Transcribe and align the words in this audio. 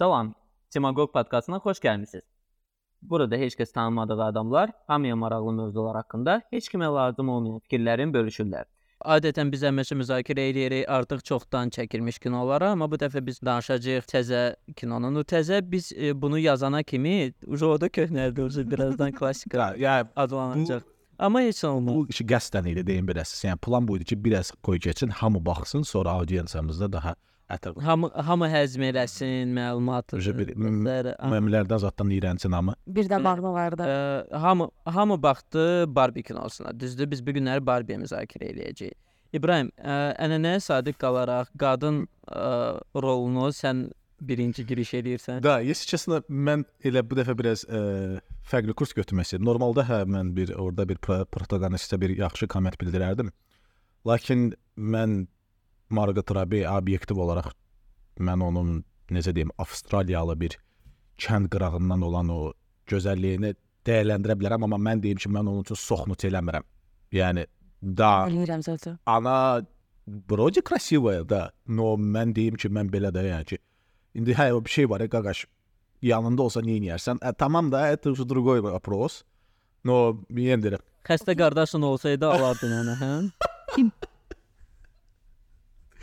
Salam, 0.00 0.34
Demagog 0.74 1.12
podkastına 1.12 1.56
xoş 1.56 1.78
gəlmisiniz. 1.84 2.22
Burada 3.02 3.36
heç 3.36 3.54
kəs 3.54 3.72
tanımadığı 3.72 4.22
adamlar 4.24 4.70
hamıya 4.86 5.16
maraqlı 5.16 5.52
mövzular 5.52 5.96
haqqında 5.96 6.42
heç 6.50 6.68
kimə 6.72 6.88
lazım 6.94 7.28
olmayan 7.28 7.60
fikirlərini 7.66 8.14
bölüşürlər. 8.14 8.64
Adətən 9.04 9.52
biz 9.52 9.66
əməlli 9.72 9.98
müzakirə 10.00 10.46
eləyirik 10.54 10.88
artıq 10.88 11.20
çoxdan 11.32 11.68
çəkilmiş 11.76 12.18
kinolara, 12.24 12.70
amma 12.70 12.88
bu 12.90 12.96
dəfə 13.04 13.26
biz 13.26 13.42
danışacağıq 13.44 14.08
təzə 14.14 14.42
kinonun. 14.76 15.20
O 15.20 15.28
təzə 15.34 15.60
biz 15.70 15.92
e, 15.92 16.16
bunu 16.22 16.38
yazana 16.38 16.82
kimi 16.82 17.34
o 17.46 17.80
da 17.80 17.92
köhnəldi, 18.00 18.70
birazdan 18.70 19.12
klassik 19.12 19.54
Ya, 19.76 20.08
adlanacaq. 20.16 20.80
Amma 21.18 21.40
heç 21.40 21.64
olmaz. 21.64 21.94
bu 21.94 22.06
işi 22.08 22.24
qəsdən 22.24 22.72
idi 22.72 22.86
deyim 22.86 23.08
biraz. 23.08 23.28
Yəni 23.44 23.58
plan 23.58 23.88
bu 23.88 23.96
idi 23.96 24.04
ki, 24.04 24.24
biraz 24.24 24.50
qoy 24.50 24.78
keçsin, 24.78 25.08
hamı 25.08 25.46
baxsın, 25.46 25.82
sonra 25.82 26.10
audiensiyamızda 26.10 26.92
daha 26.92 27.14
ətraflı 27.56 27.82
Hamı 27.82 28.10
hamı 28.28 28.48
həzm 28.52 28.84
eləsin, 28.90 29.52
məlumat. 29.56 30.14
Üzə 30.18 30.32
bir- 30.38 30.54
m- 30.56 30.70
ləri- 30.88 31.14
Aha. 31.18 31.30
müəmmilərdən 31.34 31.78
zatdan 31.84 32.10
iyrənsin 32.16 32.54
amma. 32.56 32.74
Bir 32.86 33.08
də 33.10 33.18
bağlılarda. 33.24 33.84
Ə, 33.86 34.38
hamı 34.46 34.70
hamı 34.84 35.22
baxdı 35.22 35.94
Barbie 35.94 36.22
kinosuna. 36.22 36.72
Düzdür, 36.80 37.10
biz 37.10 37.26
bu 37.26 37.30
günləri 37.30 37.66
Barbie 37.66 37.96
müzakirə 37.98 38.50
eləyəcəyik. 38.54 38.94
İbrahim, 39.32 39.68
ə, 39.78 39.96
ənənəyə 40.18 40.60
sadiq 40.60 40.96
qalaraq 40.98 41.50
qadın 41.58 42.06
ə, 42.30 42.80
rolunu 42.94 43.50
sən 43.54 43.90
birinci 44.20 44.64
giriş 44.66 44.90
eləyirsən. 44.98 45.38
Da, 45.42 45.60
yes, 45.64 45.84
çəsinə 45.88 46.18
mən 46.28 46.64
elə 46.84 47.00
bu 47.08 47.16
dəfə 47.16 47.32
biraz 47.38 47.62
ə, 47.64 48.18
fərqli 48.50 48.74
kurs 48.76 48.92
götürmək 48.92 49.28
istədim. 49.30 49.46
Normalda 49.48 49.84
hə 49.88 50.00
mən 50.04 50.34
bir 50.36 50.50
orada 50.60 50.84
bir 50.88 50.98
pro 51.00 51.22
protagonistə 51.24 51.96
bir 52.00 52.10
yaxşı 52.18 52.48
komment 52.52 52.76
bildirərdim. 52.82 53.30
Lakin 54.06 54.50
mən 54.76 55.26
Margot 55.89 56.31
Robbie 56.31 56.65
obyektiv 56.69 57.17
olaraq 57.17 57.51
mən 58.19 58.43
onun 58.43 58.83
necə 59.11 59.35
deyim, 59.35 59.51
Avstraliyalı 59.57 60.39
bir 60.39 60.57
kənd 61.21 61.49
qırağından 61.53 62.01
olan 62.01 62.29
o 62.29 62.39
gözəlliyini 62.89 63.53
dəyərləndirə 63.85 64.35
bilərəm, 64.39 64.65
amma 64.65 64.79
mən 64.81 65.03
deyim 65.03 65.19
ki, 65.21 65.29
mən 65.29 65.45
onun 65.45 65.65
üçün 65.65 65.79
soxnut 65.79 66.25
eləmirəm. 66.25 66.65
Yəni 67.13 67.45
da 67.81 68.25
Bilmirəm 68.27 68.63
zaten. 68.63 68.99
она 69.05 69.65
вроде 70.07 70.61
красивая, 70.61 71.23
да, 71.23 71.51
но 71.67 71.95
mən 71.95 72.35
deyim 72.35 72.55
ki, 72.55 72.69
mən 72.69 72.89
belə 72.89 73.11
də 73.13 73.25
yəni 73.29 73.45
ki, 73.45 73.57
indi 74.15 74.33
hə 74.33 74.51
o 74.53 74.63
bir 74.65 74.69
şey 74.69 74.89
var, 74.89 75.01
ya, 75.01 75.09
qaqaş. 75.09 75.45
Yanında 76.01 76.41
olsa 76.43 76.61
nə 76.61 76.77
edərsən? 76.79 77.21
Ə, 77.21 77.33
tamam 77.37 77.71
da, 77.71 77.87
это 77.89 78.11
уже 78.11 78.25
другой 78.25 78.61
вопрос. 78.61 79.23
Но 79.83 80.17
yendir. 80.29 80.79
Xəstə 81.05 81.37
qardaşın 81.37 81.81
olsaydı 81.81 82.27
alardın 82.27 82.71
onu, 82.81 82.95
hə? 83.01 83.11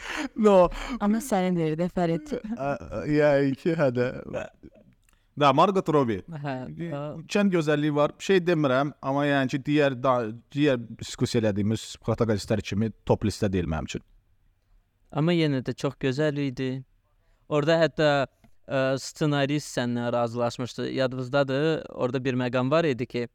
No, 0.47 0.69
Amma 1.01 1.19
sənin 1.23 1.55
deyirdi 1.57 1.87
Fərid. 1.95 2.33
yəni 3.11 3.55
ki, 3.59 3.73
hə 3.79 3.87
də. 3.95 4.07
Da, 5.37 5.51
Margot 5.53 5.89
Robbie. 5.93 6.23
Hə. 6.43 6.53
ə, 6.89 6.99
Kənd 7.29 7.53
gözəlliyi 7.53 7.93
var. 7.93 8.13
Şey 8.21 8.39
demirəm, 8.41 8.89
amma 9.05 9.25
yəni 9.27 9.51
ki, 9.53 9.59
digər 9.67 9.95
da, 10.01 10.15
digər 10.53 10.79
diskussiya 10.97 11.43
elədiyimiz 11.43 11.83
protagonistlər 12.01 12.63
kimi 12.65 12.89
top 13.05 13.27
listə 13.27 13.49
deyil 13.53 13.69
mənim 13.69 13.85
üçün. 13.91 14.05
Amma 15.13 15.35
yenə 15.37 15.61
də 15.63 15.75
çox 15.77 15.93
gözəl 16.01 16.39
idi. 16.47 16.71
Orda 17.53 17.77
hətta 17.83 18.07
ə, 18.25 18.97
ssenarist 18.99 19.77
səninlə 19.77 20.09
razılaşmışdı. 20.17 20.89
Yadınızdadır? 20.97 21.85
Orada 21.93 22.23
bir 22.25 22.33
məqam 22.41 22.71
var 22.73 22.89
idi 22.89 23.05
ki, 23.05 23.27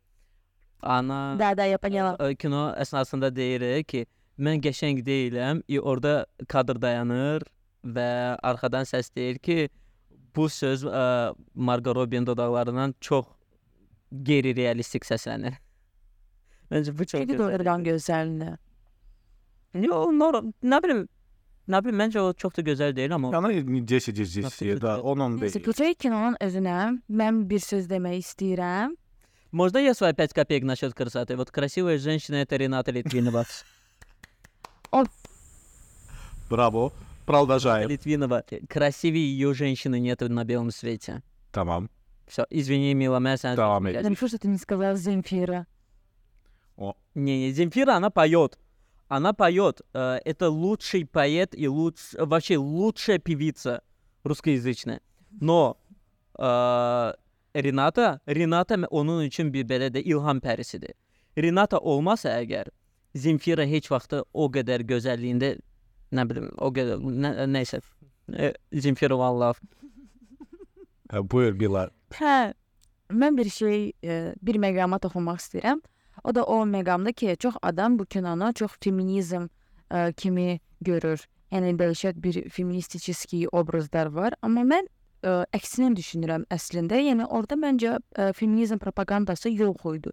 ana 0.82 1.36
Da 1.38 1.52
da 1.56 1.64
yapanyalar. 1.70 2.18
ə, 2.18 2.34
kino 2.36 2.66
əsnasında 2.82 3.30
deyir 3.36 3.84
ki, 3.84 4.04
mən 4.41 4.61
qəşəng 4.61 5.03
deyiləm. 5.05 5.63
E, 5.69 5.79
orada 5.79 6.25
kadr 6.47 6.79
dayanır 6.81 7.43
və 7.85 8.09
arxadan 8.43 8.85
səs 8.85 9.09
deyir 9.15 9.37
ki, 9.39 9.69
bu 10.35 10.49
söz 10.49 10.83
ə, 10.85 11.33
Margot 11.55 11.95
Robbie-nin 11.95 12.25
dodaqlarından 12.27 12.93
çox 13.01 13.25
qeyri-realistik 14.11 15.05
səslənir. 15.07 15.55
Məncə 16.71 16.93
bu 16.97 17.05
çox 17.05 17.21
Çünki 17.21 17.33
gözəl. 17.33 17.39
doğrudan 17.39 17.83
gözəldir. 17.85 18.57
Yo, 19.87 19.99
nor 20.11 20.41
nə 20.63 20.79
bilim, 20.83 21.01
nə 21.69 21.81
bilim 21.83 21.97
məncə 22.01 22.21
o 22.21 22.33
çox 22.33 22.55
da 22.57 22.63
gözəl 22.69 22.93
deyil, 22.95 23.13
amma 23.17 23.31
Yəni 23.33 23.81
Jesse 23.87 24.13
Jesse 24.15 24.41
Nasıl 24.41 24.65
da 24.81 24.95
kötü? 24.95 25.01
onun 25.01 25.39
Neyse, 25.41 25.59
deyil. 25.59 25.65
keçək 25.67 25.95
kinonun 26.05 26.37
özünə. 26.41 26.77
Mən 27.09 27.49
bir 27.49 27.59
söz 27.59 27.87
demək 27.89 28.19
istəyirəm. 28.23 28.95
Можно 29.51 29.79
я 29.79 29.93
свои 29.93 30.13
5 30.13 30.33
копеек 30.33 30.63
насчет 30.63 30.93
красоты? 30.93 31.37
Вот 31.37 31.51
красивая 31.51 31.97
женщина 31.97 32.35
это 32.35 32.57
Рената 32.57 32.91
Литвинова. 32.91 33.45
Bravo. 36.50 36.92
Продолжаем. 37.26 37.88
Литвинова. 37.88 38.44
Красивее 38.68 39.24
ее 39.32 39.54
женщины 39.54 39.98
нет 40.00 40.20
на 40.20 40.44
белом 40.44 40.70
свете. 40.70 41.22
Tamam. 41.52 41.88
Все, 42.26 42.46
извини, 42.50 42.94
мила. 42.94 43.18
Devam 43.18 43.82
çox- 43.84 43.94
et. 43.94 44.02
Dedim 44.02 44.16
что 44.28 44.38
ты 44.38 44.48
не 44.48 44.58
сказал 44.58 44.96
Земфира. 44.96 45.66
Не, 47.14 47.38
не, 47.46 47.52
Земфира, 47.52 47.94
она 47.96 48.10
поет. 48.10 48.58
Она 49.08 49.32
поет. 49.34 49.82
Э, 49.92 50.18
это 50.24 50.48
лучший 50.48 51.04
поэт 51.04 51.54
и 51.54 51.68
луч... 51.68 51.96
вообще 52.18 52.56
лучшая 52.56 53.18
певица 53.18 53.82
русскоязычная. 54.24 55.00
Но 55.40 55.76
э, 56.38 57.12
Renata, 57.54 58.20
Renata 58.26 58.74
m- 58.74 58.86
onun 58.90 59.22
üçün 59.26 59.52
bir 59.52 59.64
də 59.68 60.00
ilham 60.00 60.40
pərisidir. 60.40 60.94
Renata 61.36 61.78
olmasa 61.78 62.30
əgər 62.40 62.68
Zemfira 63.14 63.64
heç 63.68 63.90
vaxtı 63.92 64.22
o 64.32 64.48
qədər 64.52 64.84
gözəlliyində 64.88 65.54
nə 66.16 66.24
bilim, 66.28 66.48
o 66.58 66.70
qədər 66.72 67.00
nə, 67.02 67.32
nəysə. 67.50 67.82
E, 68.32 68.52
Zemfira 68.72 69.18
vallah. 69.18 69.56
Hə, 71.12 71.22
buyur 71.28 71.56
Bilal. 71.58 71.92
Hə. 72.16 72.52
Mən 73.12 73.36
bir 73.36 73.50
şey, 73.52 73.92
e, 74.00 74.20
bir 74.40 74.56
məqama 74.62 74.98
toxunmaq 75.02 75.42
istəyirəm. 75.42 75.82
O 76.24 76.32
da 76.34 76.44
o 76.44 76.62
məqamda 76.68 77.12
ki, 77.12 77.36
çox 77.40 77.54
adam 77.62 77.98
bu 77.98 78.06
kinonu 78.06 78.52
çox 78.54 78.78
feminizm 78.80 79.48
ə, 79.90 80.12
kimi 80.16 80.60
görür. 80.80 81.20
Yəni 81.52 81.74
dəhşət 81.76 82.20
bir 82.24 82.38
feministiçiski 82.48 83.46
obrazlar 83.52 84.08
var, 84.14 84.36
amma 84.42 84.64
mən 84.64 84.88
ə, 85.24 85.42
əksini 85.52 85.92
düşünürəm 85.98 86.46
əslində. 86.52 87.00
Yəni 87.00 87.28
orada 87.28 87.58
məncə 87.60 87.98
ə, 87.98 88.32
feminizm 88.38 88.80
propagandası 88.80 89.52
yox 89.52 89.84
idi. 89.96 90.12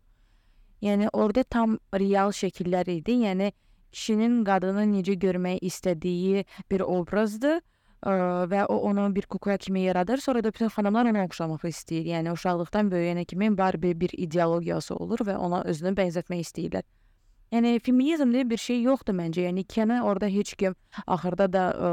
Yəni 0.81 1.09
orada 1.13 1.43
tam 1.43 1.77
real 1.93 2.31
şəkillər 2.35 2.89
idi. 2.91 3.17
Yəni 3.25 3.51
kişinin 3.91 4.43
qadını 4.47 4.85
necə 4.93 5.17
görmək 5.19 5.63
istədiyi 5.69 6.45
bir 6.71 6.85
obrazdır. 6.85 7.59
Ə, 7.99 8.11
və 8.47 8.63
o 8.71 8.77
onu 8.87 9.09
bir 9.15 9.25
kukla 9.27 9.57
kimi 9.57 9.81
yaradır. 9.81 10.17
Sonra 10.23 10.43
da 10.43 10.53
bütün 10.53 10.71
xanımlar 10.71 11.09
ona 11.11 11.25
oxşamaq 11.27 11.65
istəyir. 11.67 12.05
Yəni 12.13 12.31
uşaqlıqdan 12.31 12.91
böyüyənə 12.93 13.25
kimi 13.25 13.51
Barbie 13.57 13.99
bir 13.99 14.15
ideologiyası 14.15 14.95
olur 14.95 15.25
və 15.27 15.35
ona 15.35 15.63
özünü 15.67 15.95
bənzətmək 15.99 16.45
istəyirlər. 16.47 16.87
Yəni 17.51 17.79
feminizm 17.83 18.31
deyə 18.31 18.45
bir 18.49 18.61
şey 18.61 18.83
yoxdur 18.85 19.17
məncə. 19.19 19.43
Yəni 19.49 19.65
Kenə 19.67 20.03
orada 20.05 20.29
heç 20.31 20.53
kim 20.55 20.77
axırda 21.07 21.51
da 21.51 21.65
ə, 21.75 21.91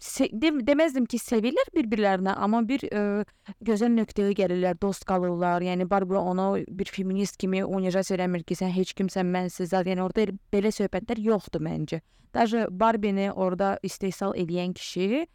s- 0.00 0.14
se- 0.16 0.30
dem 0.32 0.60
deməzdim 0.66 1.06
ki, 1.06 1.18
sevirlər 1.18 1.68
bir-birlərinə, 1.74 2.34
amma 2.36 2.62
bir 2.66 2.80
ə, 2.90 3.24
gözəl 3.64 3.92
nöqtəyə 3.96 4.32
gəlirlər, 4.38 4.78
dost 4.82 5.04
qalırlar. 5.04 5.62
Yəni 5.62 5.88
Barbie 5.90 6.18
ona 6.18 6.48
bir 6.68 6.90
feminist 6.90 7.36
kimi 7.38 7.64
unicaz 7.64 8.10
eləmir 8.10 8.42
ki, 8.44 8.54
sən 8.54 8.72
heç 8.74 8.94
kimsən, 8.98 9.26
mənsiz. 9.30 9.66
zat. 9.74 9.86
Yəni 9.86 10.02
orada 10.02 10.20
el- 10.22 10.38
belə 10.52 10.72
söhbətlər 10.74 11.18
yoxdur 11.22 11.60
məncə. 11.60 12.00
Даже 12.34 12.66
Barbie-ni 12.70 13.30
orada 13.32 13.78
istehsal 13.82 14.32
edən 14.34 14.72
kişi 14.74 15.26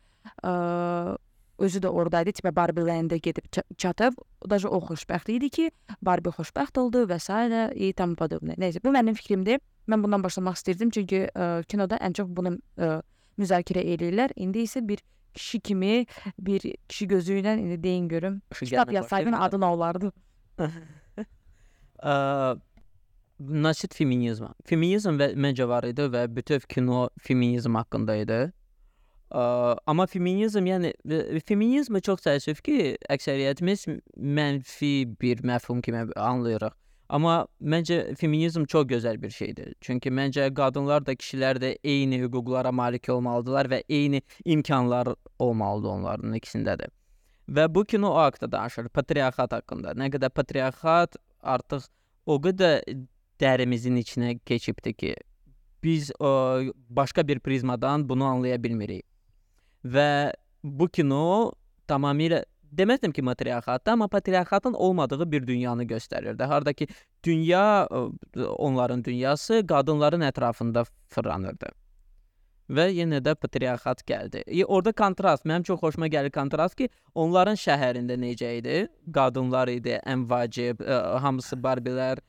ə, 0.44 1.18
özü 1.60 1.80
də 1.82 1.90
oradaydı, 1.90 2.32
tipə 2.38 2.52
Barbie 2.56 2.84
Land-ə 2.84 3.18
gedib 3.22 3.46
ça- 3.52 3.64
çatıb. 3.78 4.14
Даже 4.50 4.68
o 4.68 4.80
xoşbəxt 4.82 5.32
idi 5.32 5.50
ki, 5.50 5.72
Barbie 6.02 6.32
xoşbəxt 6.32 6.78
oldu 6.80 7.06
və 7.08 7.20
s. 7.20 7.30
и 7.76 7.94
тому 7.94 8.16
подобное. 8.16 8.56
Nəysə, 8.58 8.84
bu 8.84 8.90
mənim 8.90 9.16
fikrimdir. 9.16 9.60
Mən 9.88 10.04
bundan 10.04 10.24
başlamaq 10.24 10.54
istirdim 10.58 10.90
çünki 10.92 11.30
ə, 11.34 11.64
kinoda 11.68 11.98
ən 11.98 12.14
çox 12.14 12.28
bunu 12.30 12.58
ə, 12.78 13.02
müzakirə 13.41 13.85
eləyirlər. 13.95 14.35
İndi 14.37 14.67
isə 14.67 14.83
bir 14.89 15.03
kişi 15.35 15.61
kimi, 15.61 16.07
bir 16.39 16.67
kişi 16.89 17.09
gözü 17.09 17.39
ilə 17.41 17.57
indi 17.59 17.83
deyin 17.83 18.09
görüm. 18.09 18.43
Kitab 18.55 18.93
yazsaydın 18.93 19.33
adı 19.33 19.57
nə 19.57 19.71
olardı? 19.77 20.13
Ə, 22.03 22.15
Nasib 23.43 23.95
feminizmə. 23.97 24.53
Feminizm 24.69 25.17
və 25.19 25.33
məncə 25.35 25.67
var 25.69 25.87
idi 25.89 26.07
və 26.13 26.27
bütöv 26.37 26.67
kino 26.69 27.09
feminizm 27.21 27.79
haqqında 27.81 28.17
idi. 28.23 28.41
Ə, 29.33 29.43
amma 29.87 30.07
feminizm, 30.07 30.69
yəni 30.69 30.93
feminizmi 31.49 32.03
çox 32.05 32.23
təəssüf 32.27 32.61
ki, 32.67 32.95
əksəriyyətimiz 33.11 33.89
mənfi 34.17 34.93
bir 35.21 35.43
məfhum 35.49 35.83
kimi 35.83 36.05
anlayırıq. 36.17 36.77
Amma 37.13 37.43
məncə 37.61 38.15
feminizm 38.17 38.65
çox 38.65 38.87
gözəl 38.89 39.19
bir 39.21 39.31
şeydir. 39.31 39.75
Çünki 39.85 40.09
məncə 40.09 40.47
qadınlar 40.57 41.05
da, 41.05 41.13
kişilər 41.13 41.61
də 41.61 41.75
eyni 41.85 42.23
hüquqlara 42.23 42.73
malik 42.73 43.09
olmalıdırlar 43.13 43.69
və 43.69 43.81
eyni 43.89 44.23
imkanlar 44.45 45.11
olmalıdır 45.39 45.91
onların 45.99 46.39
ikisində 46.39 46.79
də. 46.81 46.89
Və 47.53 47.67
bu 47.75 47.85
kino 47.85 48.15
o 48.15 48.23
haqqda 48.23 48.49
danışır, 48.53 48.89
patriarxat 48.97 49.53
haqqında. 49.53 49.93
Nə 49.99 50.09
qədər 50.15 50.33
patriarxat 50.33 51.19
artıq 51.43 51.85
o 52.27 52.39
qədər 52.41 52.81
dərimizin 53.43 53.99
içinə 54.01 54.39
keçibdi 54.49 54.95
ki, 54.95 55.13
biz 55.85 56.13
ə, 56.17 56.73
başqa 56.89 57.27
bir 57.29 57.41
prizmadan 57.45 58.09
bunu 58.09 58.25
anlaya 58.25 58.63
bilmirik. 58.63 59.05
Və 59.85 60.33
bu 60.65 60.89
kino 60.89 61.53
tamamilə 61.91 62.45
deməzdim 62.78 63.12
ki, 63.12 63.22
matriarxatdır, 63.22 63.92
amma 63.92 64.08
patriarxatın 64.08 64.74
olmadığı 64.74 65.32
bir 65.32 65.48
dünyanı 65.48 65.84
göstərirdi. 65.84 66.44
Harda 66.44 66.74
ki, 66.74 66.88
dünya 67.24 67.88
ə, 67.92 68.12
onların 68.46 69.04
dünyası 69.04 69.64
qadınların 69.68 70.22
ətrafında 70.22 70.86
fırlanırdı. 71.08 71.70
Və 72.70 72.90
yenə 72.92 73.22
də 73.24 73.36
patriarxat 73.36 74.02
gəldi. 74.08 74.42
E, 74.48 74.66
orada 74.66 74.92
kontrast, 74.92 75.46
mənim 75.46 75.64
çox 75.64 75.80
xoşuma 75.80 76.08
gəlir 76.12 76.32
kontrast 76.36 76.76
ki, 76.76 76.90
onların 77.16 77.56
şəhərində 77.56 78.18
necə 78.20 78.58
idi? 78.60 78.88
Qadınlar 79.16 79.72
idi, 79.72 79.96
ən 80.04 80.28
vacib, 80.30 80.84
ə, 80.84 81.20
hamısı 81.24 81.56
barbilər, 81.64 82.20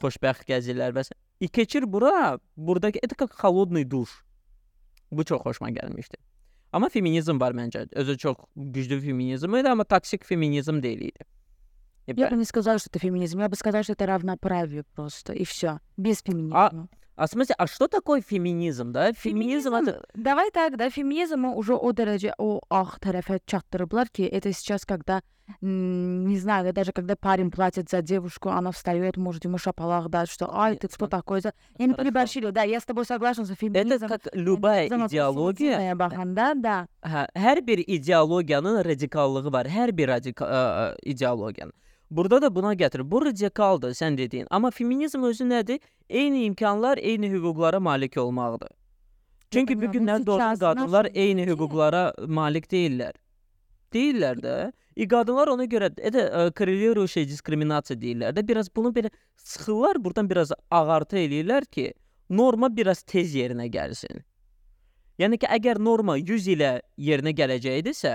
xoşbəxt 0.00 0.48
gəzirlər 0.48 0.96
və 0.96 1.04
s- 1.04 1.12
E, 1.40 1.48
keçir 1.48 1.92
bura, 1.92 2.38
buradakı 2.56 2.98
это 3.02 3.14
как 3.16 3.32
холодный 3.32 3.84
душ. 3.90 4.24
Bu 5.12 5.24
çox 5.24 5.40
xoşuma 5.42 5.70
gəlmişdi. 5.70 6.16
Ama 6.73 6.89
feminizm 6.89 7.39
var 7.39 7.57
bence. 7.57 7.87
Özü 7.91 8.17
çok 8.17 8.49
güçlü 8.55 9.01
feminизм 9.01 9.53
ama 9.53 9.83
toksik 9.83 10.25
feminизм 10.25 10.83
değildi. 10.83 11.11
И 12.07 12.13
я 12.19 12.29
бы 12.29 12.37
не 12.37 12.45
сказала, 12.45 12.79
что 12.79 12.89
это 12.89 12.97
феминизм. 12.99 13.39
Я 13.39 13.49
бы 13.49 13.55
сказала, 13.55 13.83
что 13.83 13.93
это 13.93 14.07
равноправие 14.07 14.83
просто, 14.95 15.33
и 15.33 15.45
все. 15.45 15.79
Без 15.95 16.23
феминизма. 16.23 16.65
А, 16.65 16.87
а 17.15 17.27
в 17.27 17.29
смысле, 17.29 17.53
а 17.55 17.67
что 17.67 17.87
такое 17.87 18.21
феминизм, 18.21 18.91
да? 18.91 19.13
Феминизм, 19.13 19.69
феминизм 19.69 19.73
это... 19.75 20.03
Давай 20.15 20.49
так, 20.49 20.75
да, 20.77 20.89
феминизм 20.89 21.45
уже 21.45 21.75
о, 21.75 21.77
о, 21.77 21.93
о, 21.93 22.01
о, 22.01 22.09
о, 22.09 22.59
о, 22.59 22.59
о, 22.59 22.89
о, 22.89 22.89
о, 24.73 25.17
о, 25.17 25.21
не 25.60 26.38
знаю, 26.38 26.72
даже 26.72 26.92
когда 26.92 27.16
парень 27.16 27.50
платит 27.50 27.90
за 27.90 28.00
девушку, 28.00 28.48
она 28.48 28.70
встает, 28.70 29.16
может, 29.18 29.44
ему 29.44 29.58
шапалах 29.58 30.08
дать, 30.08 30.30
что, 30.30 30.48
ай, 30.56 30.72
Нет, 30.72 30.80
ты 30.80 30.88
кто 30.88 30.96
смотри. 30.96 31.10
такой? 31.10 31.40
за-» 31.42 31.52
Я 31.78 31.86
не 31.86 31.92
Хорошо. 31.92 32.02
переборщили, 32.04 32.50
да, 32.50 32.62
я 32.62 32.80
с 32.80 32.84
тобой 32.84 33.04
согласна, 33.04 33.44
что 33.44 33.52
Это 33.52 33.60
феминизм... 33.60 34.08
как 34.08 34.22
любая 34.32 34.88
феминизм 34.88 35.06
идеология, 35.06 35.76
позитивная 35.76 35.94
baxanda, 35.96 36.54
да. 36.54 36.86
hə, 37.02 37.28
hər 37.36 37.60
bir 37.66 37.78
ideologiyanın 37.86 38.84
radikallığı 38.84 39.52
var. 39.52 39.66
Hər 39.66 39.92
bir 39.96 40.08
radikal 40.08 40.48
ə, 40.48 40.94
ə, 40.94 40.96
ideologiyanın. 41.02 41.72
Burada 42.10 42.40
da 42.42 42.54
buna 42.54 42.72
gətirir. 42.74 43.04
Bu 43.10 43.24
radikaldır 43.26 43.90
sən 43.90 44.16
dediyin. 44.16 44.46
Amma 44.50 44.70
feminizm 44.70 45.22
özü 45.24 45.44
nədir? 45.44 45.80
Eyni 46.08 46.44
imkanlar, 46.44 46.96
eyni 46.98 47.28
hüquqlara 47.30 47.80
malik 47.80 48.16
olmaqdır. 48.16 48.68
Çünki 49.50 49.76
bu 49.76 49.80
поняла. 49.80 49.92
Ну, 49.92 49.98
günlər 49.98 50.26
doğrudan 50.26 50.54
сейчас 50.54 50.60
qadınlar 50.60 51.04
наши 51.04 51.12
eyni 51.18 51.40
дети- 51.46 51.50
hüquqlara 51.50 52.14
malik 52.26 52.72
deyillər. 52.72 53.12
Deyirlər 53.94 54.40
də. 54.42 54.54
E 54.96 55.06
qadınlar 55.10 55.50
ona 55.50 55.66
görə 55.70 55.90
də 55.94 56.24
korrelирующая 56.58 57.26
diskriminasiya 57.28 57.98
deyirlər 58.00 58.34
də. 58.36 58.46
Biraz 58.46 58.70
bunu 58.76 58.92
belə 58.94 59.10
sıxırlar, 59.36 59.98
burdan 60.04 60.30
biraz 60.30 60.52
ağartı 60.70 61.18
eləyirlər 61.22 61.66
ki, 61.66 61.92
norma 62.30 62.70
biraz 62.76 63.02
tez 63.02 63.34
yerinə 63.34 63.66
gəlsin. 63.70 64.22
Yəni 65.18 65.38
ki, 65.38 65.50
əgər 65.58 65.78
norma 65.82 66.16
100 66.18 66.48
ilə 66.56 66.70
yerinə 66.98 67.34
gələcəkdisə, 67.38 68.14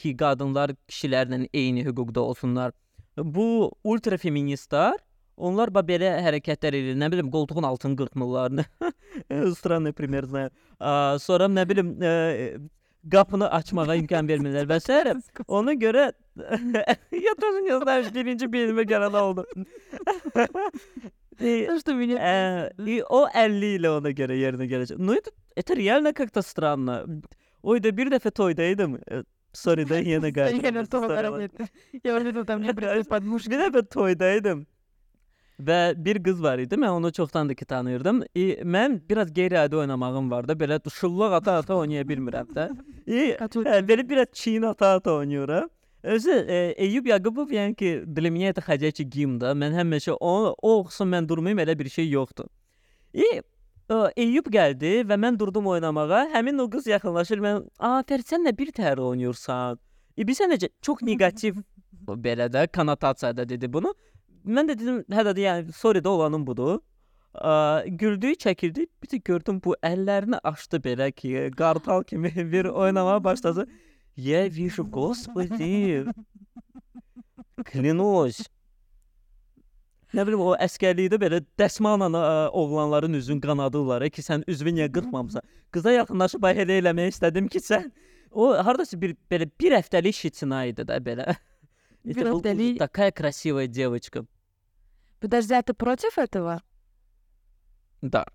ki, 0.00 0.14
qadınlar 0.16 0.72
kişilərlə 0.88 1.46
eyni 1.52 1.84
hüquqda 1.84 2.20
olsunlar. 2.20 2.72
Bu 3.16 3.70
ultra 3.84 4.16
feministlər 4.16 4.96
onlar 5.40 5.72
ba 5.72 5.82
belə 5.84 6.12
hərəkətlər 6.24 6.76
edir. 6.76 6.96
Nə 7.00 7.08
bilim, 7.12 7.30
qoltuğun 7.32 7.64
altını 7.68 7.96
qırxmırlar. 7.96 8.64
Странный 9.56 9.92
пример 9.92 10.28
знаю. 10.28 10.50
Aa, 10.78 11.18
sonra 11.18 11.48
nə 11.48 11.64
bilim, 11.68 11.94
ə, 12.00 12.12
qapını 13.10 13.48
açmağa 13.50 13.94
imkan 14.02 14.28
vermirlər 14.28 14.68
və 14.68 14.80
s. 14.80 15.14
Ona 15.48 15.74
görə 15.74 16.10
я 16.36 17.34
тоже 17.40 17.60
не 17.64 17.78
знаю, 17.80 18.10
birinci 18.14 18.46
beynimə 18.48 18.84
gələn 18.88 19.16
oldu. 19.20 19.46
И, 21.40 21.66
То, 21.66 21.80
что 21.80 21.94
меня... 21.94 22.18
э, 22.20 22.70
и 22.84 23.00
o 23.08 23.26
50 23.26 23.76
ilə 23.78 23.88
ona 23.96 24.10
görə 24.12 24.36
yerinə 24.36 24.66
gələcək. 24.68 24.98
Ну 25.00 25.14
это 25.14 25.30
это 25.56 25.72
реально 25.74 26.12
как-то 26.12 26.42
странно. 26.42 27.06
Ой, 27.62 27.80
да 27.80 27.88
bir 27.96 28.10
dəfə 28.12 28.30
toydaydım. 28.30 28.98
Э, 29.08 29.22
Sorry 29.52 29.88
da 29.88 29.98
yenə 29.98 30.28
Я 30.28 30.32
qayıtdım. 30.32 30.74
на 30.74 30.84
то 30.86 31.00
параметр. 31.08 31.64
Я 32.04 32.16
уже 32.16 32.32
тут 32.32 32.46
там 32.46 32.60
мне 32.60 32.74
придет 32.74 33.08
подмышка. 33.08 33.50
Bir 33.50 33.58
dəfə 33.64 33.82
toydaydım. 33.88 34.66
Və 35.60 35.92
bir 36.04 36.22
qız 36.24 36.42
var 36.42 36.58
idi. 36.58 36.74
Mən 36.74 36.88
onu 36.88 37.12
çoxdandır 37.12 37.54
ki 37.54 37.64
tanıyırdım. 37.64 38.22
E, 38.36 38.40
mən 38.64 39.00
biraz 39.10 39.32
qeyri-adi 39.32 39.76
oynamağım 39.76 40.30
var 40.30 40.48
da, 40.48 40.52
belə 40.52 40.80
şullaq 40.90 41.34
ata-ata 41.36 41.74
oynaya 41.76 42.02
bilmirəm 42.02 42.48
də. 42.56 42.70
E, 43.06 43.36
Который- 43.36 43.68
Hə, 43.68 43.82
belə 43.88 44.08
biraz 44.08 44.26
çiyin 44.32 44.62
ata-ata 44.62 45.12
oynayıram. 45.12 45.68
Özü 46.02 46.30
e, 46.48 46.56
Eyyub 46.76 47.06
Yaqubov 47.06 47.50
yəni 47.52 47.74
ki, 47.74 48.04
для 48.06 48.30
меня 48.30 48.48
это 48.52 48.62
ходячий 48.62 49.04
гимн 49.04 49.40
da. 49.40 49.52
Mən 49.52 49.76
həmişə 49.76 50.16
o 50.20 50.54
o 50.62 50.78
oxusun 50.78 51.08
mən 51.12 51.28
durmayım, 51.28 51.58
elə 51.58 51.78
bir 51.78 51.88
şey 51.88 52.10
yoxdur. 52.10 52.46
E, 53.14 53.20
e, 53.20 53.42
Eyyub 54.16 54.46
gəldi 54.46 55.04
və 55.04 55.16
mən 55.20 55.38
durdum 55.38 55.66
oynamağa. 55.66 56.30
Həmin 56.32 56.58
o 56.58 56.70
qız 56.70 56.86
yaxınlaşır. 56.86 57.38
Mən, 57.38 57.68
"A, 57.78 58.00
Fərid 58.08 58.24
sən 58.32 58.48
nə 58.48 58.58
bir 58.58 58.72
təhər 58.72 58.98
oynayırsan?" 59.00 59.78
E, 60.18 60.22
bilsən 60.22 60.48
necə 60.56 60.68
çox 60.82 61.02
neqativ 61.02 61.56
belə 62.08 62.48
də 62.48 62.68
konnotasiyada 62.72 63.48
dedi 63.48 63.72
bunu. 63.72 63.94
Mən 64.46 64.70
də 64.70 64.78
dedim, 64.78 65.02
hə 65.10 65.24
də 65.28 65.34
yəni 65.38 65.72
sorry 65.76 66.00
da 66.04 66.10
olanın 66.10 66.46
budur. 66.46 66.78
Ə, 67.34 67.86
güldü, 68.00 68.32
çəkildi. 68.42 68.86
Bir 69.02 69.08
də 69.12 69.20
gördüm 69.24 69.60
bu 69.64 69.76
əllərini 69.86 70.40
açdı 70.44 70.80
belə 70.86 71.12
ki, 71.12 71.50
qartal 71.56 72.02
kimi 72.02 72.32
bir 72.52 72.64
oynamağa 72.64 73.24
başladı. 73.24 73.68
Я 74.16 74.48
вижу, 74.48 74.84
господи. 74.84 76.04
Клянусь. 77.64 78.42
Nə 80.10 80.24
bilim 80.26 80.40
o 80.42 80.56
əskərlikdə 80.58 81.20
belə 81.22 81.38
dəsmalla 81.60 82.08
ə, 82.10 82.48
oğlanların 82.58 83.14
üzünü 83.14 83.40
qanadırlar 83.44 84.08
ki, 84.10 84.24
sən 84.26 84.42
üzvü 84.50 84.72
niyə 84.74 84.88
qırxmamısan? 84.90 85.44
Qıza 85.70 85.92
yaxınlaşıb 85.94 86.48
ay 86.48 86.64
elə 86.64 86.80
eləmək 86.82 87.12
istədim 87.14 87.46
ki, 87.52 87.62
sən 87.62 87.92
o 88.32 88.50
hardasa 88.58 88.98
bir 89.00 89.14
belə 89.30 89.46
bir 89.60 89.76
həftəlik 89.78 90.16
şitina 90.18 90.64
idi 90.66 90.82
da 90.88 90.98
belə. 90.98 91.36
Bir 92.04 92.16
Это 92.16 92.32
был 92.32 92.40
həftəlik- 92.40 92.78
такая 92.78 93.12
красивая 93.12 93.66
девочка. 93.68 94.24
Подожди, 95.25 95.55
а 95.55 95.63
ты 95.63 95.73
против 95.73 96.19
этого? 96.19 96.61
Да. 98.03 98.27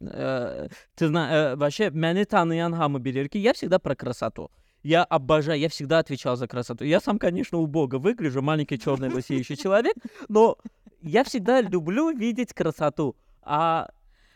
Э, 0.00 0.68
ты 0.94 1.08
знаешь, 1.08 1.58
вообще 1.58 1.88
məni 1.88 2.24
tanıyan 2.24 2.72
hamı 2.72 3.04
bilir 3.04 3.28
я 3.38 3.52
всегда 3.52 3.78
про 3.78 3.94
красоту. 3.94 4.50
Я 4.82 5.04
обожаю, 5.04 5.60
я 5.60 5.68
всегда 5.68 5.98
отвечал 5.98 6.36
за 6.36 6.46
красоту. 6.46 6.84
Я 6.84 7.00
сам, 7.00 7.18
конечно, 7.18 7.58
убого 7.58 7.98
выгляжу, 7.98 8.40
маленький 8.40 8.78
черный 8.78 9.10
лысеющий 9.10 9.56
человек, 9.56 9.94
но 10.30 10.56
я 11.02 11.22
всегда 11.22 11.60
люблю 11.60 12.16
видеть 12.16 12.54
красоту. 12.54 13.14
А 13.42 13.90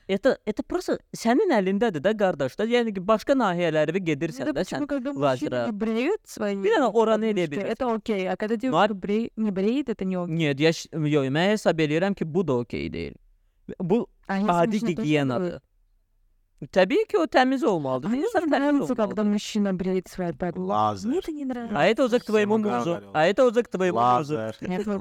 это 0.07 0.38
это 0.45 0.63
просто 0.63 1.00
sənin 1.15 1.51
əlindədir 1.51 2.00
də 2.01 2.13
qardaş 2.18 2.56
da. 2.57 2.63
Yəni 2.65 2.94
ki, 2.95 3.01
başqa 3.07 3.33
nahiyələrə 3.35 4.00
gedirsən 4.00 4.47
Это 4.47 4.53
də 4.53 4.63
почему, 4.63 4.85
sən. 4.85 4.88
когда 4.88 5.12
лазера. 5.13 5.65
мужчины 5.65 5.65
не 5.65 5.71
бреют 5.71 6.21
свои 6.25 6.56
Bir 6.56 6.71
dənə 6.77 6.91
oranı 6.94 7.25
eləyə 7.25 7.47
подмышки, 7.47 7.51
bilirsən. 7.51 7.71
это 7.75 7.94
окей, 7.95 8.29
а 8.29 8.36
когда 8.38 8.53
а- 8.55 8.57
девушка 8.57 8.93
бре- 8.93 9.31
не 9.38 9.51
бреет, 9.51 9.89
это 9.89 10.05
не 10.05 10.15
окей. 10.15 10.36
Нет, 10.36 10.60
я 10.60 10.72
ş- 10.74 10.89
yox, 10.93 11.27
mən 11.29 11.51
hesab 11.53 11.79
eləyirəm 11.79 12.15
ki, 12.15 12.25
bu 12.34 12.48
da 12.48 12.53
okey 12.53 12.93
deyil. 12.93 13.15
Bu 13.79 14.07
А 14.27 14.36
если 14.38 14.51
adi 14.51 14.67
мужчина 14.67 14.79
тоже 14.79 14.93
gigiyenadır. 14.96 15.50
бреет? 15.51 15.62
Təbii 16.72 17.05
ki, 17.07 17.17
o 17.19 17.25
təmiz 17.27 17.63
olmalıdır. 17.65 18.07
А 18.07 18.10
мне 18.10 18.22
İnsan 18.25 18.43
не 18.43 18.48
təmiz 18.48 18.50
нравится, 18.50 18.93
olmalıdır. 18.93 18.98
когда 18.98 19.24
мужчина 19.24 19.74
бреет 19.79 20.07
свои 20.10 20.31
подмышки. 20.31 20.72
Lazer. 20.72 21.07
Мне 21.07 21.17
это 21.19 21.31
не 21.31 21.46
нравится. 21.46 21.77
А 21.77 21.86
это 21.86 22.03
уже 22.05 22.19
к 22.19 22.24
твоему 22.25 22.55
Самое 22.55 22.75
мужу. 22.77 22.89
говорил. 22.91 23.10
А 23.13 23.25
это 23.27 23.46
уже 23.46 23.62
к 23.63 23.67
твоему 23.69 24.00
мужу. 24.00 24.34
Lazer. 24.34 24.55
Нет, 24.62 24.86
вы- 24.88 24.98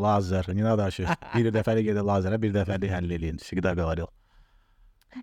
Lazer. 0.00 0.44
Lazer. 0.44 0.54
Yine 0.54 0.78
daşı. 0.78 1.06
Bir 1.34 1.50
dəfəlik 1.52 1.88
gedir 1.88 2.04
lazerə, 2.04 2.40
bir 2.42 2.52
dəfəlik 2.54 2.92
həll 2.92 3.10
eləyin. 3.18 3.38
Sigda 3.42 3.74
qalır. 3.74 4.06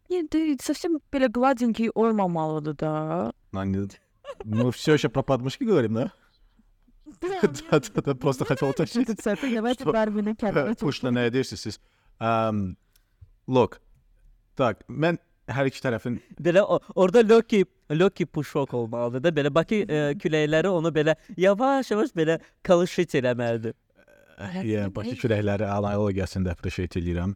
Нет, 0.10 0.30
ты 0.32 0.58
совсем 0.62 0.98
belə 1.12 1.30
gladенький 1.30 1.90
olmamalıdır 1.94 2.80
da. 2.80 3.32
Ну, 3.54 4.66
мы 4.66 4.72
все 4.72 4.94
еще 4.94 5.10
про 5.10 5.22
подмышки 5.22 5.64
говорим, 5.64 5.94
да? 5.94 6.12
Да, 7.22 7.80
да, 7.94 8.02
да, 8.02 8.16
просто 8.16 8.46
хотел 8.46 8.70
уточнить. 8.70 9.08
Этот 9.08 9.22
цепь, 9.22 9.54
давайте 9.54 9.84
Что? 9.84 9.92
Барбина 9.94 10.36
Кятова. 10.36 10.74
Puşla 10.74 11.10
nə 11.10 11.28
edirsiniz 11.28 11.60
siz? 11.60 11.80
Um, 12.20 12.76
look. 13.48 13.80
Tak, 14.56 14.84
mən 14.90 15.20
hər 15.50 15.68
iki 15.70 15.82
tərəfin 15.82 16.20
Belə 16.42 16.62
o, 16.62 16.80
orada 16.96 17.24
Loki 17.28 17.66
Loki 17.92 18.26
pushok 18.26 18.74
olmalıdır 18.74 19.24
da 19.24 19.30
belə 19.30 19.54
Bakı 19.54 19.76
e, 19.76 20.02
küləkləri 20.22 20.70
onu 20.72 20.90
belə 20.94 21.16
yavaş-yavaş 21.38 22.14
belə 22.18 22.40
kalışit 22.64 23.16
eləməlidir. 23.20 23.74
Yeah, 24.39 24.91
Bakı 24.95 25.17
küləkləri 25.19 25.67
analoqiyasını 25.67 26.47
da 26.47 26.55
appreciate 26.55 27.01
edirəm. 27.01 27.35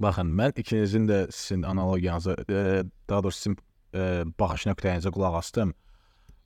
Baxın, 0.00 0.30
mən 0.38 0.58
ikinizin 0.58 1.08
də 1.08 1.24
sizin 1.32 1.62
analogiyanızı, 1.62 2.36
e, 2.50 2.84
daha 3.08 3.22
doğrusu 3.22 3.38
sizin 3.38 3.56
e, 3.94 4.22
baxış 4.38 4.66
nöqtəyinizə 4.70 5.10
qulaq 5.14 5.38
astım. 5.38 5.72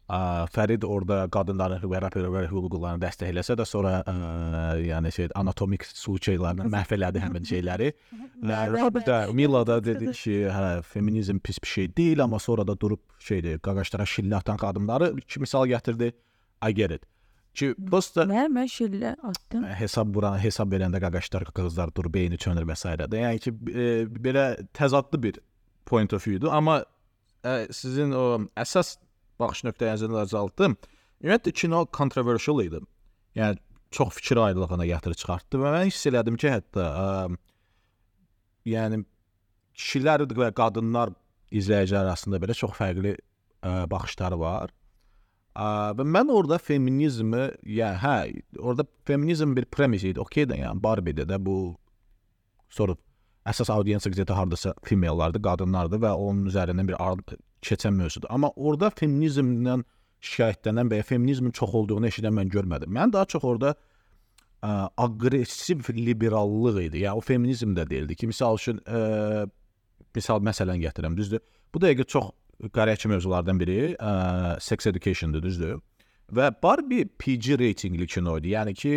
E, 0.09 0.21
Fərid 0.55 0.85
orada 0.89 1.19
qadınların 1.33 1.85
və 1.85 2.01
rapperlər 2.05 2.49
hüquqlarını 2.53 3.01
dəstəkləsə 3.05 3.59
də 3.61 3.67
sonra 3.69 3.99
e, 4.01 4.15
ə, 4.15 4.63
yəni 4.87 5.13
şey 5.17 5.29
anatomik 5.37 5.85
suçeylərini 5.89 6.69
məhv 6.73 6.97
elədi 6.97 7.25
həmin 7.25 7.49
şeyləri. 7.53 7.93
və 8.49 8.63
Robda 8.73 9.21
Mila 9.37 9.65
da 9.69 9.79
dedi 9.85 10.13
ki, 10.13 10.39
hə, 10.53 10.65
feminizm 10.95 11.41
pis 11.45 11.61
bir 11.63 11.75
şey 11.75 11.93
deyil, 11.97 12.25
amma 12.25 12.41
sonra 12.41 12.67
da 12.69 12.77
durub 12.81 13.05
şeydir, 13.21 13.61
qaqaşlara 13.65 14.09
şillə 14.09 14.41
atan 14.41 14.61
qadınları 14.65 15.13
iki 15.25 15.45
misal 15.45 15.69
gətirdi. 15.69 16.13
I 16.65 16.75
get 16.75 16.91
it. 16.91 17.05
Ki 17.59 17.73
prosta 17.91 18.23
Nə, 18.29 18.45
şillə 18.71 19.17
atdım. 19.27 19.65
hesab 19.81 20.15
vuran, 20.15 20.39
hesab 20.39 20.71
verəndə 20.71 21.01
qaqaşlar, 21.03 21.49
qızlar 21.57 21.91
durub 21.97 22.15
beyni 22.15 22.39
çönür 22.39 22.67
və 22.69 22.77
s. 22.79 22.93
də. 23.01 23.23
Yəni 23.25 23.43
ki, 23.43 23.55
e, 23.73 23.87
belə 24.27 24.45
təzadlı 24.79 25.23
bir 25.23 25.41
point 25.87 26.13
of 26.15 26.27
view-dur, 26.27 26.53
amma 26.55 26.85
e, 27.45 27.67
sizin 27.75 28.15
o 28.15 28.25
əsas 28.57 28.97
baxış 29.41 29.65
nöqtəyinizi 29.67 30.11
azaltdım. 30.23 30.77
Ümumiyyətlə 31.23 31.53
kino 31.53 31.83
controversial 31.99 32.63
idi. 32.63 32.81
Yəni 33.39 33.59
çox 33.91 34.15
fikir 34.21 34.37
ayrılığına 34.45 34.87
gətirib 34.87 35.19
çıxartdı 35.19 35.59
və 35.59 35.75
mən 35.75 35.89
hiss 35.89 36.07
elədim 36.11 36.39
ki, 36.39 36.51
hətta 36.53 36.87
ə, 36.87 37.07
yəni 38.69 39.03
kişilər 39.79 40.27
və 40.39 40.51
qadınlar 40.57 41.15
izləyicilər 41.51 42.07
arasında 42.07 42.41
belə 42.43 42.55
çox 42.55 42.77
fərqli 42.79 43.15
ə, 43.17 43.87
baxışları 43.91 44.39
var. 44.41 44.75
Və 45.59 46.05
mən 46.07 46.31
orada 46.31 46.59
feminizmi, 46.63 47.49
ya 47.67 47.91
hə, 47.99 48.31
orada 48.59 48.85
feminizm 49.09 49.57
bir 49.57 49.67
premis 49.67 50.05
idi. 50.07 50.21
Okay 50.23 50.47
də, 50.47 50.61
yəni 50.61 50.79
Barbie-də 50.83 51.27
də 51.27 51.39
bu 51.43 51.75
sort 52.71 52.95
of 52.95 53.01
əsas 53.49 53.73
audiensiya 53.73 54.15
qeydə 54.15 54.37
hardasa 54.37 54.75
femellardı, 54.87 55.43
qadınlardı 55.43 55.99
və 56.05 56.13
onun 56.15 56.47
üzərindən 56.51 56.93
bir 56.93 56.99
keçən 57.67 57.97
mövzudur. 57.99 58.31
Amma 58.31 58.53
orada 58.55 58.93
feminizmlə 58.95 59.81
şikayətlənən 60.23 60.91
və 60.93 61.01
ya 61.01 61.07
feminizmin 61.07 61.55
çox 61.55 61.75
olduğunu 61.75 62.07
eşidən 62.11 62.35
mən 62.39 62.51
görmədim. 62.55 62.95
Mən 62.95 63.13
daha 63.15 63.27
çox 63.27 63.45
orada 63.45 63.75
ə, 64.63 64.89
aqressiv 64.97 65.91
liberallıq 65.95 66.83
idi. 66.87 67.05
Yəni 67.07 67.19
o 67.19 67.25
feminizm 67.25 67.75
də 67.75 67.87
deyildi 67.91 68.19
ki, 68.19 68.31
məsəl 68.31 68.59
üçün 68.59 68.83
ə, 68.87 69.47
misal 70.15 70.43
məsələn 70.45 70.83
gətirəm, 70.87 71.19
düzdür? 71.19 71.43
Bu 71.75 71.83
dəqiqə 71.83 72.07
çox 72.15 72.31
qarəçi 72.75 73.11
mövzulardan 73.11 73.61
biri 73.61 73.95
ə, 73.95 74.59
sex 74.61 74.87
education'dır, 74.91 75.43
düzdür? 75.43 75.79
Və 76.35 76.51
Barbie 76.63 77.07
PG 77.19 77.59
reytinqli 77.61 78.07
kino 78.07 78.37
idi. 78.39 78.53
Yəni 78.53 78.75
ki, 78.77 78.95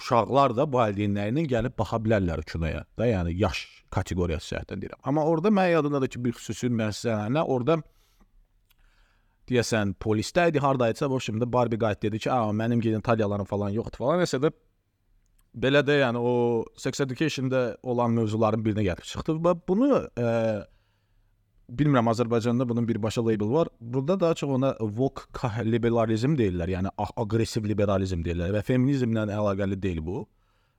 uşaqlar 0.00 0.54
da 0.56 0.64
valideynlərinin 0.72 1.48
gəlib 1.50 1.76
baxa 1.78 1.98
bilərlər 2.00 2.44
kinoya. 2.48 2.84
Da 2.98 3.08
yəni 3.10 3.34
yaş 3.36 3.64
kateqoriyası 3.92 4.54
cəhətdən 4.54 4.84
deyirəm. 4.84 5.00
Amma 5.04 5.24
orada 5.28 5.52
mənim 5.52 5.76
yadımdadır 5.76 6.12
ki, 6.14 6.24
bir 6.24 6.38
xüsusi 6.38 6.70
müəssisələrlə 6.72 7.44
orada 7.44 7.78
deyəsən 9.50 9.96
polisdə 10.00 10.48
idi, 10.48 10.62
hardayısa 10.62 11.10
bu 11.10 11.20
şimdi 11.20 11.52
Barbie 11.52 11.78
qayıt 11.78 12.02
dedi 12.02 12.18
ki, 12.18 12.30
"A, 12.32 12.52
mənim 12.52 12.80
genitaliyalarım 12.80 13.44
falan 13.44 13.70
yoxdur" 13.70 13.98
falan. 13.98 14.22
Nəsə 14.22 14.40
də 14.40 14.52
belə 15.54 15.82
də 15.84 15.98
yəni 16.00 16.18
o 16.18 16.64
sex 16.76 17.00
education-da 17.00 17.76
olan 17.82 18.12
mövzuların 18.16 18.64
birinə 18.64 18.86
gəlib 18.88 19.04
çıxdı 19.04 19.36
və 19.44 19.56
bunu 19.68 19.90
ə, 20.16 20.64
bilmirəm 21.78 22.10
Azərbaycanda 22.12 22.68
bunun 22.68 22.88
birbaşa 22.88 23.24
label 23.26 23.50
var. 23.52 23.68
Burada 23.80 24.20
daha 24.20 24.34
çox 24.34 24.50
ona 24.50 24.74
woke 24.78 25.22
liberalizm 25.64 26.36
deyirlər. 26.36 26.68
Yəni 26.76 26.92
aq- 26.98 27.16
aqressiv 27.24 27.68
liberalizm 27.68 28.22
deyirlər 28.26 28.52
və 28.56 28.62
feminizmlə 28.66 29.26
əlaqəli 29.32 29.82
deyil 29.82 30.02
bu. 30.06 30.26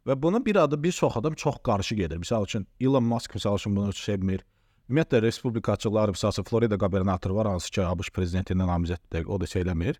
Və 0.07 0.21
bunu 0.21 0.45
bir 0.45 0.55
adı 0.55 0.83
bir 0.83 0.91
çox 0.91 1.17
adam 1.17 1.33
çox 1.33 1.55
qarşı 1.63 1.95
gedir. 1.95 2.19
Məsəl 2.19 2.43
üçün 2.43 2.67
Elon 2.79 3.03
Musk 3.03 3.35
məsəl 3.35 3.55
üçün 3.55 3.75
bunu 3.75 3.93
sevmir. 3.93 4.43
Ümumiyyətlə 4.89 5.21
respublikaçılar, 5.21 6.11
məsəl 6.11 6.33
üçün 6.35 6.43
Florida 6.43 6.77
qubernatoru 6.77 7.35
var, 7.35 7.47
hansı 7.47 7.71
ki 7.71 7.85
ABŞ 7.87 8.11
prezidentindən 8.17 8.67
namizəddir, 8.67 9.25
o 9.25 9.39
da. 9.39 9.93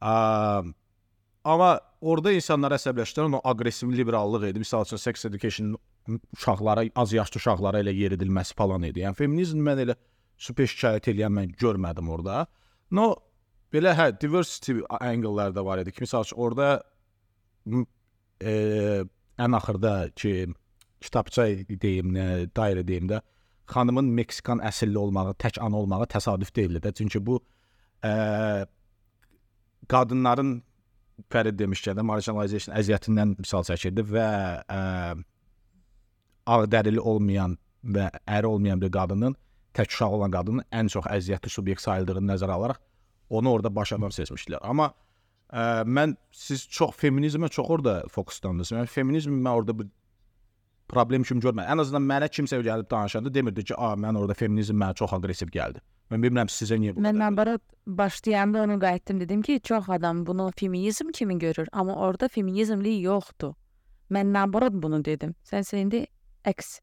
Aa, 0.00 0.62
amma 1.44 1.80
orada 2.00 2.32
insanları 2.32 2.78
əsəbləşdirən 2.78 3.34
o 3.36 3.40
aqressiv 3.50 3.90
liberallıq 3.90 4.50
idi. 4.50 4.62
Məsəl 4.62 4.86
üçün 4.86 5.02
sex 5.02 5.24
education 5.24 5.74
uşaqlara, 6.08 6.86
az 6.96 7.12
yaşlı 7.12 7.40
uşaqlara 7.40 7.82
elə 7.84 7.94
yeridilməsi 7.96 8.56
falan 8.58 8.86
idi. 8.88 9.02
Yəni 9.04 9.18
feminizm 9.18 9.62
mən 9.66 9.82
elə 9.86 9.96
super 10.36 10.68
şikayət 10.70 11.10
edən 11.14 11.34
mən 11.38 11.54
görmədim 11.60 12.10
orada. 12.12 12.44
No 12.90 13.14
belə 13.74 13.94
hə 13.98 14.10
diversity 14.20 14.80
angle-lar 15.00 15.54
da 15.56 15.64
var 15.66 15.82
idi 15.82 15.94
ki, 15.94 16.04
məsəl 16.06 16.28
üçün 16.28 16.42
orada 16.46 16.68
e, 18.40 18.54
ən 19.38 19.58
axırda 19.58 19.94
ki 20.14 20.34
kitabça 21.02 21.48
deyim, 21.82 22.12
nə, 22.14 22.26
dairə 22.56 22.86
deyim 22.86 23.10
də 23.10 23.20
xanımın 23.66 24.08
Meksikan 24.14 24.62
əsilli 24.62 24.98
olmağı, 24.98 25.34
tək 25.42 25.58
ana 25.62 25.76
olmağı 25.76 26.06
təsadüf 26.14 26.54
deyildi 26.54 26.82
də. 26.84 26.92
Çünki 26.94 27.22
bu 27.26 27.40
ə, 28.06 28.66
qadınların 29.90 30.60
Fərid 31.32 31.56
demişkən 31.56 31.96
də 31.96 32.04
marginalization 32.04 32.74
əziyyətindən 32.76 33.38
misal 33.40 33.64
çəkirdi 33.66 34.04
və 34.10 34.26
ə, 34.68 34.80
ağ 36.46 36.64
dərili 36.70 37.00
olmayan 37.00 37.56
və 37.84 38.10
əri 38.26 38.46
olmayan 38.46 38.80
bir 38.80 38.92
qadının 38.92 39.36
tək 39.76 39.92
uşağı 39.92 40.18
olan 40.18 40.32
qadının 40.34 40.64
ən 40.72 40.88
çox 40.92 41.06
əziyyətli 41.12 41.52
subyekt 41.52 41.84
sayıldığını 41.84 42.32
nəzərə 42.32 42.54
alaraq 42.56 42.80
onu 43.30 43.50
orada 43.50 43.74
baş 43.74 43.92
adam 43.92 44.14
seçmişdilər. 44.14 44.62
Amma 44.62 44.92
ə, 45.50 45.84
mən 45.84 46.16
siz 46.32 46.66
çox 46.78 46.94
feminizmə 47.00 47.50
çox 47.50 47.70
orada 47.70 48.02
fokuslandınız. 48.12 48.72
Mən 48.72 48.86
feminizmi 48.90 49.40
mən 49.42 49.52
orada 49.52 49.78
bir 49.78 49.90
problem 50.88 51.26
kimi 51.26 51.42
görmədim. 51.42 51.66
Ən 51.66 51.82
azından 51.82 52.06
mənə 52.06 52.30
kimsə 52.30 52.60
gəlib 52.62 52.90
danışanda 52.90 53.34
demirdi 53.34 53.64
ki, 53.64 53.74
"A, 53.74 53.94
mən 53.98 54.18
orada 54.18 54.34
feminizm 54.34 54.78
mənə 54.78 54.94
çox 54.94 55.12
aqressiv 55.12 55.50
gəldi." 55.50 55.82
Mən 56.10 56.22
bilmirəm 56.22 56.50
sizə 56.52 56.78
niyə 56.78 56.94
bu 56.94 57.02
Mən 57.02 57.18
nabarat 57.18 57.62
başlayanda 57.86 58.62
onu 58.62 58.78
qayıtdım 58.80 59.20
dedim 59.20 59.42
ki, 59.42 59.60
çox 59.60 59.88
adam 59.88 60.26
bunu 60.26 60.50
feminizm 60.56 61.08
kimi 61.08 61.38
görür, 61.38 61.68
amma 61.72 61.94
orada 61.94 62.28
feminizmlik 62.28 63.02
yoxdur. 63.02 63.54
Mən 64.10 64.32
nabarat 64.32 64.72
bunu 64.72 65.04
dedim. 65.04 65.34
Sən 65.44 65.76
indi 65.76 66.06
əks 66.45 66.79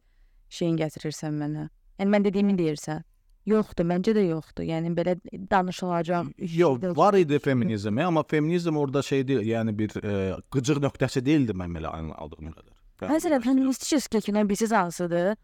şeyin 0.49 0.77
gətirirsən 0.81 1.35
mənə. 1.43 1.69
Yəni 1.99 2.15
mən 2.15 2.27
dediyimi 2.29 2.57
deyirsən. 2.59 3.05
Yoxdur, 3.49 3.87
məncə 3.89 4.13
də 4.17 4.27
yoxdur. 4.29 4.67
Yəni 4.69 4.93
belə 4.97 5.15
danışılacaq. 5.51 6.33
Yox, 6.39 6.81
şeydə- 6.81 6.97
var 6.97 7.15
idi 7.15 7.39
feminizm, 7.39 7.99
amma 7.99 8.23
feminizm 8.23 8.77
orada 8.77 9.03
şey 9.03 9.29
deyil, 9.29 9.47
yəni 9.49 9.79
bir 9.79 9.97
e, 10.05 10.37
qıcıq 10.53 10.83
nöqtəsi 10.85 11.25
deyildi 11.25 11.57
mən 11.57 11.73
belə 11.79 11.89
aldığım 12.15 12.53
qədər. 12.53 12.75
Məsələn, 13.09 13.43
feministический 13.43 14.21
kino 14.21 14.43
bilirsiz 14.49 14.73
hansıdır? 14.73 15.37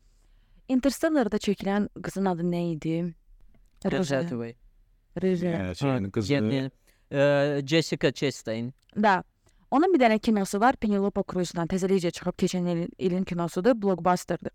Interstellar-da 0.68 1.36
çəkilən 1.36 1.88
qızın 2.02 2.24
adı 2.24 2.42
nə 2.42 2.62
idi? 2.74 3.14
Röje. 3.84 4.16
Hathaway. 4.16 4.54
Röje. 5.22 5.50
Yəni, 5.52 5.74
yəni 5.76 6.10
qızı 6.10 6.32
Yəni, 6.34 6.62
ə, 7.10 7.66
Jessica 7.66 8.12
Chastain. 8.12 8.72
Da. 8.96 9.22
Onun 9.70 9.92
bir 9.94 10.00
dənə 10.04 10.20
kinosu 10.22 10.60
var, 10.62 10.76
Penelope 10.76 11.24
Cruz-la 11.26 11.64
təzəlicə 11.70 12.12
çıxıb 12.14 12.36
keçən 12.38 12.68
il, 12.70 12.84
ilin 12.98 13.24
kinosudur, 13.24 13.74
blockbusterdir. 13.74 14.52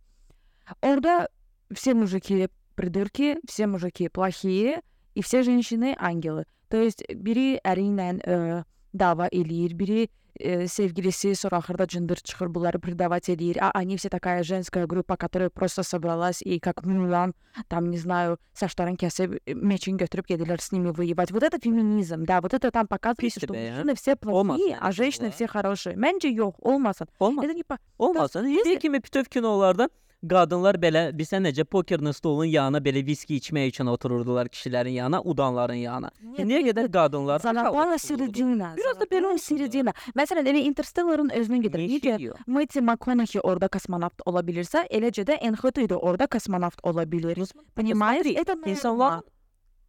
Orada 0.82 1.28
все 1.74 1.94
mужики 1.94 2.48
придурки, 2.76 3.38
все 3.48 3.68
mужики 3.68 4.08
плохие, 4.08 4.82
и 5.16 5.22
все 5.22 5.44
женщины 5.44 5.96
ангелы. 6.00 6.46
То 6.70 6.78
есть 6.78 7.04
biri 7.16 7.60
əri 7.66 7.90
ilə 7.90 8.08
ə, 8.24 8.64
dava 8.94 9.28
eləyir, 9.34 9.74
biri 9.76 10.10
ə, 10.40 10.68
sevgilisi 10.68 11.36
sonra 11.36 11.58
axırda 11.58 11.88
cındır 11.88 12.16
çıxır, 12.16 12.54
bunları 12.54 12.80
предавать 12.80 13.30
eləyir. 13.30 13.58
А 13.60 13.72
они 13.72 13.98
все 13.98 14.10
такая 14.10 14.44
женская 14.44 14.86
группа, 14.88 15.18
которая 15.18 15.50
просто 15.50 15.84
собралась 15.84 16.42
и 16.42 16.60
как 16.60 16.86
Мулан, 16.86 17.34
там, 17.68 17.90
не 17.90 17.98
знаю, 17.98 18.38
saçlarını 18.54 18.98
kəsib 18.98 19.40
ə, 19.46 19.56
meçin 19.56 19.98
götürüb 19.98 20.26
gedirlər 20.28 20.62
с 20.62 20.72
ними 20.72 20.92
воевать. 20.92 21.32
Вот 21.32 21.44
это 21.44 21.60
феминизм, 21.60 22.26
да, 22.26 22.42
вот 22.42 22.54
это 22.54 22.72
там 22.72 22.88
показывается, 22.88 23.40
Pis 23.40 23.44
что 23.44 23.54
də, 23.54 23.72
мужчины 23.72 23.96
все 23.96 24.16
плохие, 24.16 24.76
Olmasın 24.76 24.78
а 24.82 24.92
женщины 24.92 25.28
bunlar. 25.28 25.36
все 25.36 25.48
хорошие. 25.48 25.96
Məncə 25.96 26.30
yox, 26.32 26.56
olmasın. 26.62 27.08
Olmaz. 27.20 27.46
Это 27.46 27.54
не 27.54 27.64
по... 27.64 27.78
Olmasın. 27.98 28.46
İndi 28.46 28.80
kimi 28.80 29.04
bütöv 29.04 29.26
kinolarda 29.26 29.90
qadınlar 30.30 30.76
belə 30.76 31.02
bilsən 31.16 31.46
necə 31.48 31.64
pokernin 31.64 32.12
stolunun 32.12 32.50
yanına 32.52 32.78
belə 32.84 33.06
viski 33.08 33.38
içmək 33.40 33.68
üçün 33.72 33.88
otururdular 33.88 34.48
kişilərin 34.52 34.90
yanına, 35.00 35.22
udanların 35.22 35.80
yanına. 35.80 36.10
Niyə 36.40 36.60
qədər 36.68 36.90
qadınlar 36.92 37.40
Zarabana 37.40 37.98
середина. 37.98 38.74
Biraz 38.78 39.00
da 39.00 39.04
belə 39.06 39.22
Zarabana 39.22 39.34
olsun 39.34 39.58
da. 39.58 39.64
середина. 39.64 39.94
Məsələn, 40.16 40.50
elə 40.52 40.62
Interstellar-ın 40.68 41.30
özünü 41.30 41.62
gedir. 41.62 41.80
Necə 41.80 42.18
Necə? 42.20 42.34
Matthew 42.48 42.82
McConaughey 42.82 43.42
orada 43.44 43.68
kosmonavt 43.68 44.22
ola 44.26 44.42
bilirsə, 44.44 44.84
eləcə 44.92 45.24
də 45.24 45.40
Anne 45.42 45.56
Hathaway 45.56 45.90
da 45.90 45.98
orada 45.98 46.28
kosmonavt 46.28 46.80
ola 46.84 47.06
bilir. 47.12 47.38
Понимаешь? 47.76 48.24
Смотри, 48.28 48.36
Это 48.42 48.56
insanlar 48.70 49.12
normal. 49.12 49.24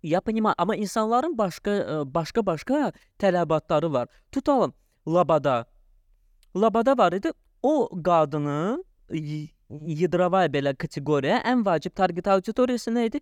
Ya 0.03 0.21
понимаю, 0.21 0.55
amma 0.59 0.77
insanların 0.77 1.39
başqa 1.39 1.71
ə, 1.71 2.15
başqa 2.15 2.47
başqa 2.47 2.93
tələbatları 3.19 3.93
var. 3.93 4.09
Tutalım 4.33 4.73
Labada. 5.07 5.67
Labada 6.57 6.99
var 6.99 7.13
idi. 7.13 7.31
O 7.63 7.89
qadının 8.05 8.85
y- 9.13 9.49
yadrovaya 9.71 10.49
belə 10.53 10.75
kateqoriya 10.77 11.43
ən 11.47 11.65
vacib 11.67 11.95
target 11.95 12.29
auditoriyası 12.29 12.91
nə 12.91 13.07
idi? 13.11 13.21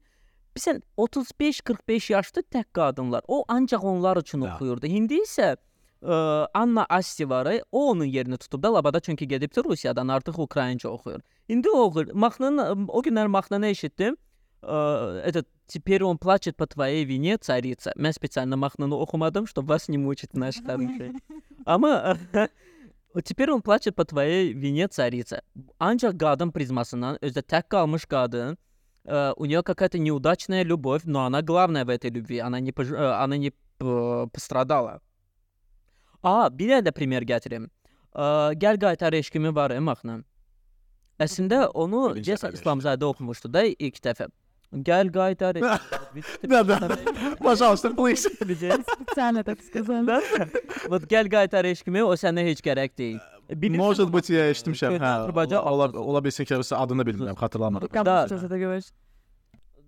Bilirsən 0.56 0.82
35-45 0.98 2.12
yaşlı 2.12 2.42
tək 2.42 2.64
qadınlar. 2.72 3.22
O 3.28 3.44
ancaq 3.48 3.84
onlar 3.84 4.16
üçün 4.16 4.40
Ya. 4.42 4.54
oxuyurdu. 4.54 4.86
İndi 4.86 5.20
isə 5.22 5.56
ə, 6.02 6.46
Anna 6.54 6.86
Asti 6.88 7.28
var, 7.30 7.46
e, 7.46 7.62
o 7.72 7.90
onun 7.90 8.04
yerini 8.04 8.36
tutub 8.36 8.62
da 8.62 8.74
Labada 8.74 9.00
çünki 9.00 9.28
gedibdi 9.28 9.64
Rusiyadan 9.64 10.08
artıq 10.08 10.38
Ukraynca 10.42 10.88
oxuyur. 10.90 11.20
İndi 11.48 11.70
o 11.70 11.80
oxuyur. 11.80 12.14
Mahnının 12.14 12.88
o 12.88 13.02
günlər 13.02 13.26
mahnını 13.28 13.66
eşitdim. 13.66 14.16
Э, 14.62 15.22
этот 15.24 15.46
теперь 15.68 16.02
он 16.02 16.18
плачет 16.18 16.56
по 16.56 16.66
твоей 16.66 17.04
вине, 17.04 17.36
царица. 17.38 17.92
Mən 17.96 18.12
специально 18.12 18.56
mahnını 18.56 18.96
oxumadım, 18.96 19.46
чтобы 19.46 19.68
вас 19.68 19.88
не 19.88 19.98
мучить 19.98 20.34
наши 20.34 20.58
старые. 20.58 21.12
Amma 21.64 22.16
теперь 23.21 23.51
он 23.51 23.61
плачет 23.61 23.95
по 23.95 24.05
твоей 24.05 24.53
вине, 24.53 24.87
царица. 24.87 25.41
Ancaq 25.79 26.17
qadın 26.17 26.51
prizmasından 26.51 27.19
özdə 27.21 27.43
tək 27.45 27.67
qalmış 27.69 28.05
qadın 28.05 28.57
э, 29.05 29.33
у 29.37 29.45
нее 29.45 29.63
какая-то 29.63 29.99
неудачная 29.99 30.63
любовь, 30.63 31.03
но 31.05 31.25
она 31.25 31.41
главная 31.41 31.85
в 31.85 31.89
этой 31.89 32.09
любви. 32.09 32.39
Она 32.39 32.59
не 32.59 32.71
пож- 32.71 32.95
э, 32.95 33.23
она 33.23 33.37
не 33.37 33.51
пострадала. 33.79 35.01
Də 36.23 36.91
primer 36.95 37.23
gətirim. 37.27 37.69
Ə, 38.13 38.55
Gəl 38.55 38.79
qaytar 38.79 39.13
eşqimi 39.13 39.53
var 39.55 39.73
mahnı. 39.79 40.23
Əslində 41.19 41.67
onu 41.73 42.13
Birinci 42.13 42.31
Cəsə 42.31 42.47
dəfə 42.51 42.59
İslamzadə 42.59 43.03
oxumuşdu 43.03 43.51
da 43.51 43.63
ilk 43.65 43.99
dəfə. 43.99 44.29
Gəl 44.72 45.08
qaytar. 45.12 45.56
Пожалуйста, 47.40 47.90
please. 47.90 48.28
Специально 48.28 49.42
так 49.44 49.62
сказала. 49.62 50.20
Вот 50.88 51.04
gəl 51.08 51.28
qaytar 51.32 51.64
eşkimi 51.64 52.02
o 52.04 52.12
sənə 52.20 52.44
heç 52.48 52.60
gərək 52.64 52.92
deyil. 52.98 53.18
Bilirsən, 53.48 53.80
Может 53.80 54.10
быть, 54.12 54.28
я 54.28 54.50
eşitmişəm. 54.52 54.98
Hə. 55.00 55.12
Azərbaycan 55.24 55.64
Ola, 55.64 55.86
ola 55.96 56.20
bilsin 56.24 56.44
ki, 56.44 56.56
mesela 56.60 56.82
adını 56.84 57.02
bilmirəm, 57.08 57.34
xatırlamıram. 57.40 57.88
Кому 57.88 58.04
Да. 58.04 58.26
сейчас 58.28 58.42
это 58.42 58.58
говоришь? 58.58 58.92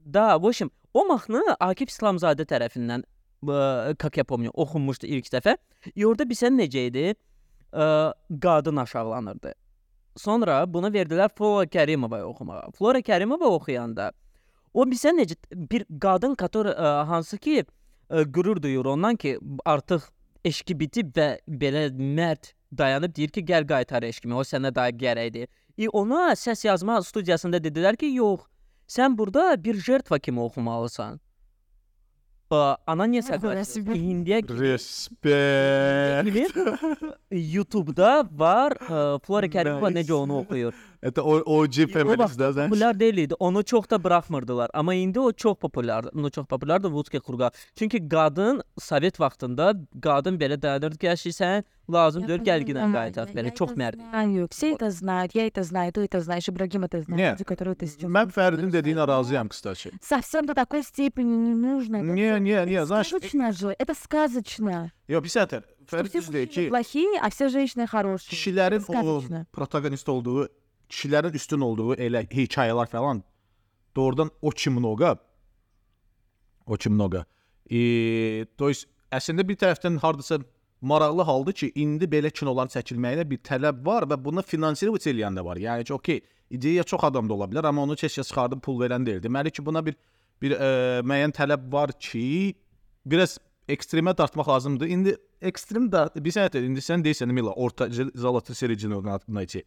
Da, 0.07 0.39
в 0.39 0.47
общем, 0.47 0.71
o 0.95 1.05
mahnı 1.05 1.43
Akif 1.61 1.91
İslamzadə 1.93 2.47
tərəfindən 2.49 3.05
ə, 3.45 3.95
как 3.99 4.17
я 4.17 4.25
помню, 4.25 4.51
oxunmuşdu 4.55 5.07
ilk 5.07 5.27
dəfə. 5.29 5.59
E, 5.95 6.07
orada 6.07 6.25
bilsən 6.25 6.57
necə 6.57 6.87
idi? 6.89 7.15
Ə, 7.73 8.15
qadın 8.41 8.77
aşağılanırdı. 8.81 9.53
Sonra 10.17 10.65
bunu 10.67 10.89
verdilər 10.89 11.29
Flora 11.37 11.67
Kərimovaya 11.69 12.25
oxumağa. 12.33 12.71
Flora 12.79 12.99
Kərimova 13.05 13.45
oxuyanda 13.61 14.13
O 14.76 14.84
bilirsən 14.84 15.16
necə 15.16 15.38
bir 15.72 15.86
qadın 16.04 16.36
qator 16.36 16.68
ə, 16.68 16.76
e, 16.76 16.92
hansı 17.10 17.38
ki 17.40 17.54
e, 17.62 17.66
ə, 17.66 18.26
qürur 18.36 18.60
duyur 18.62 18.90
ondan 18.92 19.16
ki, 19.16 19.38
artıq 19.66 20.10
eşqi 20.46 20.76
bitib 20.80 21.14
və 21.16 21.28
belə 21.62 21.88
mərd 21.96 22.52
dayanıb 22.76 23.16
deyir 23.16 23.32
ki, 23.38 23.46
gəl 23.48 23.68
qaytar 23.70 24.04
eşqimi. 24.04 24.36
O 24.36 24.44
sənə 24.44 24.74
daha 24.76 24.92
gərəkdir. 24.92 25.48
İ 25.80 25.88
ona 25.88 26.34
səs 26.40 26.66
yazma 26.68 27.00
studiyasında 27.04 27.64
dedilər 27.64 27.96
ki, 28.00 28.12
yox, 28.20 28.44
sən 28.88 29.16
burada 29.18 29.56
bir 29.64 29.80
jertva 29.80 30.20
kimi 30.20 30.44
oxumalısan. 30.44 31.22
E, 32.52 32.60
ə, 32.60 32.76
ana 32.92 33.08
niyə 33.14 33.24
sədvəsi 33.30 33.80
indiyə 33.96 34.44
respekt. 34.60 35.32
YouTube-da 37.56 38.12
var 38.28 38.76
ə, 38.76 39.06
Flora 39.24 39.48
Kərimova 39.56 39.96
necə 39.96 40.14
onu 40.20 40.44
oxuyur. 40.44 40.76
Это 41.05 41.23
o- 41.25 41.41
OG 41.61 41.87
feministlər, 41.89 42.51
sən? 42.53 42.69
Populyar 42.69 43.01
deyil 43.01 43.17
idi. 43.19 43.35
Onu 43.39 43.63
çox 43.65 43.91
da 43.91 44.05
buraxmırdılar. 44.05 44.71
Amma 44.75 44.95
indi 44.95 45.21
o 45.21 45.33
çox 45.33 45.57
populyardır. 45.57 46.13
Onu 46.19 46.31
çox 46.31 46.47
populyardır 46.47 46.91
Vutke 46.91 47.19
Kurga. 47.21 47.51
Çünki 47.77 48.09
qadın 48.09 48.63
Sovet 48.79 49.21
vaxtında 49.21 49.73
qadın 50.03 50.37
belə 50.39 50.63
dayanırdı 50.63 50.99
ki, 50.99 51.07
"Əşi 51.07 51.33
sən 51.41 51.65
lazımdır, 51.93 52.39
gəl 52.45 52.61
ginə 52.69 52.93
qayıtaq." 52.93 53.29
Belə 53.35 53.55
çox 53.55 53.71
mərd. 53.71 53.97
Знаю, 53.97 54.47
все 54.51 54.73
это 54.75 54.91
знают, 54.91 55.35
я 55.35 55.47
это 55.47 55.63
знаю, 55.63 55.93
ты 55.93 56.01
это 56.05 56.21
знаешь, 56.21 56.49
Ибрагим 56.49 56.85
это 56.85 57.01
знает, 57.01 57.19
Нет. 57.21 57.33
люди, 57.41 57.45
которые 57.45 57.75
ты 57.75 57.87
сейчас... 57.87 58.11
Mən 58.11 58.29
Fəridin 58.31 58.71
dediyinə 58.73 59.09
razıyam 59.09 59.49
kısaca. 59.49 59.91
Совсем 60.03 60.47
до 60.47 60.55
такой 60.55 60.83
степени 60.83 61.35
не 61.49 61.55
нужно. 61.55 61.97
это 61.97 62.05
Не, 62.15 62.23
всё- 62.23 62.39
не, 62.41 62.51
это 62.51 62.67
не, 62.71 62.87
знаешь, 62.87 63.07
Сказочно 63.09 63.53
же, 63.53 63.75
это 63.79 63.95
сказочно. 63.95 64.91
Yox, 65.09 65.23
bir 65.25 65.29
sətər. 65.31 65.63
Что 65.87 65.97
Fərid 65.97 66.09
все 66.09 66.19
düz 66.21 66.33
deyir 66.33 66.47
мужчины 66.47 66.65
ki, 66.65 66.69
плохие, 66.71 67.21
а 67.23 67.29
все 67.31 67.49
женщины 67.49 67.87
хорошие. 67.87 68.31
kişilərin 68.31 68.83
o 68.89 68.93
Сказочно. 68.93 69.47
protagonist 69.53 70.09
olduğu, 70.09 70.49
kişilərin 70.89 71.35
üstün 71.35 71.61
olduğu 71.61 71.95
elə 71.95 72.25
hekayələr 72.31 72.91
falan 72.91 73.23
doğrudan 73.97 74.31
o 74.43 74.51
kimnoga 74.51 75.17
o 76.67 76.77
kimnoga. 76.77 77.25
E, 77.71 78.47
to 78.59 78.71
есть 78.71 78.89
əslində 79.11 79.47
bir 79.47 79.59
tərəfdən 79.59 79.99
hardasa 80.03 80.41
maraqlı 80.81 81.23
haldır 81.27 81.53
ki, 81.53 81.73
indi 81.75 82.09
belə 82.11 82.31
kinoların 82.31 82.73
çəkilməyinə 82.73 83.27
bir 83.31 83.43
tələb 83.47 83.85
var 83.87 84.07
və 84.11 84.19
buna 84.25 84.43
finansировать 84.43 85.07
edən 85.11 85.37
də 85.37 85.45
var. 85.45 85.61
Yəni 85.61 85.85
ki, 85.85 85.95
okey, 85.95 86.21
ideya 86.51 86.85
çox 86.85 87.05
adam 87.05 87.29
da 87.29 87.35
ola 87.35 87.51
bilər, 87.51 87.69
amma 87.69 87.83
onu 87.83 87.99
keşkə 87.99 88.25
çıxardıb 88.25 88.63
pul 88.65 88.81
verən 88.81 89.07
deyil. 89.07 89.23
Deməli 89.23 89.53
ki, 89.53 89.67
buna 89.67 89.85
bir 89.87 89.99
bir 90.41 90.55
ə, 90.57 90.69
müəyyən 91.05 91.35
tələb 91.37 91.67
var 91.73 91.93
ki, 92.01 92.55
biraz 93.05 93.37
ekstremə 93.69 94.17
dartmaq 94.17 94.49
lazımdır. 94.49 94.89
İndi 94.95 95.17
ekstrem 95.43 95.91
də 95.93 96.07
bir 96.17 96.33
sənət 96.33 96.57
indi 96.63 96.81
sən 96.85 97.05
deyirsən 97.05 97.33
Mila, 97.33 97.53
orta 97.53 97.89
Zalata 98.15 98.55
Sericinin 98.55 99.05
altındakı. 99.05 99.63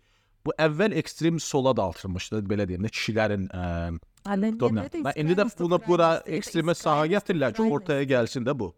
Bu 0.46 0.52
əvvəl 0.60 0.94
ekstrem 1.00 1.40
sola 1.40 1.72
dartılmışdı, 1.76 2.42
belə 2.50 2.68
deyim 2.68 2.84
də 2.84 2.90
kişilərin 2.92 3.48
ə, 3.50 4.00
А, 4.26 4.38
да 4.38 4.48
нет, 4.48 4.56
Domnam. 4.60 4.86
это 4.86 4.98
Və 5.04 5.12
indi 5.20 5.34
də 5.36 5.46
искренность, 5.46 5.60
buna 5.60 5.76
это 5.76 5.88
bura 5.88 6.08
крайность, 6.08 6.28
это 6.28 6.38
ekstremə 6.38 6.74
sağa 6.76 6.92
искренность, 7.06 7.14
gətirirlər 7.16 7.52
ki, 7.52 7.56
крайность. 7.58 7.76
ortaya 7.76 8.04
gəlsin 8.08 8.44
də 8.48 8.54
bu. 8.60 8.74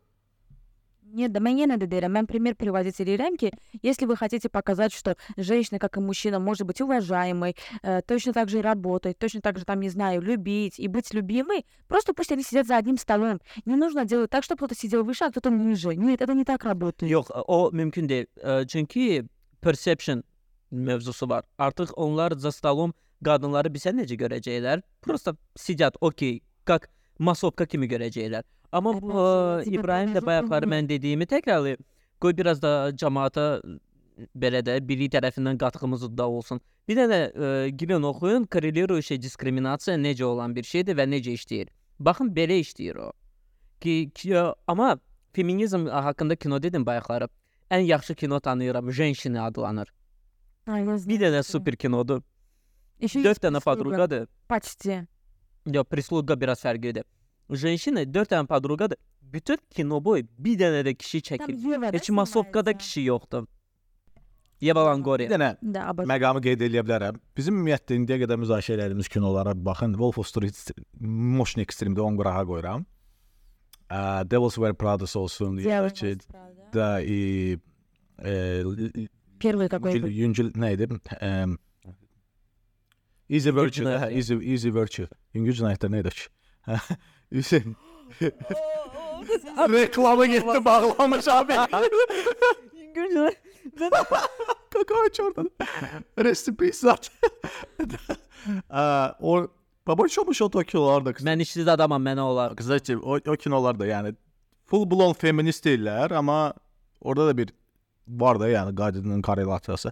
Нет, 1.13 1.31
да 1.31 1.39
мне 1.39 1.65
надо 1.67 1.87
дыря. 1.87 2.07
Мен 2.09 2.25
пример 2.27 2.55
приводителей 2.55 3.15
рамки. 3.15 3.53
Если 3.81 4.05
вы 4.05 4.17
хотите 4.17 4.49
показать, 4.49 4.91
что 4.91 5.15
женщина, 5.37 5.79
как 5.79 5.95
и 5.97 5.99
мужчина, 6.01 6.39
может 6.39 6.67
быть 6.67 6.81
уважаемой, 6.81 7.55
э, 7.83 8.01
точно 8.01 8.33
так 8.33 8.49
же 8.49 8.57
и 8.59 8.61
работать, 8.61 9.17
точно 9.17 9.39
так 9.41 9.57
же, 9.57 9.65
там, 9.65 9.79
не 9.79 9.89
знаю, 9.89 10.21
любить 10.21 10.77
и 10.79 10.87
быть 10.87 11.13
любимой, 11.13 11.65
просто 11.87 12.13
пусть 12.13 12.31
они 12.31 12.43
сидят 12.43 12.67
за 12.67 12.75
одним 12.77 12.97
столом. 12.97 13.39
Не 13.65 13.75
нужно 13.75 14.03
делать 14.03 14.29
так, 14.31 14.43
чтобы 14.43 14.57
кто-то 14.57 14.75
сидел 14.75 15.03
выше, 15.03 15.25
а 15.25 15.29
кто-то 15.31 15.51
ниже. 15.51 15.95
Нет, 15.95 16.21
это 16.21 16.33
не 16.33 16.43
так 16.43 16.63
работает. 16.65 17.09
Yox, 17.11 17.27
o 17.47 17.71
mümkün 17.71 18.09
deyil. 18.09 18.25
Ə, 18.43 18.65
Çünki 18.67 19.23
perception 19.61 20.23
mövzusu 20.71 21.29
var. 21.29 21.43
Artıq 21.57 21.93
onlar 21.95 22.31
zastalom 22.31 22.93
qadınları 23.25 23.69
bizə 23.73 23.93
necə 23.95 24.17
görəcəklər? 24.19 24.81
Prosta 25.01 25.35
sидят, 25.57 25.95
okey, 26.01 26.39
как 26.65 26.89
masovka 27.19 27.65
kimi 27.65 27.87
görəcəklər. 27.87 28.43
Amma 28.71 28.91
Evet, 28.93 29.01
bu 29.03 29.11
evet, 29.11 29.67
ə, 29.67 29.71
İbrahim 29.79 30.09
də 30.09 30.19
tipoloji 30.19 30.25
bayaqları 30.27 30.65
uyğun. 30.65 30.73
mən 30.75 30.89
dediyimi 30.89 31.25
təkrarlayım. 31.25 31.77
Qoy 32.21 32.37
biraz 32.37 32.61
da 32.61 32.91
cəmaata 32.91 33.61
belə 34.35 34.61
də 34.65 34.79
biri 34.87 35.07
tərəfindən 35.09 35.57
qatığımız 35.57 36.09
da 36.17 36.27
olsun. 36.27 36.59
Bir 36.87 36.97
dənə 36.97 37.19
ə, 37.31 37.69
girin 37.77 38.03
oxuyun, 38.03 38.45
korreliruющая 38.51 39.21
diskriminasiya 39.21 39.97
necə 39.97 40.23
olan 40.23 40.55
bir 40.55 40.63
şeydir 40.63 40.97
və 40.97 41.07
necə 41.09 41.33
işləyir. 41.39 41.71
Baxın 41.99 42.29
belə 42.35 42.59
işləyir 42.61 42.99
o. 42.99 43.11
Ki, 43.81 44.11
ki 44.15 44.35
amma 44.67 44.97
feminizm 45.33 45.87
haqqında 45.87 46.35
kino 46.35 46.61
dedim 46.63 46.85
bayaqları. 46.85 47.27
Ən 47.71 47.79
yaxşı 47.79 48.15
kino 48.15 48.39
tanıyıram, 48.39 48.91
Женщины 48.91 49.41
adlanır. 49.41 49.87
А, 50.67 50.79
я 50.79 50.85
Bir 50.85 50.97
знаю, 50.97 51.19
dənə 51.19 51.39
что- 51.43 51.51
super 51.51 51.75
kinodur. 51.75 52.21
Ещё 53.01 53.21
4 53.23 53.25
есть 53.29 53.41
dənə 53.43 53.59
прислуга. 53.61 53.75
padruqadır. 53.75 54.27
Почти. 54.49 55.07
Yox, 55.65 55.85
Prisluga 55.89 56.35
biraz 56.41 56.59
fərqlidir. 56.63 57.03
Женщины 57.49 58.05
4 58.13 58.31
dənə 58.31 58.47
padruqadır. 58.47 58.97
Bütün 59.21 59.57
kino 59.75 59.99
boyu 60.03 60.23
bir 60.39 60.57
dənə 60.57 60.83
də 60.85 60.95
kişi 60.95 61.21
Там 61.21 61.37
çəkir. 61.37 61.73
Ева, 61.73 61.91
да, 61.91 61.97
Heç 61.97 62.09
masovkada 62.09 62.71
снимается? 62.71 62.77
kişi 62.77 63.01
yoxdur. 63.01 63.45
Yeva 64.61 64.83
Langori. 64.85 65.29
Bir 65.29 65.33
dənə 65.35 65.57
Да, 65.61 65.89
обожаю. 65.89 66.07
məqamı 66.07 66.41
qeyd 66.41 66.61
edə 66.61 66.81
bilərəm. 66.87 67.15
Bizim 67.37 67.55
ümumiyyətlə 67.59 67.93
indiyə 67.99 68.17
qədər 68.23 68.37
müzakirə 68.39 68.81
etdiyimiz 68.87 69.07
kinolara 69.09 69.53
baxın. 69.65 69.91
Wolf 69.93 70.17
of 70.17 70.27
Street 70.27 70.71
Motion 71.01 71.61
Extreme'də 71.63 71.99
10 72.01 72.17
qırağa 72.17 72.45
qoyuram. 72.45 72.85
Ə, 73.89 74.29
Devil's 74.31 74.55
Wear 74.55 74.73
Prada 74.73 75.05
olsun, 75.19 75.57
Делай 75.57 75.89
ki, 75.93 76.17
правда. 76.31 76.73
da 76.73 77.01
e, 77.01 77.57
e, 78.23 78.63
Первый 79.39 79.69
какой 79.69 79.93
yüngül, 79.93 80.11
yüngül 80.11 80.51
nə 80.55 80.73
idi? 80.73 80.87
Ə, 81.19 81.57
Easy 83.29 83.51
Virtue, 83.51 83.81
cinayət, 83.81 84.01
hə, 84.03 84.09
ya. 84.11 84.17
Easy 84.17 84.33
Easy 84.53 84.71
Virtue. 84.73 85.07
Yüngül 85.33 85.57
cinayətlər 85.57 85.91
nə 85.91 86.03
idi 86.03 86.13
ki? 86.15 86.27
Hüseyn 87.35 87.75
Reklamı 89.69 90.25
getdi 90.25 90.65
bağlamış 90.65 91.27
abi. 91.27 91.53
Какой 94.69 95.09
oradan. 95.19 95.51
Rest 96.19 96.47
in 96.47 96.55
peace 96.55 96.77
zat. 96.77 97.11
Aa, 98.69 99.09
o 99.21 99.47
baba 99.87 100.07
çomuş 100.07 100.41
o 100.41 100.49
Tokyolarda 100.49 101.13
kız. 101.13 101.25
Mən 101.25 101.41
işsiz 101.41 101.67
adamam, 101.67 102.05
mənə 102.05 102.21
olar. 102.21 102.55
Kısaca 102.55 102.99
o, 102.99 103.19
o 103.27 103.35
kinolarda 103.35 103.85
yani 103.85 104.15
full 104.65 104.91
blown 104.91 105.13
feminist 105.13 105.65
değiller 105.65 106.11
ama 106.11 106.53
orada 107.01 107.27
da 107.27 107.37
bir 107.37 107.49
var 108.07 108.39
da 108.39 108.47
yani 108.49 108.75
qadının 108.75 109.21
korrelasiyası. 109.21 109.91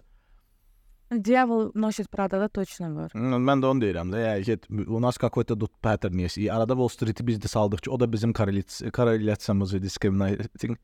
Дьявол 1.10 1.70
носит 1.74 2.10
Прада, 2.10 2.40
да, 2.40 2.48
точно 2.48 2.94
var. 2.96 3.10
Hmm, 3.12 3.34
Mən 3.46 3.60
də 3.62 3.66
onu 3.70 3.80
deyirəm 3.84 4.10
də. 4.10 4.18
Yəni 4.24 4.44
ki, 4.44 4.86
у 4.88 4.98
нас 5.00 5.18
какой-то 5.18 5.54
тут 5.56 5.70
pattern 5.82 6.18
есть. 6.18 6.38
И 6.38 6.48
arada 6.48 6.72
Wall 6.74 6.88
Street-i 6.88 7.26
biz 7.26 7.38
də 7.38 7.48
saldıqca 7.48 7.90
o 7.92 8.00
da 8.00 8.12
bizim 8.12 8.32
korreляц- 8.32 8.90
korreляцiyamızı 8.90 9.82
discriminating, 9.82 10.78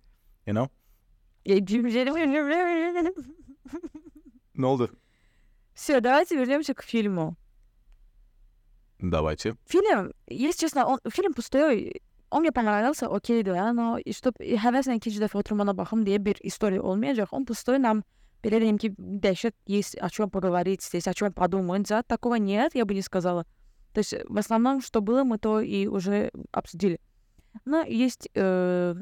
you 0.46 0.54
know? 0.54 0.68
Ne 4.54 4.66
oldu? 4.66 4.90
Все, 5.74 6.00
давайте 6.00 6.36
вернемся 6.36 6.74
к 6.74 6.82
фильму. 6.82 7.36
Давайте. 9.00 9.56
Фильм, 9.66 10.12
если 10.28 10.60
честно, 10.60 10.84
он, 10.86 10.98
фильм 11.10 11.32
пустой. 11.32 12.02
Он 12.31 12.41
мне 12.41 12.51
понравился, 12.51 13.07
окей, 13.07 13.43
да, 13.43 13.71
но 13.73 13.97
и 13.97 14.11
чтоб 14.11 14.35
həvəslə 14.39 14.97
ikinci 14.97 15.19
dəfə 15.21 15.37
oturmana 15.39 15.73
baxım 15.73 16.03
deyə 16.03 16.17
bir 16.19 16.35
история 16.43 16.81
olmayacaq. 16.81 17.27
Он 17.31 17.45
пустой 17.45 17.79
нам 17.79 18.03
belə 18.43 18.59
deyim 18.59 18.77
ki, 18.77 18.89
dəhşət 18.97 19.53
есть 19.67 19.95
о 20.01 20.09
чем 20.09 20.29
поговорить, 20.29 20.83
здесь 20.83 21.07
о 21.07 21.13
чем 21.13 21.31
подумать. 21.33 21.87
Да, 21.87 22.03
такого 22.03 22.35
нет, 22.35 22.75
я 22.75 22.85
бы 22.85 22.93
не 22.93 23.01
сказала. 23.01 23.45
То 23.93 23.99
есть 23.99 24.13
в 24.27 24.37
основном, 24.37 24.81
что 24.81 25.01
было, 25.01 25.23
мы 25.23 25.37
то 25.37 25.61
и 25.61 25.87
уже 25.87 26.31
обсудили. 26.51 26.99
Но 27.63 27.81
есть, 27.83 28.27
э, 28.35 28.95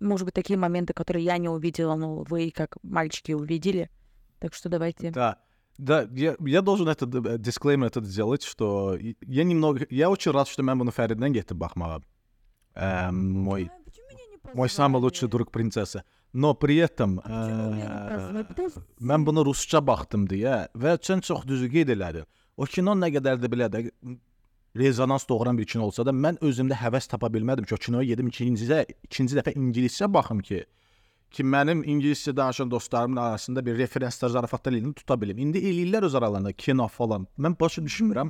может 0.00 0.24
быть, 0.24 0.34
такие 0.34 0.58
моменты, 0.58 0.92
которые 0.92 1.24
я 1.24 1.38
не 1.38 1.48
увидела, 1.48 1.94
но 1.94 2.24
вы, 2.24 2.50
как 2.50 2.76
мальчики, 2.82 3.32
увидели. 3.32 3.88
Так 4.40 4.54
что 4.54 4.68
давайте. 4.68 5.10
Да. 5.10 5.38
Да, 5.76 6.06
я, 6.12 6.36
я 6.40 6.62
должен 6.62 6.88
это 6.88 7.04
э, 7.04 7.36
disclaimer 7.38 7.86
это 7.86 8.02
сделать, 8.02 8.42
что 8.42 8.94
и- 8.96 9.16
я 9.22 9.44
немного, 9.44 9.86
я 9.90 10.08
очень 10.08 10.30
рад, 10.32 10.46
что 10.48 10.62
mən 10.62 10.78
bunu 10.78 10.90
Fəriddən 10.92 11.32
getdim 11.32 11.58
baxmağa. 11.58 12.00
Ə, 12.75 13.11
мой 13.11 13.69
мой 14.53 14.69
самый 14.69 15.01
лучший 15.01 15.27
друг 15.27 15.51
принцесса. 15.51 16.03
Но 16.33 16.53
при 16.53 16.77
этом 16.77 17.17
ə, 17.25 18.45
mən 19.01 19.25
bunu 19.25 19.43
rusca 19.47 19.81
baxdım 19.81 20.27
deyə 20.29 20.67
və 20.77 20.97
sən 21.01 21.23
çox 21.25 21.45
düzü 21.49 21.69
qeyd 21.73 21.89
elədin. 21.95 22.27
O 22.57 22.67
kino 22.69 22.93
nə 22.93 23.09
qədər 23.15 23.39
də 23.41 23.49
belə 23.49 23.69
də 23.73 23.81
rezonans 24.77 25.25
doğuran 25.29 25.57
bir 25.57 25.65
kino 25.65 25.87
olsa 25.87 26.05
da 26.05 26.13
mən 26.13 26.37
özümdə 26.45 26.77
həvəs 26.77 27.09
tapa 27.09 27.31
bilmədim 27.33 27.65
ki, 27.65 27.73
o 27.73 27.81
kinoya 27.81 28.11
gedim 28.11 28.29
ikincizə, 28.29 28.83
ikinci 29.09 29.39
dəfə 29.39 29.55
ingiliscə 29.57 30.05
baxım 30.13 30.43
ki, 30.45 30.61
ki 31.33 31.45
mənim 31.45 31.81
ingiliscə 31.81 32.35
danışan 32.37 32.69
dostlarımın 32.71 33.23
arasında 33.23 33.65
bir 33.65 33.77
referenslər, 33.81 34.29
zarafatlar 34.29 34.73
elini 34.73 34.93
tuta 34.93 35.17
bilim. 35.21 35.37
İndi 35.37 35.57
eləyirlər 35.57 36.05
öz 36.05 36.15
aralarında 36.15 36.53
kino 36.53 36.87
falan. 36.87 37.27
Mən 37.39 37.57
başa 37.59 37.81
düşmürəm. 37.81 38.29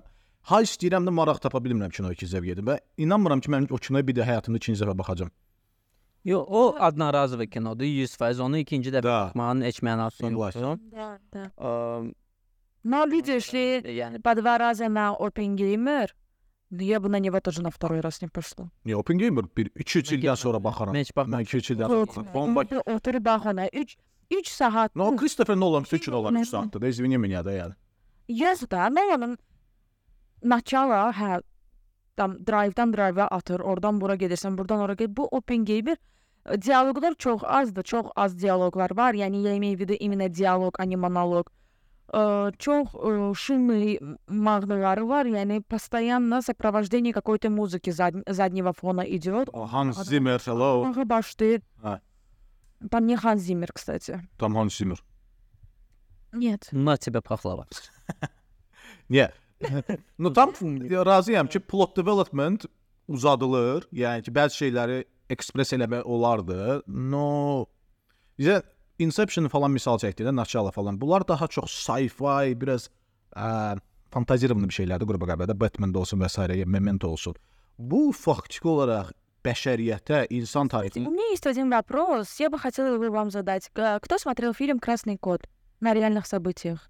Ha 0.50 0.62
istəyirəm 0.66 1.06
də 1.08 1.12
maraq 1.14 1.40
tapa 1.42 1.60
bilmirəm 1.62 1.92
kinoya 1.94 2.14
ikinci 2.18 2.34
dəfə 2.36 2.46
gedim 2.46 2.66
və 2.66 2.80
inanmıram 2.98 3.40
ki, 3.42 3.52
mən 3.52 3.68
o 3.72 3.78
kinoya 3.78 4.08
bir 4.08 4.16
də 4.16 4.24
həyatımda 4.26 4.58
ikinci 4.58 4.82
dəfə 4.84 4.98
baxacağam. 4.98 5.32
Yox, 6.26 6.46
o 6.50 6.76
adına 6.80 7.14
razı 7.14 7.40
bir 7.40 7.48
kinodur 7.52 7.84
100%. 7.86 8.42
Onu 8.42 8.58
ikinci 8.58 8.90
dəfə 8.92 9.04
Da. 9.04 9.26
baxmağın 9.26 9.62
heç 9.62 9.80
mənası 9.80 10.18
Soglasi. 10.22 10.60
yoxdur. 10.60 10.92
Да, 10.92 11.20
да. 11.34 11.52
Əm, 11.58 12.14
Но 12.84 13.06
видишь 13.12 13.54
ли, 13.54 13.82
Yəni 13.84 14.22
по 14.22 14.34
два 14.36 14.58
раза 14.60 14.88
на 14.90 15.14
OpenGamer, 15.14 16.08
я 16.72 17.00
бы 17.00 17.10
на 17.10 17.20
него 17.20 17.40
тоже 17.42 17.62
на 17.62 17.70
второй 17.72 18.00
раз 18.00 18.22
не 18.22 18.28
пошла. 18.30 18.70
Niyə 18.86 18.96
Open 18.96 19.18
Gamer 19.20 19.44
bir 19.58 19.70
2-3 19.76 20.12
Mən 20.14 20.20
ildən 20.20 20.36
sonra 20.38 20.58
getmədim. 20.58 20.64
baxaram. 20.64 20.94
Mən 20.96 21.00
heç 21.00 21.12
baxmadım. 21.16 21.40
Mən 21.40 21.46
2-3 21.46 21.72
ildən 21.76 21.90
Вот. 21.90 22.14
sonra. 22.14 22.34
Bomba. 22.34 22.60
Orada 22.62 22.82
Otur 22.96 23.26
bax 23.26 23.46
ona 23.46 23.68
3 23.74 23.98
3 24.32 24.48
saat. 24.48 24.96
No, 24.96 25.16
Christopher 25.18 25.56
Nolan 25.60 25.84
üçün 25.92 26.12
olan 26.12 26.36
3 26.36 26.40
Mən- 26.42 26.46
saatdır. 26.46 26.82
Da 26.82 26.88
извини 26.88 27.18
меня 27.18 27.44
da 27.46 27.52
yəni. 27.52 27.74
Yes 28.30 28.62
da, 28.72 28.88
mən 28.88 29.38
onun 30.44 30.50
начало 30.50 31.12
hə 31.12 31.42
tam 32.16 32.38
drive-dan 32.46 32.94
drive-a 32.94 33.28
atır, 33.28 33.60
oradan 33.60 34.02
bura 34.02 34.16
gedirsən, 34.16 34.58
buradan 34.58 34.80
ora 34.80 34.94
gedir. 34.94 35.16
Bu 35.18 35.28
Open 35.32 35.66
Gamer 35.66 35.98
e, 36.46 36.62
dialoqlar 36.62 37.14
çox 37.18 37.42
azdır, 37.44 37.84
çox 37.84 38.06
az 38.16 38.42
dialoqlar 38.42 38.92
var. 38.98 39.14
Yəni 39.14 39.42
я 39.42 39.58
имею 39.58 39.78
в 39.78 39.80
виду 39.82 39.94
именно 39.94 40.28
диалог, 40.30 40.80
а 40.80 40.86
не 40.86 40.96
монолог. 40.98 41.52
Э, 42.14 42.52
Çox 42.58 42.88
э, 42.96 43.34
шумные 43.36 44.00
маhnıları 44.28 45.08
var. 45.08 45.26
Yəni 45.26 45.62
постоянно 45.62 46.42
сопровождение 46.42 47.14
какой-то 47.14 47.50
музыки 47.50 47.92
зад- 47.92 48.24
заднего 48.28 48.74
фона 48.74 49.02
идет. 49.02 49.50
O 49.54 49.66
Hans 49.66 49.98
Zimmer, 50.04 50.40
hello. 50.40 50.84
Mahnı 50.86 51.10
başlayır. 51.10 51.62
Ha. 51.84 52.02
Там 52.92 53.08
не 53.08 53.16
Ханс 53.18 53.42
Зиммер, 53.42 53.72
кстати. 53.72 54.22
Tam 54.40 54.56
Hans 54.56 54.74
Zimmer. 54.74 54.98
Нет. 56.34 56.70
na 56.72 56.98
тебе 56.98 57.22
paxlava. 57.22 57.66
Niyə? 59.10 59.32
no 60.20 60.34
tam 60.34 60.52
razıyam 61.06 61.48
ki, 61.48 61.60
plot 61.60 61.98
development 61.98 62.66
uzadılır. 63.08 63.88
Yəni 63.94 64.24
ki, 64.24 64.32
bəzi 64.32 64.62
şeyləri 64.64 65.04
ekspress 65.30 65.74
eləmək 65.78 66.04
olardı. 66.06 66.82
No 66.88 67.66
bizə 68.40 68.62
Inception 69.00 69.48
falan 69.48 69.72
misal 69.72 69.96
çəkdi 70.02 70.26
də, 70.28 70.34
Načala 70.36 70.72
falan. 70.76 70.98
Bunlar 71.02 71.24
daha 71.28 71.48
çox 71.48 71.72
sci-fi, 71.72 72.52
biraz 72.62 72.90
ə, 73.32 73.78
fantaziyamlı 74.12 74.68
bir 74.68 74.76
şeylərdir 74.76 75.08
qrupa 75.08 75.30
qəbədə. 75.30 75.56
Batman-da 75.56 76.02
olsun 76.02 76.20
və 76.20 76.28
s. 76.28 76.66
Memento 76.68 77.08
olsun. 77.08 77.38
Bu 77.80 78.12
faktiki 78.12 78.68
olaraq 78.68 79.14
bəşəriyyətə, 79.48 80.26
insan 80.36 80.68
У 80.68 80.74
tarixinə 80.74 81.08
меня 81.08 81.30
есть 81.32 81.48
один 81.48 81.70
вопрос. 81.72 82.40
Я 82.42 82.50
бы 82.50 82.60
хотела 82.60 82.88
его 82.96 83.10
вам 83.10 83.32
задать. 83.32 83.70
К- 83.74 84.00
Кто 84.02 84.18
смотрел 84.18 84.54
фильм 84.54 84.80
«Красный 84.80 85.18
кот» 85.18 85.48
на 85.80 85.94
реальных 85.94 86.28
событиях? 86.28 86.90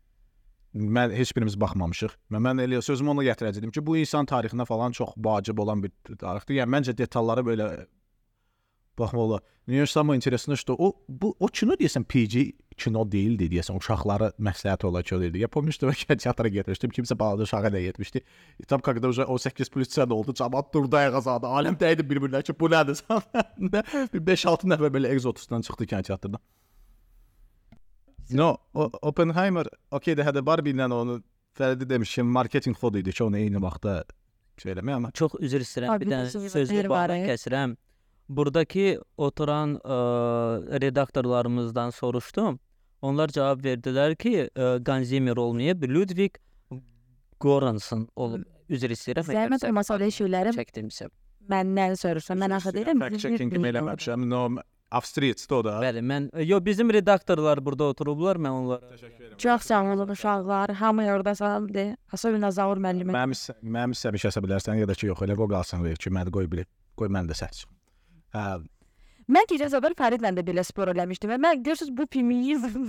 mən 0.75 1.13
heç 1.15 1.33
birimiz 1.35 1.57
baxmamışıq. 1.59 2.15
Və 2.33 2.41
mən 2.45 2.61
elə 2.65 2.81
sözümü 2.85 3.15
ona 3.15 3.25
gətirəcəydim 3.29 3.71
ki, 3.73 3.85
bu 3.85 3.97
insan 3.97 4.29
tarixinə 4.29 4.65
falan 4.69 4.93
çox 4.95 5.15
vacib 5.17 5.59
olan 5.59 5.83
bir 5.83 5.93
tarixdir. 6.19 6.59
Yəni 6.61 6.75
məncə 6.77 6.97
detalları 6.97 7.45
belə 7.47 7.69
baxmaq 8.99 9.23
olar. 9.23 9.45
Niyə 9.69 9.85
самое 9.87 10.17
интересное, 10.17 10.55
что 10.55 10.75
o 10.77 10.93
bu 11.07 11.35
o 11.39 11.47
kino 11.47 11.75
deyəsən 11.77 12.05
PG 12.09 12.43
kino 12.79 13.03
deyildi 13.11 13.49
deyəsən 13.51 13.77
uşaqlara 13.77 14.31
məsləhət 14.41 14.85
olan 14.89 15.03
kino 15.03 15.19
deyildi. 15.21 15.39
Я 15.39 15.47
помню, 15.47 15.71
что 15.71 15.91
я 16.09 16.15
teatra 16.15 16.49
getmişdim. 16.49 16.91
Kimsə 16.91 17.19
balaca 17.19 17.43
uşağa 17.43 17.73
da 17.73 17.81
getmişdi. 17.81 18.21
E, 18.59 18.63
tam 18.63 18.81
когда 18.81 19.07
уже 19.07 19.25
18 19.25 19.69
plus 19.69 19.89
sən 19.89 20.13
oldu, 20.13 20.31
cəmaət 20.31 20.73
durdu 20.73 20.97
ayağa 20.97 21.21
zadı. 21.21 21.45
Aləm 21.45 21.77
dəydi 21.77 22.05
bir-birinə 22.09 22.43
ki, 22.43 22.59
bu 22.59 22.69
nədir? 22.69 23.03
bir 24.13 24.25
5-6 24.33 24.73
nəfər 24.73 24.93
belə 24.95 25.13
egzotusdan 25.13 25.61
çıxdı 25.61 25.85
kinoteatrdan. 25.85 26.41
No, 28.30 28.56
o, 28.74 28.88
Oppenheimer, 29.02 29.68
okey 29.92 30.16
də 30.16 30.24
hədə 30.26 30.44
Barbie 30.46 30.72
ilə 30.72 30.88
onu 30.92 31.20
Fəridi 31.54 31.86
demiş 31.88 32.16
ki, 32.16 32.22
marketinq 32.26 32.78
kodu 32.80 32.98
idi 32.98 33.12
ki, 33.14 33.24
onu 33.24 33.38
eyni 33.38 33.60
vaxtda 33.62 34.02
şey 34.58 34.72
eləmək 34.74 34.96
amma 34.96 35.10
Çox 35.14 35.36
üzr 35.38 35.62
istəyirəm. 35.62 36.00
Bir 36.02 36.10
dənə 36.10 36.30
sözü 36.50 36.80
e. 36.80 37.26
kəsirəm. 37.28 37.76
Buradakı 38.28 39.02
oturan 39.16 39.76
ə, 39.78 39.98
redaktorlarımızdan 40.82 41.92
soruşdum. 41.94 42.58
Onlar 43.04 43.28
cavab 43.28 43.62
verdilər 43.62 44.16
ki, 44.16 44.48
ə, 44.48 44.78
Ganzimer 44.82 45.36
olmayıb, 45.36 45.84
Ludwig 45.84 46.40
Göransson 47.42 48.08
olub. 48.16 48.48
Üzr 48.72 48.94
istəyirəm. 48.96 49.28
Zəhmət 49.28 49.68
olmasa 49.68 49.98
elə 50.00 50.10
şeyləri 50.10 50.56
çəkdimsə. 50.56 51.10
məndən 51.50 51.98
soruşsan. 52.00 52.40
Mən 52.40 52.56
axı 52.56 52.72
deyirəm. 52.72 53.02
fact 53.04 53.20
checking 53.20 53.52
kimi 53.52 53.68
eləməmişəm. 53.68 54.24
No, 54.28 54.48
Avstriyada 54.91 55.55
o 55.55 55.63
da. 55.63 55.73
Bəli, 55.83 56.01
mən 56.01 56.29
yo 56.49 56.57
bizim 56.65 56.89
redaktorlar 56.89 57.59
burada 57.61 57.91
oturublar, 57.93 58.39
mən 58.41 58.55
onlara 58.57 58.87
Təşəkkür 58.89 59.25
edirəm. 59.27 59.37
Çox 59.43 59.67
sağ 59.69 59.81
olun 59.93 60.09
uşaqlar. 60.15 60.73
Hamı 60.79 61.05
orada 61.13 61.35
salam 61.35 61.67
de. 61.73 61.83
Особенно 62.13 62.49
Zaur 62.51 62.77
müəllimə. 62.81 63.13
Mənim 63.13 63.35
isə- 63.37 63.53
mənim 63.61 63.93
istəmiş 63.93 64.25
kəsə 64.25 64.41
bilərsən 64.41 64.79
ya 64.81 64.87
da 64.89 64.95
ki, 64.97 65.11
yox, 65.11 65.21
elə 65.27 65.35
qoy 65.37 65.49
qalsın 65.53 65.83
ver 65.85 65.95
ki, 66.01 66.09
məni 66.09 66.33
qoy 66.33 66.49
bir 66.51 66.65
qoy 66.97 67.07
mən 67.07 67.29
də 67.29 67.37
səs. 67.37 67.65
Hə, 68.33 68.63
Mən 69.29 69.45
keçən 69.45 69.69
səfər 69.69 69.93
Fəridlə 69.93 70.31
də 70.33 70.41
belə 70.41 70.63
spor 70.65 70.89
eləmişdim 70.89 71.29
və 71.29 71.35
mən 71.37 71.59
görürsüz 71.61 71.91
bu 71.97 72.07
feminizm. 72.13 72.87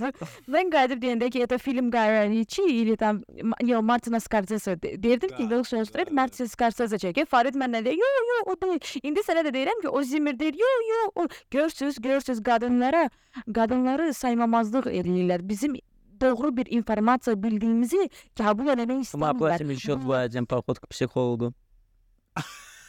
mən 0.49 0.71
qayıdıb 0.73 1.03
deyəndə 1.03 1.27
ki, 1.29 1.43
это 1.45 1.59
фильм 1.61 1.91
Гая 1.91 2.23
Ричи 2.29 2.63
или 2.65 2.95
там 2.95 3.21
М- 3.37 3.53
yo 3.61 3.81
Martina 3.81 4.19
Scorsese 4.19 4.73
de- 4.81 4.95
deyirdim 5.03 5.29
ki, 5.29 5.43
Da, 5.43 5.49
Will 5.49 5.63
Showstreet 5.63 6.11
Martin 6.11 6.45
Scorsese 6.45 6.95
çəkir. 6.97 7.25
Farid 7.25 7.53
məndən 7.53 7.85
deyir, 7.85 7.97
yo 8.01 8.09
yo 8.31 8.39
o 8.51 8.55
deyil. 8.61 8.79
İndi 9.03 9.19
sənə 9.19 9.43
də 9.45 9.53
deyirəm 9.53 9.81
ki, 9.85 9.89
o 9.89 10.01
Zimmer 10.03 10.39
deyir, 10.39 10.53
yo 10.57 10.71
yo 10.89 11.11
o 11.15 11.27
görürsüz, 11.51 12.01
görürsüz 12.01 12.41
qadınlara 12.43 13.09
qadınları 13.53 14.13
saymamazlıq 14.13 14.85
eləyirlər. 14.89 15.47
Bizim 15.47 15.75
doğru 16.21 16.57
bir 16.57 16.65
informasiya 16.73 17.37
bildiyimizi 17.43 18.09
qəbul 18.35 18.73
eləmək 18.73 19.13
Amma 19.13 19.29
istəmirlər. 19.29 19.37
Platin 19.39 19.67
Mishot 19.67 20.01
vəzən 20.09 20.45
paxot 20.49 20.81
psixoloqu. 20.89 21.53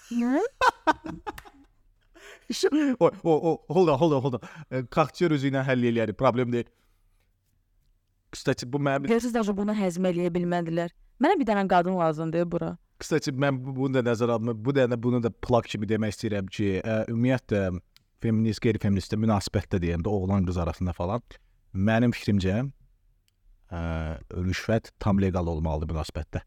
Hı? 0.09 0.41
o, 3.00 3.10
o, 3.24 3.34
o, 3.52 3.52
hold 3.74 3.90
on, 3.90 3.98
hold 4.00 4.14
on, 4.18 4.22
hold 4.22 4.38
on. 4.40 4.50
E, 4.72 4.84
Kaktör 4.94 5.36
özü 5.36 5.50
ilə 5.52 5.64
həll 5.68 5.84
eləyərik, 5.90 6.18
problem 6.20 6.52
deyil. 6.54 6.70
Kstati, 8.32 8.68
bu 8.72 8.80
mənim 8.84 9.08
Görürsüz 9.08 9.34
də 9.36 9.44
bunu 9.58 9.76
həzm 9.76 10.08
eləyə 10.10 10.32
bilmədilər. 10.36 10.92
Mənə 11.24 11.40
bir 11.40 11.48
dənə 11.50 11.66
qadın 11.72 11.98
lazımdır 12.00 12.46
bura. 12.52 12.74
Kısaca 13.00 13.32
mən 13.32 13.60
bu- 13.66 13.76
bunu 13.76 13.94
da 14.00 14.02
nəzərə 14.10 14.32
aldım. 14.38 14.58
Bu 14.66 14.74
da 14.76 15.04
bunu 15.04 15.22
da 15.24 15.30
plak 15.30 15.66
kimi 15.66 15.86
demək 15.90 16.16
istəyirəm 16.16 16.48
ki, 16.50 16.82
ə, 16.84 16.98
ümumiyyətlə 17.12 17.62
feminist, 18.22 18.62
qeyri-feministə 18.66 19.20
münasibətdə 19.22 19.80
deyəndə 19.84 20.08
oğlan 20.10 20.46
qız 20.48 20.58
arasında 20.58 20.94
falan 20.98 21.22
mənim 21.74 22.14
fikrimcə 22.16 22.56
ə, 23.72 23.80
rüşvət 24.34 24.92
tam 25.00 25.20
leqal 25.22 25.48
olmalıdır 25.48 25.94
münasibətdə. 25.94 26.42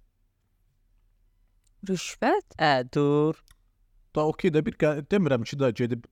Rüşvət? 1.88 2.56
Ə, 2.60 2.72
dur. 2.92 3.38
Da 4.15 4.25
okey 4.31 4.51
də 4.55 4.63
bir 4.65 4.77
qə- 4.79 5.01
demirəm 5.11 5.43
ki, 5.43 5.59
da 5.59 5.69
gedib 5.75 6.05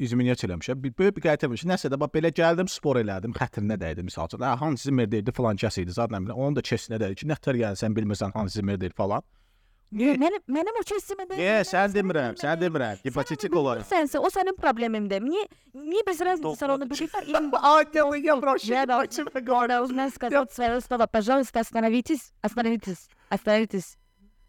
izminiyyət 0.00 0.46
eləmişəm. 0.48 0.80
Bir 0.82 0.94
böyük 0.98 1.18
bir 1.18 1.26
qəyət 1.28 1.44
eləmişəm. 1.46 1.68
Nəsə 1.74 1.90
də 1.92 1.98
bax 2.00 2.14
belə 2.16 2.30
gəldim, 2.34 2.70
spor 2.72 2.96
elədim, 3.02 3.34
xətrinə 3.36 3.76
dəydi 3.82 4.06
məsəl 4.08 4.30
üçün. 4.30 4.40
Hə, 4.46 4.56
Hans 4.62 4.86
Zimmer 4.88 5.10
deyildi, 5.12 5.34
falan 5.36 5.60
kəs 5.60 5.78
idi 5.82 5.92
zaten. 5.92 6.30
Onun 6.32 6.56
da 6.56 6.64
kesinə 6.64 6.98
dəydi 7.02 7.20
ki, 7.22 7.28
nətər 7.30 7.60
yəni 7.60 7.78
sən 7.82 7.94
bilmirsən 7.98 8.34
Hans 8.34 8.56
Zimmer 8.58 8.80
deyil 8.80 8.96
falan. 8.96 9.22
Mənim 9.92 10.40
mənim 10.48 10.76
o 10.80 10.82
kəsimdə. 10.88 11.36
Niyə 11.36 11.56
sən 11.68 11.92
demirəm, 11.92 12.36
sən 12.40 12.56
demirəm. 12.62 13.02
Hipotetik 13.04 13.52
olaraq. 13.60 13.84
Sənsə, 13.90 14.22
o 14.24 14.30
sənin 14.32 14.56
problemindir. 14.56 15.20
Niyə 15.20 15.42
niyə 15.76 16.04
без 16.06 16.22
разницы 16.24 16.56
sən 16.62 16.72
onu 16.78 16.88
bilirsən? 16.88 17.28
Им 17.28 17.50
Ангелы, 17.60 18.22
я 18.24 18.36
прошу, 18.40 18.72
Я 18.72 18.86
дайте 18.86 19.22
мне 19.24 19.68
должна 19.68 20.08
сказать 20.08 20.50
свое 20.50 20.80
слово. 20.80 21.06
Пожалуйста, 21.06 21.60
остановитесь, 21.60 22.32
остановитесь, 22.40 23.08
остановитесь. 23.28 23.98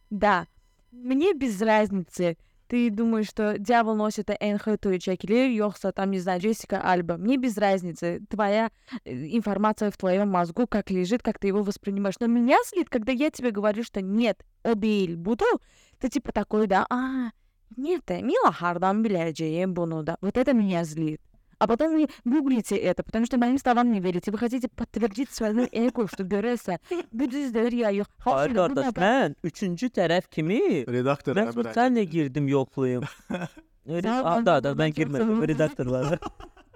Да, 0.09 0.47
мне 0.91 1.33
без 1.33 1.61
разницы. 1.61 2.37
Ты 2.68 2.90
думаешь, 2.90 3.28
что 3.28 3.58
дьявол 3.58 3.94
носит 3.96 4.28
Энн 4.28 4.58
Хэтэуэй 4.58 5.00
чекили, 5.00 5.56
yoxsa 5.56 5.90
там, 5.92 6.10
не 6.10 6.18
знаю, 6.18 6.40
Джессика 6.40 6.82
Альба. 6.82 7.16
Мне 7.16 7.38
без 7.38 7.56
разницы. 7.56 8.20
Твоя 8.28 8.70
э, 9.04 9.10
информация 9.36 9.90
в 9.90 9.96
твоем 9.96 10.28
мозгу, 10.28 10.66
как 10.66 10.90
лежит, 10.90 11.22
как 11.22 11.38
ты 11.38 11.48
его 11.48 11.62
воспринимаешь. 11.62 12.16
Но 12.20 12.26
меня 12.26 12.58
злит, 12.68 12.90
когда 12.90 13.12
я 13.12 13.30
тебе 13.30 13.52
говорю, 13.52 13.82
что 13.82 14.02
нет, 14.02 14.44
değil, 14.64 15.16
budur. 15.16 15.60
Ты 15.98 16.10
типа 16.10 16.32
такой, 16.32 16.66
да, 16.66 16.86
а, 16.90 17.30
нет, 17.76 18.08
Мила 18.08 18.52
hardan 18.52 19.02
biləcəyim 19.02 19.72
bunu 19.74 20.02
da. 20.04 20.16
Вот 20.20 20.36
это 20.36 20.52
меня 20.52 20.84
злит. 20.84 21.20
А 21.59 21.67
потом 21.67 21.93
вы 21.95 22.07
гуглите 22.25 22.75
это, 22.75 23.03
потому 23.03 23.25
что 23.25 23.37
моим 23.37 23.57
словам 23.57 23.91
не 23.91 24.01
верите. 24.01 24.31
Вы 24.31 24.37
хотите 24.37 24.67
подтвердить 24.67 25.31
свою 25.31 25.67
эго, 25.71 26.07
что 26.07 26.23
görəsən. 26.23 26.79
Bu 27.13 27.29
düzdür 27.31 27.71
ya, 27.71 27.89
yox. 27.89 28.07
Hayır 28.25 28.55
qardaş, 28.55 28.85
mən 28.97 29.35
üçüncü 29.43 29.87
tərəf 29.87 30.27
kimi 30.29 30.83
Redaktor. 30.87 31.35
mən 31.37 31.71
sənlə 31.73 32.03
girdim 32.03 32.47
yoxlayım. 32.51 33.03
Sən 33.87 34.07
Aa, 34.09 34.45
da 34.45 34.63
da 34.63 34.71
ondan 34.71 34.89
mən 34.89 34.91
çox 34.91 34.97
girmədim 34.97 35.27
sevimli. 35.27 35.47
redaktorlara. 35.53 36.19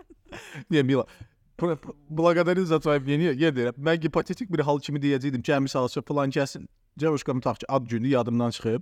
Не, 0.70 0.84
Мила. 0.84 1.06
Pr- 1.58 1.76
pr- 1.76 1.96
Благодарю 2.10 2.66
за 2.66 2.80
твое 2.80 3.00
мнение. 3.00 3.34
Yedirəm. 3.34 3.76
Mən 3.82 4.04
hipotetik 4.04 4.52
bir 4.54 4.60
hal 4.60 4.80
kimi 4.80 5.00
deyəcəydim 5.00 5.42
ki, 5.42 5.60
misal 5.68 5.88
üçün 5.90 6.02
filan 6.08 6.30
kəsin 6.30 6.68
Cəvuşqam 7.00 7.42
tutaq 7.42 7.60
ki, 7.60 7.66
ad 7.70 7.88
günü 7.90 8.08
yadımdan 8.08 8.50
çıxıb. 8.52 8.82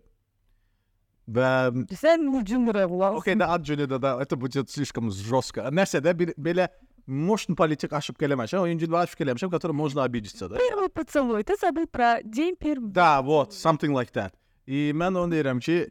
və 1.30 1.50
Sən 1.98 2.26
ucundur 2.39 2.76
oğlan. 2.86 3.15
okey 3.20 3.34
də 3.34 3.46
ad 3.50 3.65
günüdə 3.65 3.98
də 4.00 4.22
это 4.22 4.36
будет 4.38 4.70
слишком 4.70 5.12
жестко. 5.12 5.62
Nəsə 5.72 6.02
də 6.06 6.13
bir 6.18 6.34
belə 6.38 6.68
мощный 7.08 7.56
политик 7.56 7.94
ошибка 7.94 8.26
eləməmişəm. 8.26 8.62
Oyuncular 8.65 9.04
ошибка 9.06 9.24
eləmişəm, 9.24 9.50
который 9.52 9.74
можно 9.74 10.04
обидеться, 10.04 10.50
да. 10.50 10.58
Первый 10.58 10.89
поцелуй. 10.89 11.44
Ты 11.44 11.56
забыл 11.62 11.88
про 11.88 12.22
день 12.24 12.56
первого. 12.56 12.91
Da, 12.91 13.22
вот, 13.22 13.54
something 13.54 13.94
like 13.94 14.12
that. 14.13 14.34
И 14.68 14.91
mən 14.94 15.13
onu 15.18 15.32
deyirəm 15.34 15.60
ki, 15.62 15.89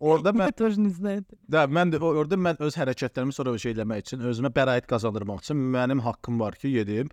orada 0.00 0.30
mən 0.30 0.46
Я 0.46 0.52
тоже 0.52 0.80
не 0.80 0.88
знаю. 0.90 1.24
da 1.48 1.64
mən 1.66 1.92
də 1.92 2.00
orada 2.02 2.34
mən 2.36 2.56
öz 2.58 2.74
hərəkətlərimi 2.74 3.32
sonra 3.32 3.56
şey 3.58 3.72
eləmək 3.74 4.00
üçün, 4.06 4.20
özümə 4.26 4.50
bəraət 4.50 4.86
qazandırmaq 4.90 5.42
üçün 5.44 5.56
mənim 5.74 6.00
haqqım 6.02 6.40
var 6.40 6.54
ki, 6.58 6.72
gedim 6.72 7.10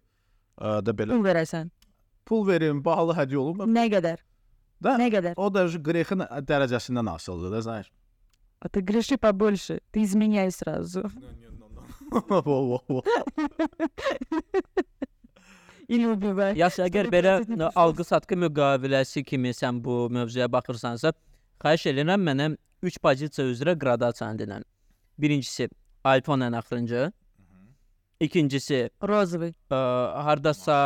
ə, 0.58 0.82
da 0.86 0.92
belə 0.92 1.10
Pul 1.14 1.22
verəsən. 1.26 1.70
pul 2.26 2.48
verim, 2.48 2.82
bahalı 2.84 3.14
hədiyyə 3.14 3.38
olum. 3.38 3.58
Nə 3.70 3.86
qədər? 3.94 4.18
Da, 4.84 4.94
Nə 4.98 5.08
qədər? 5.10 5.34
o 5.38 5.50
da 5.50 5.66
qrexin 5.68 6.22
dərəcəsindən 6.46 7.10
asılıdır 7.16 7.52
da, 7.56 7.62
знаешь. 7.62 7.92
А 8.60 8.70
ты 8.70 8.82
греши 8.82 9.18
побольше. 9.18 9.80
Ты 9.92 10.04
изменяй 10.04 10.52
сразу. 10.52 11.04
Или 15.88 16.06
убивай. 16.12 16.56
Yaxşı, 16.60 16.82
əgər 16.84 17.08
Sonra 17.08 17.14
belə 17.16 17.34
prezident 17.38 17.62
ə, 17.62 17.68
düşürsən. 17.70 17.80
alqı-satqı 17.84 18.38
müqaviləsi 18.44 19.24
kimi 19.24 19.54
sən 19.56 19.78
bu 19.84 20.10
mövzuya 20.12 20.50
baxırsansa, 20.52 21.14
xahiş 21.64 21.86
edirəm 21.94 22.26
mənə 22.28 22.48
3 22.84 22.98
pozisiya 23.04 23.46
üzrə 23.54 23.76
qradasiyanı 23.80 24.42
denən. 24.42 24.66
Birincisi 25.18 25.70
iPhone 26.18 26.50
ən 26.50 26.58
axırıncı. 26.60 27.12
İkincisi 28.20 28.90
Розовый. 29.02 29.54
ə, 29.72 29.80
hardasa 30.28 30.78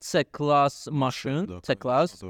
C-class 0.00 0.88
maşın, 0.90 1.46
C-class. 1.62 2.22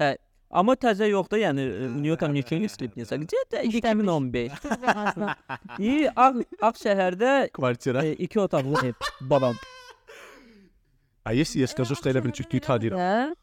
Hə, 0.00 0.16
amma 0.50 0.74
təzə 0.74 1.08
yoxdur, 1.10 1.38
yəni 1.42 1.64
ə, 1.66 1.88
New 2.00 2.16
Communication 2.16 2.66
Street 2.68 2.96
nəsə. 2.96 3.18
Где-то 3.24 3.62
2015. 3.62 4.52
Ужасно. 4.64 5.34
İyi, 5.78 6.10
Ağ, 6.16 6.32
Ağ 6.62 6.70
şəhərdə 6.84 7.50
Kvartira. 7.52 8.04
e, 8.04 8.12
iki 8.12 8.40
otaqlı 8.40 8.86
ev. 8.86 8.92
Babam. 9.20 9.54
А 11.24 11.34
если 11.34 11.60
я 11.60 11.66
скажу, 11.66 11.94
что 11.94 12.08
я 12.08 12.24
bir 12.24 12.32
çüktü 12.32 12.60
tanıyıram? 12.60 12.98
Да. 12.98 13.34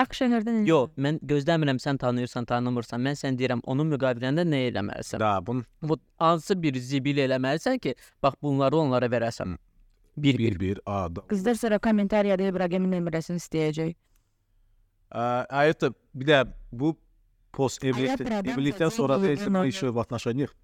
Akşehir'den 0.00 0.64
Yox, 0.64 0.90
mən 0.96 1.18
gözləmirəm 1.20 1.78
sən 1.82 1.98
tanıyırsan, 1.98 2.44
tanımırsan. 2.48 3.02
Mən 3.04 3.16
sən 3.18 3.36
deyirəm, 3.38 3.60
onun 3.68 3.90
müqabilində 3.90 4.44
nə 4.48 4.60
eləməlisən? 4.70 5.18
Da, 5.20 5.32
bunun 5.46 5.64
Bu 5.82 5.98
hansı 6.18 6.56
bir 6.62 6.78
zibil 6.78 7.18
eləməlisən 7.26 7.78
ki, 7.82 7.94
bax 8.22 8.34
bunları 8.42 8.76
onlara 8.76 9.06
verəsən. 9.06 9.56
Bir 10.16 10.38
bir. 10.38 10.54
bir 10.54 10.60
bir 10.60 10.80
A 10.86 11.16
da. 11.16 11.20
Kızlar 11.26 11.54
sonra 11.54 11.78
komentariyada 11.78 12.42
İbrahim'in 12.42 12.92
numarasını 12.92 13.36
isteyecek. 13.36 13.96
А, 15.11 15.45
а 15.49 15.65
это 15.65 15.93
de 16.13 16.47
bu 16.71 16.97
post 17.53 17.83
evlilik, 17.83 18.17
problem 18.17 18.45
evlilikten 18.45 18.89
sonra 18.89 19.21
da 19.21 19.65
еще 19.65 19.89
в 19.89 19.99
отношениях. 19.99 20.55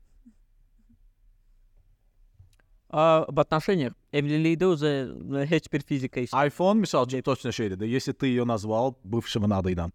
A, 2.90 3.26
в 3.30 3.40
отношениях 3.40 3.94
evlilikdə 4.14 4.66
özə 4.66 5.46
heç 5.48 5.72
bir 5.74 5.82
fizika 5.82 6.20
iş. 6.20 6.32
iPhone 6.34 6.80
misal 6.80 7.06
üçün 7.08 7.22
точно 7.22 7.52
şeydir 7.52 7.78
də. 7.78 7.86
Если 7.86 8.12
ты 8.14 8.28
ее 8.28 8.46
назвал 8.46 8.96
бывшим 9.04 9.52
adıyla. 9.52 9.92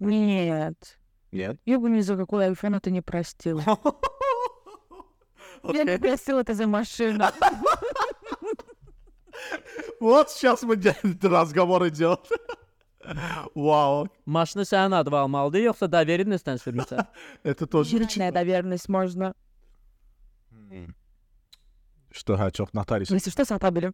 Нет. 0.00 0.98
Нет. 1.32 1.58
Я 1.66 1.78
бы 1.78 1.90
ни 1.90 2.00
за 2.00 2.16
какой 2.16 2.46
айфон 2.46 2.74
это 2.74 2.90
не 2.90 3.00
простила. 3.00 3.64
Я 5.64 5.84
не 5.84 5.98
простила 5.98 6.40
это 6.40 6.54
за 6.54 6.66
машину. 6.66 7.24
Вот 9.99 10.29
сейчас 10.31 10.63
мы 10.63 10.75
разговор 11.21 11.87
идет. 11.87 12.19
Вау. 13.55 14.07
Maşını 14.25 14.65
sənin 14.65 14.95
adına 14.95 15.19
almalıdır, 15.25 15.59
yoxsa 15.59 15.87
доверенностьdən 15.91 16.59
sürmüsən? 16.59 17.05
Это 17.43 17.67
тоже 17.67 17.99
Личная 17.99 18.31
доверенность 18.31 18.89
можно. 18.89 19.33
Что, 22.11 22.37
hə, 22.37 22.51
çox 22.51 22.73
notarius. 22.73 23.11
Если 23.11 23.31
что, 23.31 23.45
satabilirim. 23.45 23.93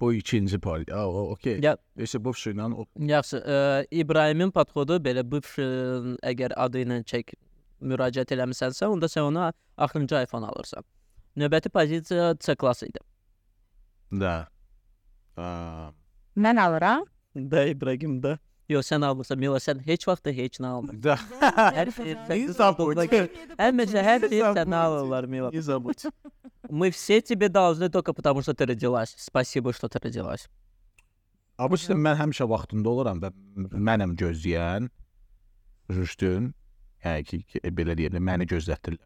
Bu 0.00 0.14
ikinci 0.14 0.58
pay. 0.58 0.84
Aa, 0.92 1.06
o 1.06 1.30
okey. 1.30 1.60
Ya 1.62 1.76
Neyse 1.96 2.18
bывший 2.24 2.54
ilə 2.54 2.72
o 2.74 2.86
yaxşı, 2.96 3.36
ə, 3.36 3.86
İbrahimin 3.90 4.50
podkodu 4.50 4.96
belə 5.04 5.24
bывший 5.30 6.16
əgər 6.24 6.54
adı 6.56 6.84
ilə 6.86 7.02
çək 7.04 7.34
müraciət 7.80 8.32
eləmisənsə, 8.36 8.86
onda 8.86 9.06
sən 9.06 9.28
ona 9.28 9.52
axırıncı 9.76 10.22
iPhone 10.22 10.46
alırsan. 10.46 10.84
Növbəti 11.36 11.68
pozisiya 11.68 12.34
C 12.40 12.54
klass 12.56 12.82
idi. 12.82 12.98
da. 14.12 14.48
Aa, 15.36 15.90
Ben 16.36 16.56
alıram. 16.56 17.04
Da 17.36 17.64
İbrahim 17.66 18.22
da. 18.22 18.38
Yox, 18.68 18.86
sən 18.92 19.04
almırsan. 19.06 19.38
Mila 19.38 19.56
sən 19.58 19.80
heç 19.86 20.06
vaxt 20.08 20.24
da 20.26 20.30
heç 20.30 20.60
nə 20.62 20.66
almır. 20.66 20.94
da. 21.02 21.16
Hər 21.74 21.90
şey 21.96 22.14
sən 22.28 22.52
забудь. 22.54 22.96
Həmişə 23.58 24.02
hər 24.06 24.20
şey 24.28 24.40
забудь. 24.40 24.60
sən 24.62 24.74
alırlar 24.76 25.24
Mila. 25.24 25.50
Не 25.50 25.60
забудь. 25.60 26.04
Мы 26.70 26.90
все 26.90 27.20
тебе 27.20 27.48
должны 27.48 27.88
только 27.90 28.12
потому, 28.12 28.42
что 28.42 28.54
ты 28.54 28.64
родилась. 28.66 29.14
Спасибо, 29.18 29.72
что 29.72 29.88
ты 29.88 29.98
родилась. 29.98 30.48
Обычно 31.58 31.92
mən 31.98 32.16
həmişə 32.16 32.46
vaxtında 32.48 32.88
oluram 32.88 33.18
və 33.20 33.32
mənəm 33.74 34.14
gözləyən. 34.16 34.86
Jüşdün. 35.90 36.54
Yəni 37.04 37.24
ki, 37.24 37.42
ki, 37.42 37.60
belə 37.74 37.96
deyim, 37.98 38.16
məni 38.22 38.46
gözlətdirlər. 38.48 39.02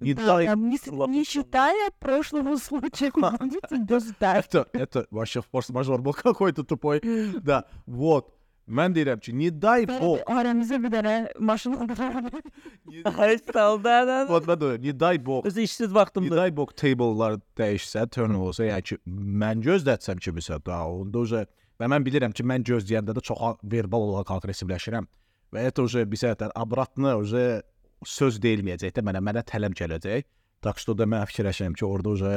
Да, 0.00 0.06
İddia 0.08 0.44
там 0.46 0.68
не, 0.68 0.78
с- 0.78 0.90
не 1.08 1.24
считая 1.24 1.90
прошлого 2.00 2.56
случая. 2.56 3.12
Будете 3.14 3.76
дождать. 3.76 4.46
Это, 4.46 4.66
это 4.72 5.06
вообще 5.12 5.42
форс-мажор 5.42 6.02
был 6.02 6.12
какой-то 6.12 6.64
тупой. 6.64 7.00
Да, 7.40 7.64
вот. 7.86 8.32
Mən 8.68 8.92
deyirəm 8.94 9.20
ki, 9.20 9.32
не 9.32 9.50
дай 9.50 9.86
бог. 9.86 10.20
Aramızda 10.26 10.82
bir 10.82 10.90
tane 10.90 11.28
maşın 11.38 11.72
aldılar. 11.72 12.24
Ay 13.18 13.38
saldan. 13.52 14.28
Вот 14.28 14.46
mən 14.46 14.58
deyirəm, 14.60 14.82
не 14.82 14.92
дай 15.00 15.18
bog. 15.26 15.46
Öz 15.46 15.56
işsiz 15.58 15.88
Не 15.88 15.94
vaxtımda. 15.94 16.36
дай 16.36 16.56
bog 16.56 16.70
table'lar 16.76 17.38
dəyişsə, 17.58 18.08
turn 18.10 18.34
olsa, 18.34 18.64
yəni 18.64 18.82
ki, 18.82 18.98
mən 19.06 19.62
gözlətsəm 19.66 20.18
kimisə, 20.22 20.58
da 20.66 20.78
onda 20.86 21.18
уже 21.18 21.46
və 21.80 21.86
mən 21.90 22.06
bilirəm 22.06 22.32
ki, 22.32 22.42
mən 22.46 22.62
gözləyəndə 22.66 23.14
də 23.18 23.20
çox 23.22 23.38
a- 23.40 23.56
verbal 23.64 24.00
olaraq 24.08 24.30
aqressivləşirəm. 24.38 25.06
Və 25.52 25.66
это 25.68 25.82
уже 25.82 26.04
bir 26.10 26.16
səhətdən 26.16 26.50
обратно 26.54 27.16
уже 27.18 27.62
söz 28.06 28.38
deyilməyəcək 28.42 28.92
də 28.96 29.04
mənə, 29.06 29.20
mənə 29.22 29.42
tələb 29.46 29.76
gələcək. 29.78 30.24
Tak 30.62 30.78
что 30.78 30.94
da 30.94 31.04
mən 31.10 31.24
fikirləşirəm 31.26 31.74
ki, 31.74 31.84
orada 31.86 32.08
уже 32.14 32.32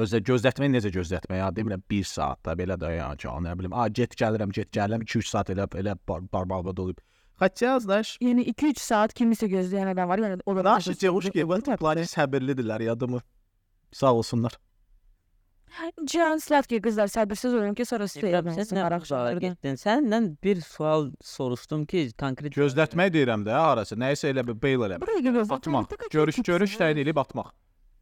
özə 0.00 0.20
gözlətməyi 0.26 0.72
necə 0.74 0.90
gözlətmək? 0.94 1.38
Ya 1.38 1.50
demirəm 1.54 1.82
1 1.88 2.04
saat 2.10 2.40
da 2.44 2.54
belə 2.58 2.76
də 2.80 2.96
ya 2.96 3.10
ki, 3.16 3.28
nə 3.28 3.54
bilim, 3.58 3.72
a 3.74 3.88
get 3.88 4.16
gəlirəm, 4.18 4.50
get 4.52 4.70
gəlirəm 4.74 5.04
2-3 5.06 5.30
saat 5.30 5.52
elə 5.54 5.66
elə 5.82 5.94
bar- 6.08 6.26
barbada 6.32 6.82
olub. 6.82 6.98
Хотя, 7.40 7.80
знаешь, 7.80 8.18
Yani 8.20 8.44
2-3 8.44 8.78
saat 8.78 9.14
kimisi 9.14 9.48
gözleyen 9.48 9.86
adam 9.86 10.08
var. 10.08 10.18
Yani 10.18 10.40
o 10.46 10.56
da 10.56 10.62
Наши 10.62 10.94
девушки 10.94 11.42
в 11.42 11.50
этом 11.52 11.76
плане 11.78 12.04
səbirlidirlər, 12.04 12.82
ya 12.82 12.94
думаю. 13.00 13.22
Sağ 13.92 14.14
olsunlar. 14.14 14.52
Can 16.04 16.38
sladkие 16.38 16.80
kızlar 16.80 17.06
sabırsiz 17.06 17.54
olun 17.54 17.74
ki 17.74 17.84
sonra 17.84 18.08
size 18.08 18.28
İbrahim, 18.28 18.48
evlensin 18.48 18.74
sən 18.74 18.78
nə 18.78 18.82
maraq 18.82 19.02
uzağa 19.02 19.16
şartlardan. 19.16 19.40
getdin? 19.40 19.74
Səndən 19.74 20.36
bir 20.44 20.60
sual 20.60 21.10
soruşdum 21.22 21.84
ki, 21.86 22.10
konkret 22.20 22.56
Gözlətmək 22.56 23.12
deyirəm 23.14 23.46
də, 23.46 23.54
arası. 23.54 23.96
Nəyisə 23.96 24.32
elə 24.34 24.46
bir 24.46 24.58
beyl 24.62 24.82
eləmək. 24.88 25.00
Buraya 25.00 25.18
geliyoruz. 25.18 25.50
Atmaq. 25.50 25.94
Görüş, 26.10 26.42
görüş 26.42 26.76
təyin 26.76 26.98
edib 26.98 27.16
atmaq. 27.16 27.52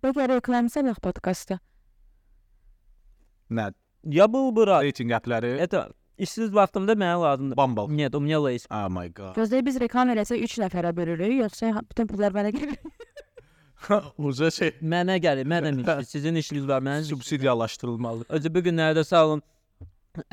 Peki 0.02 0.28
reklamsana 0.28 0.94
podcast'ta. 0.94 1.58
Nə? 3.50 3.72
Ya 4.04 4.32
bu 4.32 4.56
bura. 4.56 4.82
Rating 4.84 5.12
appləri. 5.12 5.56
Это 5.60 5.88
işsiz 6.18 6.54
vaxtımda 6.54 6.92
mənə 6.92 7.20
lazımdır. 7.22 7.56
Bumble. 7.56 7.96
Нет, 7.96 8.14
у 8.14 8.20
меня 8.20 8.50
есть. 8.50 8.66
Oh 8.70 8.88
my 8.88 9.08
god. 9.12 9.34
Gözde 9.34 9.66
biz 9.66 9.80
reklam 9.80 10.08
eləsə 10.10 10.36
3 10.36 10.58
nəfərə 10.64 10.96
bölürük, 10.96 11.34
yoxsa 11.42 11.82
bütün 11.90 12.06
pullar 12.06 12.32
mənə 12.32 12.52
gəlir? 12.56 12.78
Uca 14.18 14.50
şey 14.50 14.72
Mənə 14.82 15.16
gəlir, 15.22 15.46
mənim 15.46 15.80
işim. 15.84 16.04
Sizin 16.04 16.34
işiniz 16.34 16.68
var, 16.68 16.82
mənim 16.82 17.02
işim. 17.06 17.16
subsidiyalaşdırılmalı. 17.16 18.24
Özü 18.28 18.54
bu 18.54 18.58
günlərdə 18.66 19.04
sağ 19.06 19.24
olun. 19.26 19.42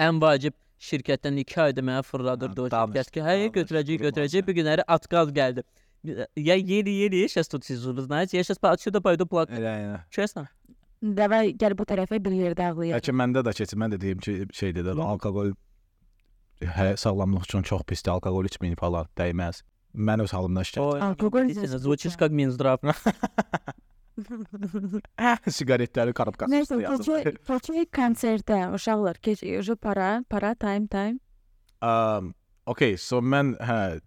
Ən 0.01 0.21
vacib 0.21 0.53
şirkətdən 0.81 1.37
2 1.43 1.59
ayda 1.61 1.81
mənə 1.85 2.01
fırladırdı 2.03 2.61
o 2.61 2.65
Ha, 2.65 2.71
danış, 2.71 2.95
şirkət 2.97 3.11
ki, 3.13 3.21
hayır 3.21 3.45
danış, 3.49 3.55
götürəcək, 3.59 3.97
qurban 3.97 4.07
götürəcək. 4.09 4.41
sən. 4.41 4.47
Bu 4.47 4.55
günləri 4.59 4.83
отказ 4.87 5.29
gəldi. 5.35 5.63
Я 6.37 6.55
еле-еле 6.55 7.27
сейчас 7.27 7.47
тут 7.47 7.65
сижу, 7.65 7.93
вы 7.93 8.01
знаете, 8.01 8.37
я 8.37 8.43
сейчас 8.43 8.57
отсюда 8.61 9.01
пойду 9.01 9.25
плакать, 9.25 9.57
Elə 9.59 9.71
yəni. 9.77 9.99
честно. 10.11 10.47
Dəvə 11.03 11.39
gəl 11.57 11.73
bu 11.77 11.83
tərəfə 11.85 12.19
bir 12.23 12.31
yerdə 12.33 12.65
ağlayaq. 12.71 12.97
Bəlkə 12.97 13.13
məndə 13.13 13.41
də 13.45 13.53
keçir. 13.57 13.77
Mən 13.77 13.93
də 13.93 14.01
deyim 14.01 14.19
ki, 14.19 14.35
şey 14.53 14.73
dedir, 14.75 14.97
alkoqol 14.97 15.53
hə, 16.61 16.95
sağlamlıq 16.97 17.43
üçün 17.45 17.61
çox 17.63 17.81
pisdir. 17.89 18.11
Alkoqol 18.11 18.45
içməyin 18.49 18.75
falan 18.79 19.05
dəyməz. 19.17 19.61
Mən 19.95 20.21
öz 20.25 20.31
halımdan 20.35 20.63
şikayət. 20.67 20.93
Ой, 20.93 21.01
Алкоголь 21.01 21.45
действительно, 21.47 21.77
здесь 21.77 21.81
звучишь 21.81 22.11
вкусно. 22.13 22.27
как 22.27 22.31
Минздрав. 22.31 22.79
Siqaretləri 24.15 26.13
qarabqası 26.15 26.51
Nəysə, 26.51 26.75
üstə 26.75 26.81
yazılır. 26.83 27.23
keçək 27.25 27.39
keçək 27.47 27.89
konsertə 27.95 28.59
uşaqlar, 28.75 29.19
keç 29.19 29.43
уже 29.59 29.75
para, 29.75 30.23
para 30.29 30.55
time 30.55 30.87
time. 30.87 31.19
Um, 31.83 32.33
okay, 32.65 32.95
so 32.97 33.19
mən 33.19 33.55
hə 33.59 33.99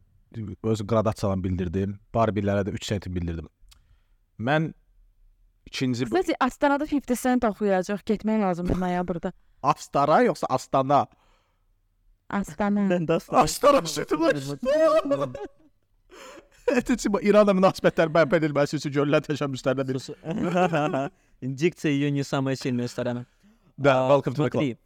öz 0.64 0.82
qradasiyalarımı 0.88 1.44
bildirdim. 1.44 1.98
Barbilərə 2.14 2.64
də 2.68 2.72
3 2.76 2.84
sentim 2.84 3.14
bildirdim. 3.16 3.48
Mən 4.40 4.72
ikinci 5.66 6.04
Kızlar 6.08 6.24
Astanada 6.40 6.84
50 6.88 7.16
cent 7.22 7.44
oxuyacaq, 7.44 8.04
getmək 8.08 8.40
lazımdır 8.44 8.80
noyabrda. 8.80 9.32
Astara 9.62 10.22
yoxsa 10.22 10.46
Astana? 10.50 11.06
Astana. 12.28 12.88
Mən 12.92 13.08
də 13.08 13.20
Astara 16.62 16.78
Etici 16.78 17.12
bu 17.12 17.20
İranla 17.24 17.52
münasibətlər 17.56 18.10
bərpa 18.12 18.36
edilməsi 18.40 18.76
üçün 18.76 18.92
görülən 18.92 19.24
təşəbbüslərdən 19.24 19.88
biri. 19.88 21.10
Дикция 21.42 21.92
ее 21.92 22.10
не 22.10 22.22
самая 22.24 22.56
сильная 22.56 22.88
сторона. 22.88 23.24
Да, 23.78 24.06
А, 24.06 24.10
welcome 24.10 24.34
to 24.34 24.44
the 24.44 24.50
club. 24.50 24.60
смотри. 24.62 24.76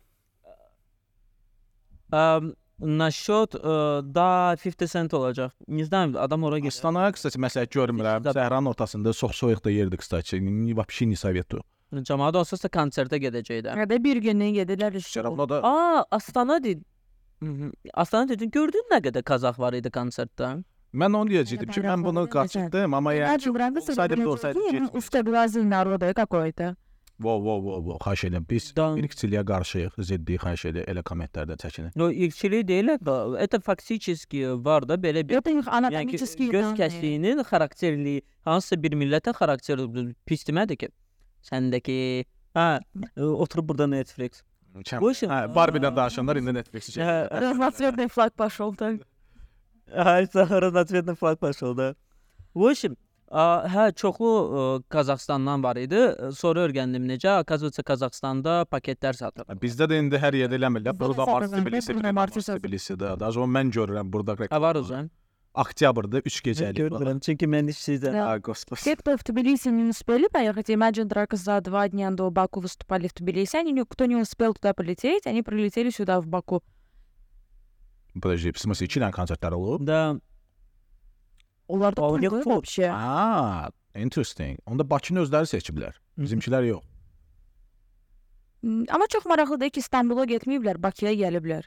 Ам, 2.11 2.55
Насчет 2.79 3.55
э, 3.55 4.01
да 4.03 4.57
50 4.57 4.87
cent 4.89 5.13
olacaq. 5.15 5.51
Не 5.69 5.85
знаю, 5.85 6.19
adam 6.19 6.43
ora 6.45 6.59
getsə. 6.59 6.81
Astana 6.83 7.05
qısaca 7.15 7.39
məsləhət 7.39 7.71
görmürəm. 7.77 8.23
Kiçik 8.25 8.35
də- 8.35 8.41
Səhranın 8.41 8.69
ortasında 8.69 9.13
çox 9.13 9.33
soyuq 9.37 9.65
da 9.65 9.71
yerdir 9.71 9.97
qısaca. 9.99 10.39
Ni 10.41 10.75
вообще 10.75 11.07
не 11.07 11.15
советую. 11.17 11.63
Cəmaət 11.93 12.37
olsa 12.37 12.57
konsertə 12.69 13.21
gedəcək 13.23 13.63
də. 13.67 13.77
Hadi 13.79 14.03
bir 14.05 14.17
günlük 14.17 14.57
gedilər 14.57 14.97
işte. 14.99 15.21
Şərabla 15.21 15.49
da 15.49 15.61
Aa, 15.63 16.05
Astana 16.11 16.59
dedi. 16.65 16.83
Mhm. 17.41 17.71
Astana 17.95 18.29
dedin, 18.29 18.51
gördün 18.51 18.83
nə 18.93 18.99
qədər 19.01 19.23
Qazax 19.23 19.59
var 19.59 19.73
idi 19.75 19.89
konsertdə? 19.89 20.65
mən 20.97 21.17
onu 21.17 21.31
deyəcəkdim 21.31 21.71
ki, 21.73 21.81
mən 21.81 22.05
bunu 22.05 22.29
qaçırdım, 22.29 22.95
amma 22.95 23.15
yəni 23.15 23.29
Значит, 23.29 23.55
бренды 23.55 23.79
olsaydı 23.81 24.17
bir 24.17 24.25
olsaydı 24.25 24.59
get. 24.71 24.95
Устеглазый 24.95 25.63
народа 25.65 26.13
какой-то. 26.15 26.77
Wow, 27.19 27.39
wow, 27.45 27.61
wow, 27.63 27.81
wow, 27.87 27.99
xahiş 28.05 28.25
edirəm. 28.25 28.45
Biz 28.51 28.77
Da- 28.77 28.99
irqçiliyə 28.99 29.45
qarşıyıq, 29.45 29.93
ziddi 30.03 30.35
xahiş 30.43 30.65
edir 30.71 30.83
elə 30.91 31.03
kommentlərdə 31.03 31.55
çəkinir. 31.63 31.93
No, 31.97 32.11
irqçilik 32.11 32.69
deyil, 32.69 32.89
da. 33.07 33.39
Это 33.39 33.61
фактически 33.61 34.65
var 34.65 34.89
da 34.89 34.95
belə 34.95 35.23
bir 35.29 35.37
Это 35.39 35.51
их 35.51 35.57
yəni 35.57 35.65
ki, 35.65 35.71
анатомические 35.71 36.49
göz 36.51 36.65
данные. 36.65 36.77
kəsliyinin 36.81 37.45
xarakterliyi 37.45 38.23
hansısa 38.45 38.83
bir 38.83 38.93
millətə 38.93 39.33
xarakter 39.33 39.79
pis 40.27 40.45
demədi 40.49 40.77
ki. 40.77 40.89
Səndəki 41.43 42.25
hə, 42.55 42.81
e, 43.17 43.23
oturub 43.23 43.69
burada 43.69 43.87
Netflix. 43.87 44.43
Bu 45.01 45.11
işin 45.11 45.29
Hə, 45.29 45.55
Barbie-dən 45.55 45.97
danışanlar 45.97 46.37
indi 46.37 46.55
Netflix-i 46.55 46.93
çəkir. 46.93 47.05
Hə, 47.07 47.41
Разноцветный 47.41 48.09
флаг 48.09 48.33
пошел 48.35 48.75
так. 48.75 49.01
Ay, 49.95 50.27
sahara 50.27 50.73
razvedный 50.73 51.15
flag 51.15 51.39
пошел 51.39 51.75
da. 51.75 51.95
Bu 52.55 52.73
işin 52.73 52.97
a, 53.31 53.65
hə 53.69 53.93
çoxlu 53.95 54.29
ə, 54.29 54.83
Qazaxstandan 54.89 55.63
var 55.65 55.77
idi. 55.77 55.97
Ə, 55.97 56.33
Sonra 56.37 56.67
öyrəndim 56.67 57.05
necə. 57.09 57.39
Oказывается, 57.41 57.83
Qazaxstanda 57.83 58.65
paketlər 58.73 59.17
satır. 59.17 59.49
Bizdə 59.61 59.89
də 59.89 59.99
indi 60.03 60.21
hər 60.21 60.37
yerdə 60.37 60.59
eləmirlər. 60.61 60.97
Burada 60.97 61.23
Bizdə 61.23 61.33
Mars 61.33 61.51
satırlar, 61.51 61.65
Tbilisi, 61.67 61.95
burada 61.95 62.09
bir 62.09 62.15
Mars 62.21 62.37
Mars 62.37 62.47
satır. 62.47 62.61
Tbilisi 62.61 62.95
də. 62.95 63.19
Daha 63.21 63.33
sonra 63.33 63.53
mən 63.59 63.73
görürəm 63.73 64.13
burada 64.13 64.37
Hə 64.45 64.61
var 64.61 64.77
özün. 64.77 65.11
oktyabrda 65.55 66.21
3 66.25 66.41
gecəlik. 66.45 66.79
Görürəm, 66.81 67.21
çünki 67.21 67.47
mən 67.47 67.69
işsizəm. 67.69 68.13
Да. 68.13 68.27
Ay 68.33 68.41
господи. 68.41 68.81
Те, 68.85 68.97
кто 68.97 69.17
в 69.17 69.25
Тбилиси 69.25 69.69
не 69.69 69.91
успели 69.91 70.29
поехать, 70.29 70.71
Imagine 70.71 71.09
Dragons 71.09 71.37
за 71.37 71.61
два 71.61 71.89
дня 71.89 72.11
до 72.11 72.31
Баку 72.31 72.61
выступали 72.61 73.09
в 73.09 73.15
Тбилиси, 73.15 73.57
они, 73.57 73.85
кто 73.85 74.07
не 74.07 74.17
успел 74.17 74.55
туда 74.55 74.73
полететь, 74.73 75.27
они 75.27 75.43
прилетели 75.43 75.91
сюда, 75.91 76.21
в 76.21 76.27
Баку. 76.27 76.63
Подожди, 78.23 78.53
в 78.53 78.59
смысле 78.59 78.87
2 78.87 79.01
dənə 79.01 79.13
konsertlər 79.13 79.53
olub? 79.57 79.87
Da 79.87 80.21
Onlar 81.69 81.97
da 81.97 82.03
Aa, 82.03 82.09
kurdu 82.09 82.23
çok. 82.43 82.47
вообще. 82.47 82.91
Aa, 82.93 83.71
interesting. 83.95 84.59
Onda 84.67 84.85
Bakını 84.91 85.21
özləri 85.25 85.49
seçiblər. 85.49 85.95
Bizimkilər 86.19 86.67
yox. 86.69 86.85
Hmm, 88.63 88.85
Ama 88.91 89.07
çok 89.09 89.27
maraqlıdır 89.27 89.71
ki, 89.71 89.81
İstanbul'a 89.81 90.25
getməyiblər, 90.25 90.83
Bakıya 90.83 91.13
gəliblər. 91.13 91.65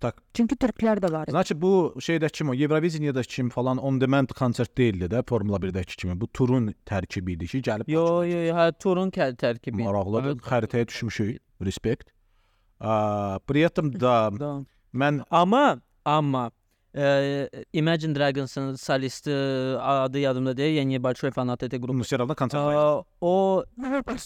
Tak. 0.00 0.18
Çünki 0.34 0.56
türklər 0.56 0.98
də 1.00 1.08
var. 1.12 1.26
Значит 1.30 1.60
bu 1.62 1.94
şeydəki 1.98 2.32
kimi, 2.32 2.56
Eurovisioniyadakı 2.62 3.28
kimi 3.28 3.50
falan 3.50 3.78
on 3.78 4.00
demand 4.00 4.28
konsert 4.36 4.76
deyildi 4.78 5.04
də 5.04 5.22
Formula 5.28 5.56
1-dəki 5.56 5.96
kimi. 5.96 6.20
Bu 6.20 6.26
turun 6.26 6.74
tərkibi 6.86 7.32
idi 7.38 7.46
ki, 7.46 7.60
gəlib 7.62 7.88
yo 7.88 8.24
yo 8.24 8.42
yo, 8.48 8.54
hə 8.56 8.72
turun 8.78 9.10
kəl 9.10 9.36
tərkibi. 9.36 9.82
maraqlıdır. 9.84 10.36
Xəritəyə 10.44 10.88
düşmüşük. 10.88 11.38
Respect. 11.62 12.10
Aa, 12.80 13.38
при 13.46 13.60
этом 13.62 13.92
da 13.92 14.30
Da. 14.38 14.64
mən 14.94 15.22
Amma 15.30 15.80
amma 16.04 16.50
e, 16.96 17.48
Imagine 17.72 18.14
Dragons'ın 18.14 18.74
solisti 18.74 19.30
adı 19.80 20.18
yadımda 20.18 20.56
deyil. 20.56 20.76
Yəni 20.78 21.02
большой 21.02 21.30
fanat 21.30 21.62
этой 21.62 21.78
группы. 21.78 21.96
Musiqalda 21.96 22.34
konsert 22.34 22.62
var. 22.62 22.74
Aa, 22.74 23.02
o 23.20 23.64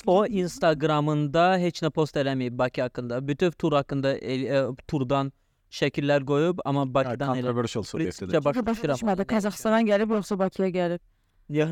o 0.07 0.27
Instagramında 0.27 1.59
heç 1.59 1.83
nə 1.83 1.91
post 1.91 2.17
eləməyib 2.17 2.59
Bakı 2.59 2.83
haqqında. 2.83 3.29
Bütöv 3.29 3.51
tur 3.53 3.73
haqqında 3.73 4.17
el, 4.19 4.45
e, 4.45 4.67
turdan 4.89 5.33
şəkillər 5.71 6.25
qoyub, 6.25 6.61
amma 6.65 6.85
Bakıdan 6.95 7.37
elə 7.37 7.43
Controversial 7.43 7.83
subyektidir. 7.85 8.33
Prinsipcə 8.33 8.45
başa 8.45 8.67
Başa 8.67 8.83
düşürəm. 8.83 8.95
düşmədi, 8.95 9.25
Qazaxstana 9.25 9.81
gəlib, 9.83 10.13
yoxsa 10.17 10.39
Bakıya 10.39 10.69
gəlib. 10.69 11.01
Yo, 11.49 11.67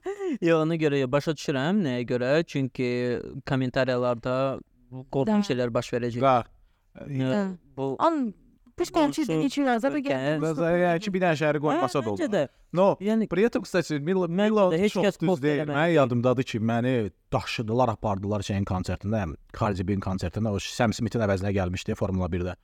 yo 0.41 0.61
ona 0.61 0.75
görə 0.75 0.99
yo, 0.99 1.07
başa 1.11 1.31
düşürəm 1.31 1.81
nəyə 1.85 2.05
görə? 2.09 2.43
Çünki 2.45 3.21
kommentariyalarda 3.49 4.59
qorxunc 5.11 5.43
Da. 5.47 5.53
şeylər 5.53 5.69
baş 5.73 5.89
verəcək. 5.93 6.21
Və 6.21 6.43
Ə, 6.95 7.57
Bu 7.75 7.95
Он 7.99 8.33
пусть 8.77 8.93
молчит, 8.95 9.27
Olsun. 9.29 9.41
ничего, 9.43 9.79
зато 9.79 9.97
Ölkə- 9.97 10.07
gəlib. 10.07 10.41
yəni 10.41 10.99
ki, 11.03 11.11
bir 11.13 11.21
dənə 11.21 11.35
şəhəri 11.41 11.59
qoymasa 11.59 11.99
da 11.99 12.05
Məncə 12.05 12.07
olur. 12.07 12.31
də, 12.31 12.47
No, 12.73 12.97
yəni 13.01 13.27
При 13.29 13.43
этом, 13.43 13.61
kısaca 13.63 13.99
Milo, 13.99 14.27
Məncə 14.27 14.49
Milo 14.49 14.71
də 14.71 14.79
heç 14.79 14.93
çox 14.93 15.03
kəs 15.05 15.19
düz 15.19 15.27
post 15.27 15.41
deyil. 15.43 15.59
eləməli 15.63 15.75
Mənim 15.75 15.85
deyil. 15.85 15.95
yadımdadır 15.95 16.43
ki, 16.43 16.59
məni 16.59 17.11
daşıdılar, 17.33 17.89
apardılar 17.89 18.41
şeyin 18.41 18.65
konsertinə, 18.65 19.35
Cardi 19.59 19.83
B-in 19.87 19.99
konsertinə, 19.99 20.49
o 20.51 20.59
Sam 20.59 20.93
Smith-in 20.93 21.21
əvəzinə 21.21 21.51
gəlmişdi 21.55 21.95
Formula 21.95 22.27
1-də. 22.27 22.55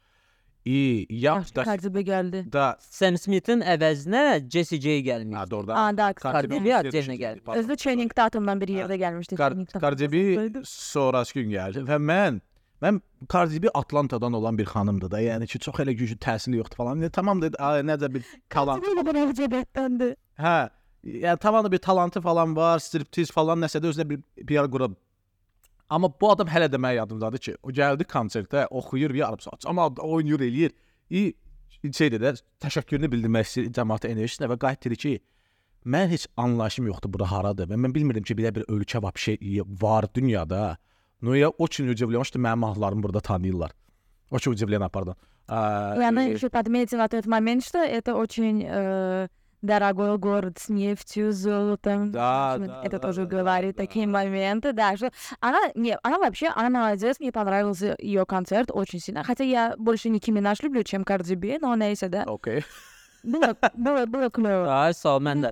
İ, 0.67 1.07
ya 1.11 1.45
da 1.57 1.63
Kardibe 1.63 2.01
gəldi. 2.01 2.53
da 2.53 2.77
Sam 2.81 3.15
Smith-in 3.19 3.61
əvəzinə 3.63 4.51
Jessie 4.51 4.81
J 4.81 4.99
gəlmiş. 5.07 5.37
ha 5.37 5.51
doğrudan. 5.51 5.77
Aa, 5.77 5.97
da, 5.97 6.15
Cardi 6.23 6.59
B 6.65 6.71
atəşinə 6.75 7.15
gəldi. 7.21 7.59
Özü 7.59 7.73
trainingdə 7.83 8.23
atımdan 8.23 8.61
bir 8.61 8.69
yerdə 8.69 8.97
gəlmişdi. 8.99 10.13
B 10.13 10.61
sonrası 10.65 11.35
gün 11.39 11.51
gəldi 11.51 11.85
və 11.87 12.01
mən 12.11 12.41
mən 12.83 13.01
Cardi 13.33 13.63
B 13.63 13.69
Atlantadan 13.75 14.33
olan 14.33 14.59
bir 14.59 14.65
xanımdır 14.67 15.11
da. 15.11 15.21
Yəni 15.21 15.47
ki, 15.47 15.59
çox 15.59 15.75
elə 15.75 15.93
güclü 15.93 16.19
təsiri 16.19 16.57
yoxdur 16.57 16.77
falan. 16.77 17.01
Yəni, 17.01 17.11
tamam 17.11 17.43
dedi, 17.43 17.57
"Ay, 17.59 17.81
necə 17.81 18.15
bir 18.15 18.25
talant. 18.51 18.85
Cardi 18.85 19.07
B 19.07 19.11
də 19.11 19.33
cəbətdəndi. 19.41 20.15
Hə, 20.39 20.69
yəni 21.05 21.39
tamamda 21.39 21.73
bir 21.73 21.79
talantı 21.79 22.21
falan 22.21 22.57
var, 22.57 22.79
striptiz 22.79 23.31
falan 23.31 23.61
nəsə 23.61 23.79
də 23.81 23.87
özünə 23.93 24.09
bir 24.11 24.19
PR 24.47 24.67
qurub. 24.71 24.95
Amma 25.90 26.08
bu 26.22 26.32
adam 26.32 26.48
hələ 26.48 26.70
də 26.72 26.80
mənim 26.80 27.02
yadımdadır 27.02 27.44
ki, 27.46 27.56
o 27.64 27.72
gəldi 27.76 28.08
konsertə, 28.08 28.68
oxuyur, 28.70 29.14
yarım 29.16 29.40
saat, 29.44 29.66
amma 29.68 29.90
oynayır, 30.00 30.46
eləyir. 30.48 30.76
İ 31.10 31.34
şeydə 31.84 32.20
də 32.22 32.36
təşəkkürünü 32.64 33.10
bildirmək 33.12 33.48
istəyir 33.48 33.74
cəmaətə 33.76 34.12
enerjisinə 34.14 34.48
və 34.54 34.58
qayıt 34.62 34.86
dedi 34.88 35.00
ki, 35.04 35.14
mən 35.86 36.08
heç 36.14 36.28
anlayışım 36.38 36.88
yoxdur 36.92 37.12
bura 37.12 37.28
haradır 37.32 37.68
və 37.72 37.80
mən 37.84 37.96
bilmirdim 37.96 38.24
ki, 38.24 38.38
belə 38.40 38.54
bir 38.56 38.70
ölkə 38.72 39.02
var, 39.04 39.16
bir 39.16 39.26
şey 39.28 39.62
var 39.82 40.08
dünyada. 40.16 40.78
No 41.22 41.34
ya 41.34 41.50
очень 41.50 41.90
удивлен, 41.90 42.24
что 42.24 42.40
mənim 42.40 42.60
mahnılarımı 42.60 43.04
burada 43.04 43.20
tanıyırlar. 43.20 43.72
Очень 44.32 44.52
удивлен, 44.52 44.90
pardon. 44.90 45.16
И 45.50 46.04
она 46.04 46.24
еще 46.24 46.50
подметила 46.50 47.00
на 47.00 47.10
тот 47.10 47.26
момент, 47.26 47.66
что 47.66 47.80
это 47.80 48.16
очень 48.16 48.64
э, 48.66 49.28
дорогой 49.67 50.17
город 50.19 50.59
с 50.59 50.69
нефтью, 50.69 51.33
золотом. 51.33 52.13
Да, 52.13 52.57
да, 52.59 52.81
Это 52.83 52.99
да, 52.99 52.99
тоже 52.99 53.27
да, 53.27 53.37
говорит 53.39 53.77
да, 53.77 53.83
такие 53.83 54.07
да. 54.07 54.13
моменты, 54.13 54.73
да, 54.73 54.97
что 54.97 55.11
она, 55.41 55.59
не, 55.75 55.99
она 56.03 56.19
вообще, 56.19 56.49
она 56.49 56.71
молодец, 56.71 57.21
мне 57.21 57.33
понравился 57.33 57.97
ее 57.99 58.25
концерт 58.25 58.71
очень 58.73 59.01
сильно. 59.01 59.25
Хотя 59.25 59.45
я 59.45 59.75
больше 59.77 60.09
Ники 60.09 60.31
Минаж 60.31 60.61
люблю, 60.61 60.83
чем 60.83 61.05
Карди 61.05 61.35
Би, 61.35 61.59
но 61.61 61.75
neyse 61.77 62.09
да. 62.09 62.25
Okay. 62.25 62.65
Было, 63.23 63.57
было, 63.75 64.07
было 64.07 64.31
клево. 64.31 64.93
Sağ 64.95 65.17
ol, 65.17 65.23
mən 65.27 65.41
də. 65.43 65.51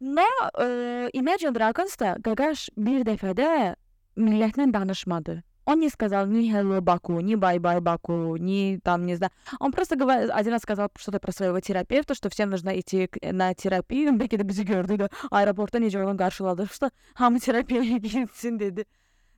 Но 0.00 0.26
э, 0.58 1.08
Imagine 1.12 1.54
Dragons'da 1.56 2.18
Gagaş 2.20 2.68
bir 2.76 3.00
dəfədə 3.08 3.76
millətlə 4.20 4.66
danışmadı. 4.72 5.42
Он 5.70 5.78
не 5.78 5.88
сказал 5.88 6.26
ни 6.26 6.52
hello 6.52 6.80
Баку, 6.80 7.20
ни 7.20 7.36
bye-bye 7.36 7.80
Баку, 7.80 8.36
ни 8.36 8.80
там, 8.82 9.06
не 9.06 9.14
знаю. 9.14 9.30
Он 9.60 9.70
просто 9.70 9.94
говорил, 9.94 10.30
один 10.32 10.52
раз 10.52 10.62
сказал 10.62 10.90
что-то 10.98 11.20
про 11.20 11.30
своего 11.30 11.60
терапевта, 11.60 12.16
что 12.16 12.28
всем 12.28 12.50
нужно 12.50 12.70
идти 12.80 13.08
на 13.22 13.54
терапию. 13.54 14.12
Belki 14.18 14.38
de 14.38 14.48
bizi 14.48 14.64
gördü 14.64 14.98
de 14.98 15.08
aeroportta 15.30 15.78
necə 15.78 16.02
onu 16.04 16.16
qarşıladı. 16.16 16.66
Что 16.66 16.90
hamı 17.14 17.38
terapiyaya 17.38 17.98
gitsin 17.98 18.58
dedi. 18.58 18.84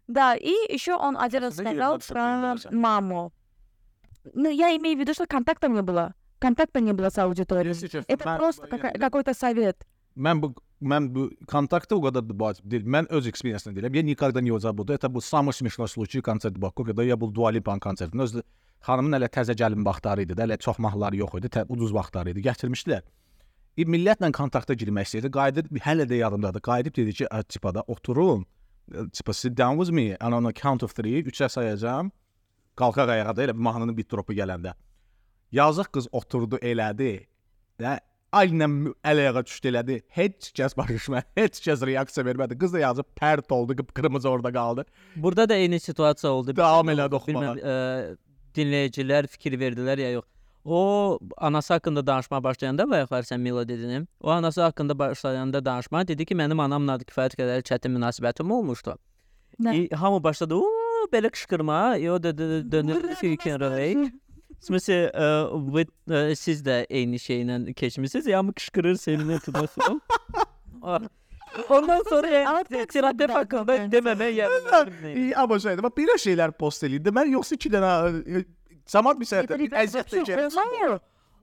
Да, 0.08 0.34
и 0.34 0.72
еще 0.74 0.94
он 0.94 1.16
один 1.18 1.42
раз 1.42 1.54
сказал 1.54 1.98
про 1.98 2.56
маму. 2.70 3.32
Ну, 4.34 4.48
я 4.48 4.74
имею 4.76 4.96
в 4.96 5.00
виду, 5.00 5.12
что 5.12 5.26
контакта 5.26 5.68
не 5.68 5.82
было. 5.82 6.14
Контакта 6.38 6.80
не 6.80 6.92
было 6.92 7.10
с 7.10 7.18
аудиторией. 7.18 8.04
Это 8.08 8.36
просто 8.38 8.66
какой-то 8.78 9.34
совет. 9.34 9.86
Mən 10.17 10.41
bu 10.41 10.53
mən 10.81 11.09
bu 11.13 11.29
kontaktı 11.49 11.95
o 11.95 12.01
qədər 12.05 12.25
da 12.27 12.35
vacib 12.39 12.69
deyil. 12.71 12.85
Mən 12.85 13.09
öz 13.13 13.27
eksperiyensini 13.27 13.75
deyirəm. 13.77 13.95
Я 13.95 14.03
никогда 14.03 14.41
не 14.41 14.59
забуду. 14.59 14.93
Это 14.93 15.09
был 15.09 15.21
самый 15.21 15.53
смешной 15.53 15.87
случай 15.87 16.21
концерт 16.21 16.57
Баку, 16.57 16.83
когда 16.83 17.03
я 17.03 17.17
был 17.17 17.31
Dua 17.31 17.51
Lipa 17.51 17.77
konsertində. 17.79 18.23
Öz 18.23 18.41
xanımın 18.85 19.17
hələ 19.17 19.29
təzə 19.29 19.55
gəlin 19.57 19.85
vaxtları 19.85 20.25
idi 20.25 20.33
də, 20.33 20.45
hələ 20.45 20.57
çox 20.61 20.77
mahnıları 20.79 21.17
yox 21.17 21.39
idi, 21.39 21.47
tə, 21.47 21.65
ucuz 21.69 21.93
vaxtları 21.93 22.33
idi. 22.33 22.43
Gətirmişdilər. 22.45 23.01
E, 23.77 23.85
millətlə 23.85 24.31
kontakta 24.33 24.73
girmək 24.73 25.09
istəyirdi. 25.09 25.31
Qayıdıb 25.33 25.81
hələ 25.85 26.05
də 26.09 26.21
yadımdadır. 26.21 26.61
Qayıdıb 26.61 26.95
dedi 26.95 27.13
ki, 27.13 27.25
"Ə, 27.25 27.43
tipada 27.43 27.81
oturun. 27.87 28.45
Ə, 28.91 29.11
Tipa 29.11 29.33
sit 29.33 29.57
down 29.57 29.77
with 29.77 29.91
me 29.91 30.15
and 30.19 30.33
on 30.33 30.45
a 30.45 30.53
count 30.53 30.83
of 30.83 30.93
3, 30.93 31.25
3-ə 31.25 31.49
sayacağam. 31.49 32.11
Qalxaq 32.77 33.09
ayağa 33.09 33.35
da 33.35 33.43
elə 33.43 33.53
bir 33.57 33.63
mahnının 33.67 33.97
bit 33.97 34.11
dropu 34.11 34.33
gələndə. 34.33 34.73
Yazıq 35.51 35.91
qız 35.91 36.07
oturdu 36.11 36.57
elədi. 36.61 37.25
Və 37.79 37.99
aynen 38.32 38.94
əl-ayağa 39.04 39.44
düşdü 39.46 39.70
elədi. 39.72 40.00
Heç 40.16 40.50
kəs 40.56 40.76
barışma, 40.76 41.22
heç 41.36 41.60
kəs 41.66 41.84
reaksiya 41.86 42.26
vermədi. 42.26 42.58
Qız 42.58 42.74
da 42.76 42.82
yazıb 42.82 43.08
pərt 43.20 43.52
oldu, 43.52 43.76
qıpqırmızı 43.76 44.28
orada 44.28 44.52
qaldı. 44.52 44.84
Burada 45.16 45.48
da 45.48 45.54
eyni 45.54 45.80
situasiya 45.80 46.32
oldu. 46.32 46.56
Davam 46.56 46.88
elədi 46.88 47.18
oxumağa. 47.20 47.54
Bilməm, 47.56 47.62
ə, 47.62 48.16
dinləyicilər 48.56 49.28
fikir 49.32 49.58
verdilər 49.60 50.00
ya 50.00 50.10
yox. 50.18 50.28
O 50.64 51.18
anası 51.36 51.74
haqqında 51.74 52.06
danışmağa 52.06 52.44
başlayanda 52.44 52.90
bayaqlar 52.90 53.26
sən 53.26 53.38
Mila 53.42 53.68
dedin. 53.68 54.08
O 54.20 54.30
anası 54.30 54.62
haqqında 54.62 54.98
başlayanda 54.98 55.64
danışmağa 55.64 56.08
dedi 56.08 56.26
ki, 56.26 56.34
mənim 56.38 56.60
anamla 56.62 57.00
kifayət 57.02 57.34
qədər 57.40 57.64
çətin 57.66 57.96
münasibətim 57.96 58.52
olmuşdu. 58.52 58.94
Nə? 59.60 59.74
E, 59.74 59.96
hamı 59.96 60.22
başladı, 60.24 60.54
"Oo, 60.54 61.08
belə 61.12 61.30
qışqırma." 61.30 61.96
E, 61.98 62.10
o 62.10 62.22
da 62.22 62.38
dönüb 62.38 63.02
ki, 63.20 63.36
you 64.61 64.61
can 64.61 64.61
relate. 64.61 64.65
Смысле, 64.65 65.11
e, 65.13 65.43
вы, 65.53 65.85
e, 66.09 66.35
siz 66.35 66.61
də 66.61 66.85
eyni 66.89 67.15
şeylə 67.17 67.73
keçmisiniz. 67.73 68.27
Hamı 68.33 68.53
qışqırır, 68.53 68.95
seninlə 68.95 69.39
tutasın. 69.39 70.01
Ondan 71.69 72.03
sonra 72.09 72.27
Ama 72.27 72.57
yani, 72.57 72.63
tek 72.63 72.89
terapya 72.93 73.27
sınıfta 73.27 73.39
hakkında 73.39 73.67
ben- 73.67 73.91
deməməyə 73.91 74.31
yəni. 74.31 75.13
İyi, 75.15 75.35
Amma 75.35 75.55
şeydə 75.55 75.83
bax 75.83 75.91
belə 75.97 76.17
şeylər 76.21 76.51
post 76.51 76.83
eləyirdi. 76.83 77.09
Mən 77.09 77.29
yoxsa 77.33 77.55
2 77.55 77.69
dənə 77.69 77.91
e, 78.39 78.45
Samad 78.85 79.19
bir 79.19 79.25
səhətdə 79.25 79.59
bir 79.59 79.71
əziyyət 79.71 80.13
çəkirəm. 80.13 80.51
Знаю. 80.51 80.99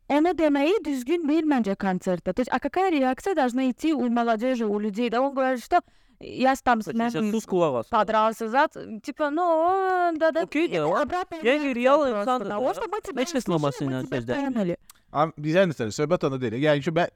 Onu 0.08 0.38
demeyi 0.38 0.84
düzgün 0.84 1.28
değil 1.28 1.50
bence 1.50 1.74
концерта. 1.74 2.32
То 2.32 2.40
есть, 2.40 2.50
а 2.52 2.58
какая 2.58 2.90
реакция 2.90 3.34
должна 3.34 3.70
идти 3.70 3.94
у 3.94 4.08
молодежи, 4.08 4.66
у 4.66 4.78
людей? 4.78 5.10
Да 5.10 5.20
он 5.22 5.34
говорит, 5.34 5.64
что 5.64 5.80
я 6.20 6.54
с- 6.56 6.62
там 6.62 6.80
с 6.82 6.86
Сейчас 6.86 7.12
sus 7.14 7.46
qulaq 7.46 7.80
as. 7.80 7.88
подрался, 7.90 8.48
зад, 8.48 8.72
типа, 9.02 9.30
ну, 9.30 9.42
он, 9.42 10.18
да, 10.18 10.30
да. 10.30 10.42
Окей, 10.42 10.66
И 10.68 10.72
да, 10.76 10.86
он- 10.86 11.02
обратная 11.02 11.40
я 11.42 11.58
не 11.58 11.72
реакция 11.72 11.74
реал 11.74 11.98
просто 12.00 12.20
инсан, 12.22 12.48
того, 12.48 12.68
да. 12.68 12.74
что 12.74 12.88
мы 12.88 13.00
тебя 13.02 13.22
Heç 13.22 13.28
kəs 13.34 13.38
услышали, 13.38 13.54
olmasın 13.54 13.86
мы 13.86 13.92
ilə 13.92 14.06
тебя 14.06 14.18
sözdə. 14.20 14.52
поняли. 14.54 14.76
Am 15.12 15.32
bizən 15.38 15.70
istəyir, 15.70 15.92
söhbət 15.94 16.26
onda 16.26 16.40
deyil. 16.40 16.54
Yəni 16.62 16.82
ki, 16.82 16.90
mən 16.90 17.08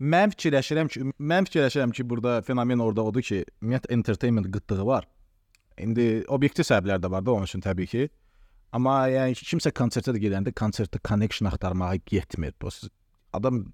mən 0.00 0.32
fikirləşirəm 0.34 0.88
ki, 0.92 1.00
mən 1.18 1.46
fikirləşirəm 1.48 1.92
ki, 1.96 2.04
burada 2.10 2.40
fenomen 2.46 2.78
orada 2.82 3.02
odur 3.10 3.22
ki, 3.22 3.44
ümumiyyətlə 3.62 3.92
entertainment 3.96 4.46
qıtlığı 4.54 4.86
var. 4.86 5.06
İndi 5.78 6.24
obyektiv 6.28 6.64
səbəblər 6.66 7.00
də 7.02 7.10
var 7.10 7.22
da 7.26 7.32
onun 7.32 7.44
üçün 7.48 7.60
təbii 7.62 7.86
ki. 7.86 8.08
Amma 8.72 9.08
yəni 9.10 9.34
ki, 9.38 9.46
kimsə 9.52 9.72
konsertə 9.72 10.14
də 10.14 10.20
gedəndə 10.22 10.52
konsertdə 10.52 11.00
connection 11.08 11.48
axtarmağa 11.50 11.96
getmir. 12.06 12.52
Bu 12.62 12.70
siz- 12.70 12.90
adam 13.32 13.72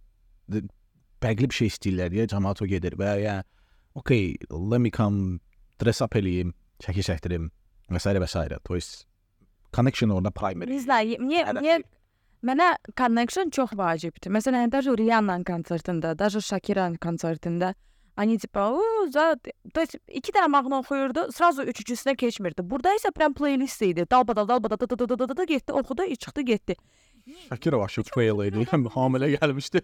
d- 0.49 0.62
fərqli 1.20 1.49
bir 1.51 1.55
şey 1.61 1.68
istəyirlər 1.72 2.12
deyə 2.12 2.26
cəmaət 2.32 2.62
o 2.62 2.66
gedir 2.66 2.97
və 3.01 3.11
yəni 3.24 3.45
okay, 3.97 4.37
let 4.51 4.80
me 4.80 4.91
come 4.91 5.41
dress 5.80 6.03
up 6.03 6.14
eləyim, 6.14 6.53
çəki 6.82 7.05
çəkdirim 7.07 7.51
və 7.91 8.01
s. 8.01 8.09
və 8.09 8.28
s. 8.28 8.59
To 8.64 8.74
есть 8.74 9.07
connection 9.72 10.11
orada 10.11 10.30
primary. 10.30 10.70
Не 10.70 10.80
знаю, 10.80 11.16
мне, 11.20 11.45
Hələ- 11.45 11.61
мне, 11.61 11.78
mənə 12.43 12.76
connection 12.97 13.51
çox 13.51 13.72
vacibdir. 13.76 14.30
Məsələn, 14.30 14.70
даже 14.70 14.95
Rihanna 14.97 15.43
konsertində, 15.45 16.14
даже 16.14 16.41
Shakira 16.41 16.91
konsertində 16.99 17.74
Они 18.16 18.39
типа, 18.39 18.70
«О, 18.70 19.09
за...» 19.11 19.37
То 19.72 19.80
есть 19.80 19.97
iki 20.07 20.32
tane 20.32 20.47
mahnı 20.47 20.78
oxuyurdu, 20.78 21.32
sразу 21.32 21.62
üçüncüsünə 21.62 22.14
keçmirdi. 22.16 22.62
Burada 22.62 22.95
isə 22.95 23.11
prям 23.11 23.35
playlist 23.35 23.82
idi. 23.82 24.07
Dalbadal 24.07 24.47
dalbadal 24.49 24.78
da 24.78 24.87
da 24.87 25.09
da 25.09 25.18
da 25.18 25.28
da 25.28 25.37
da 25.37 25.45
getdi, 25.45 25.72
oxudu, 25.72 26.07
çıxdı, 26.14 26.41
getdi. 26.41 26.76
Shakira 27.49 27.78
var 27.78 27.89
şu 27.89 28.03
fail 28.03 28.47
idi. 28.47 28.66
Hamilə 28.70 29.35
gəlmişdi. 29.35 29.82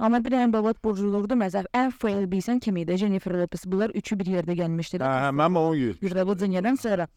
Amma 0.00 0.20
bir 0.24 0.30
dənə 0.30 0.52
babat 0.52 0.78
burculuqdu 0.84 1.34
məzəf. 1.34 1.66
Ən 1.74 1.90
fail 1.90 2.26
bilsən 2.30 2.60
kim 2.62 2.76
idi? 2.76 2.96
Jennifer 2.96 3.32
Lopez. 3.34 3.64
Bunlar 3.66 3.90
üçü 3.90 4.18
bir 4.18 4.26
yerdə 4.30 4.54
gəlmişdilər. 4.54 5.02
Hə, 5.02 5.24
hə, 5.26 5.32
mən 5.34 5.58
onu 5.58 5.74
yeyir. 5.76 5.96
Yürüdəndən 6.02 6.76
sonra 6.78 7.08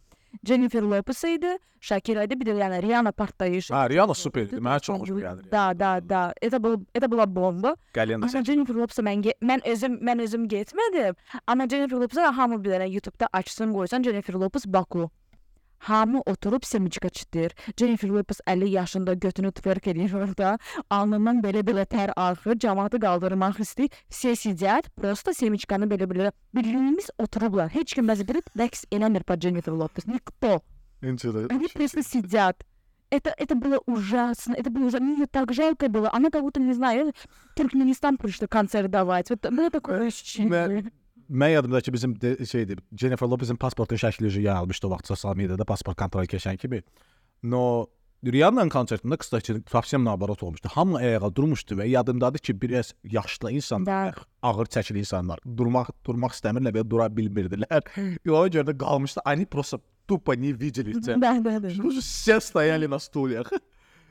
Jennifer 0.48 0.82
Lopez 0.82 1.24
idi, 1.24 1.58
Shakira 1.82 2.24
idi, 2.24 2.40
bir 2.40 2.46
də 2.46 2.56
yəni 2.62 2.82
Rihanna 2.82 3.12
partlayış. 3.12 3.70
Ha, 3.72 3.90
Rihanna 3.90 4.14
super 4.14 4.42
idi. 4.48 4.56
Mənə 4.56 4.80
çox 4.82 5.00
xoşuma 5.02 5.20
gəlir. 5.22 5.52
Da, 5.52 5.80
da, 5.80 6.10
da. 6.10 6.34
Это 6.42 6.60
был 6.64 6.86
это 6.96 7.08
была 7.12 7.26
bomba. 7.36 7.76
Gəliyəndə 7.94 8.24
Amma 8.30 8.44
Jennifer 8.46 8.76
Lopez 8.76 8.98
mən 9.04 9.22
ge- 9.22 9.38
mən 9.42 9.62
özüm 9.68 10.00
mən 10.02 10.22
özüm 10.24 10.48
getmədim. 10.48 11.16
Amma 11.48 11.68
Jennifer 11.70 11.98
Lopez 11.98 12.18
hamı 12.18 12.64
bir 12.64 12.72
dənə 12.72 12.90
YouTube-da 12.94 13.28
açsın 13.34 13.74
qoysan 13.74 14.04
Jennifer 14.04 14.34
Lopez 14.34 14.66
Baku. 14.66 15.10
Hamı 15.82 16.22
oturub 16.26 16.64
semiçka 16.64 17.10
çitir. 17.10 17.56
Jennifer 17.78 18.10
Lopez 18.10 18.40
50 18.48 18.70
yaşında 18.70 19.14
götünü 19.14 19.52
twerk 19.52 19.88
edir 19.88 20.14
orada. 20.14 20.60
Alnından 20.90 21.42
belə-belə 21.42 21.86
tər 21.90 22.14
axır, 22.16 22.54
cəmaatı 22.54 23.00
qaldırmaq 23.02 23.58
istəyir. 23.66 23.90
Все 24.10 24.36
сидят, 24.36 24.96
просто 24.96 25.34
semiçkanı 25.34 25.86
belə-belə 25.86 26.32
birliyimiz 26.56 27.10
oturublar. 27.18 27.70
Heç 27.74 27.96
kim 27.98 28.06
bəzi 28.08 28.28
biri 28.28 28.44
rəqs 28.62 28.86
eləmir 28.92 29.24
pa 29.24 29.40
Jennifer 29.40 29.74
Lopez. 29.74 30.06
Никто. 30.08 30.62
Incədə. 31.02 31.48
Они 31.50 31.68
просто 31.68 32.04
сидят. 32.04 32.64
Это, 33.10 33.34
это 33.38 33.56
было 33.56 33.82
ужасно, 33.88 34.54
это 34.54 34.70
было 34.70 34.86
ужасно. 34.86 35.06
Мне 35.06 35.16
её 35.16 35.28
так 35.28 35.52
жалко 35.52 35.90
было. 35.90 36.10
Она 36.14 36.30
как 36.30 36.44
будто, 36.44 36.62
не 36.62 36.74
знаю, 36.74 37.12
Туркменистан 37.56 38.18
пришла 38.18 38.48
концерт 38.48 38.90
давать. 38.92 39.30
Вот 39.32 39.42
было 39.52 39.70
такое 39.72 40.08
ощущение. 40.08 40.92
Mən 41.32 41.54
yadımda 41.54 41.82
ki, 41.82 41.94
bizim 41.94 42.22
de, 42.22 42.46
şeydir, 42.46 42.80
Jennifer 42.98 43.28
Lopez'in 43.28 43.56
pasportun 43.56 43.96
şəkli 43.96 44.42
yayılmışdı 44.42 44.88
o 44.88 44.92
vaxt 44.92 45.08
sosial 45.08 45.36
mediada 45.36 45.66
pasport 45.66 45.98
kontrol 45.98 46.28
keçən 46.28 46.58
kimi. 46.58 46.82
No 47.44 47.88
Rihanna 48.22 48.68
konsertində 48.70 49.18
kısaca 49.18 49.56
совсем 49.72 50.04
наоборот 50.06 50.44
olmuşdu. 50.44 50.70
Hamı 50.74 50.98
ayağa 50.98 51.36
durmuşdu 51.36 51.76
və 51.80 51.88
yadımdadır 51.88 52.40
ki, 52.40 52.62
biraz 52.62 52.94
yaşlı 53.04 53.52
insanlar, 53.52 54.14
Da. 54.16 54.22
ağır 54.42 54.66
çəkili 54.66 54.98
insanlar 54.98 55.40
durmaq 55.58 55.90
durmaq 56.06 56.36
istəmirlər 56.36 56.76
və 56.76 56.90
dura 56.90 57.08
bilmirdilər. 57.08 57.82
Ona 58.30 58.48
görə 58.54 58.68
də 58.70 58.78
qalmışdı. 58.78 59.22
Они 59.26 59.46
просто 59.46 59.80
тупо 60.08 60.36
не 60.36 60.54
видели 60.54 60.94
тебя. 61.02 61.18
Да, 61.18 61.40
да, 61.40 61.60
да. 61.60 61.68
Уже 61.84 62.02
все 62.02 62.40
стояли 62.40 62.86
на 62.86 63.00
стульях. 63.00 63.52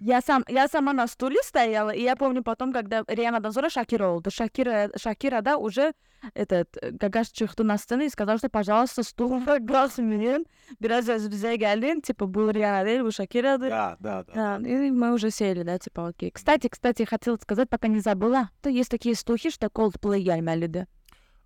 Я, 0.02 0.22
сам, 0.22 0.44
я 0.48 0.68
сама 0.68 0.94
на 0.94 1.08
стуле 1.08 1.38
стояла, 1.44 1.90
и 1.92 2.02
я 2.02 2.16
помню 2.16 2.44
потом, 2.44 2.74
когда 2.74 3.04
Риана 3.08 3.40
Дозора 3.40 3.70
Шакира 3.70 4.06
oldu. 4.10 4.30
Шакира, 4.30 4.90
Шакира, 4.98 5.42
да, 5.42 5.58
уже 5.58 5.94
этот, 6.34 6.68
Гагаш 6.92 7.32
çıktı 7.32 7.64
на 7.64 7.78
сцену 7.78 8.04
и 8.04 8.10
сказал, 8.10 8.38
что, 8.38 8.50
пожалуйста, 8.50 9.04
стул 9.04 9.42
Гасмин, 9.62 10.46
biraz 10.82 11.10
özümüze 11.10 11.56
geldin, 11.56 12.02
типа, 12.02 12.26
был 12.26 12.52
Риана 12.54 12.86
değil, 12.86 13.04
bu 13.04 13.12
Шакирa'dır. 13.12 13.70
Да, 13.70 13.98
да, 14.00 14.24
да. 14.28 14.34
Да, 14.60 14.70
и 14.70 14.92
мы 14.92 15.14
уже 15.14 15.32
сели, 15.32 15.64
да, 15.64 15.78
типа, 15.78 16.08
окей. 16.08 16.32
Кстати, 16.32 16.68
кстати, 16.68 17.04
хотела 17.06 17.38
сказать, 17.38 17.70
пока 17.70 17.88
не 17.88 18.00
забыла, 18.00 18.50
то 18.62 18.70
есть 18.70 18.92
такие 18.92 19.16
слухи, 19.16 19.50
что 19.50 19.68
Coldplay 19.68 20.20
gelmelidir. 20.20 20.88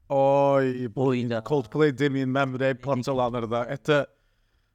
Oy, 0.10 0.88
bu 0.96 1.08
Oyunda. 1.08 1.44
Coldplay 1.46 1.92
deməyin 1.94 2.32
mən 2.34 2.56
ürək 2.58 2.82
parçalanır 2.82 3.52
da. 3.52 3.64
Это 3.66 4.08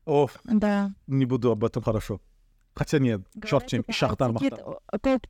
Of, 0.07 0.31
Да. 0.45 0.93
не 1.09 1.25
буду 1.25 1.51
об 1.51 1.65
этом 1.65 1.83
хорошо. 1.83 2.21
Хотя 2.80 3.00
нет, 3.00 3.22
şort 3.46 3.68
çim, 3.68 3.84
iş 3.88 4.04
axtarmaqdan. 4.04 4.60
Cold, 5.04 5.24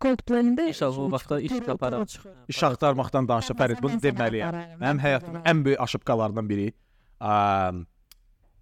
Coldplay'in 0.00 0.56
də 0.56 0.68
İnşallah 0.68 0.98
o 0.98 1.12
vaxtda 1.12 1.40
iş 1.40 1.52
taparam. 1.66 2.06
İş 2.48 2.62
axtarmaqdan 2.62 3.28
danışa 3.28 3.54
Fərid, 3.54 3.82
bunu 3.82 4.00
deməliyəm. 4.02 4.56
Mənim 4.80 5.00
həyatımın 5.04 5.44
ən 5.46 5.64
böyük 5.64 5.80
aşıbqalarından 5.80 6.48
biri. 6.48 6.72
Əm, 7.20 7.84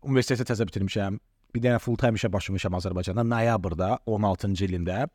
universiteti 0.03 0.53
təzə 0.53 0.66
bitirmişəm. 0.68 1.16
Bir 1.55 1.64
dənə 1.64 1.78
full 1.80 1.96
time 1.96 2.20
işə 2.20 2.28
başlamışam 2.32 2.76
Azərbaycanda 2.76 3.24
noyabrda 3.24 3.88
16-cı 4.07 4.68
ilində. 4.68 5.09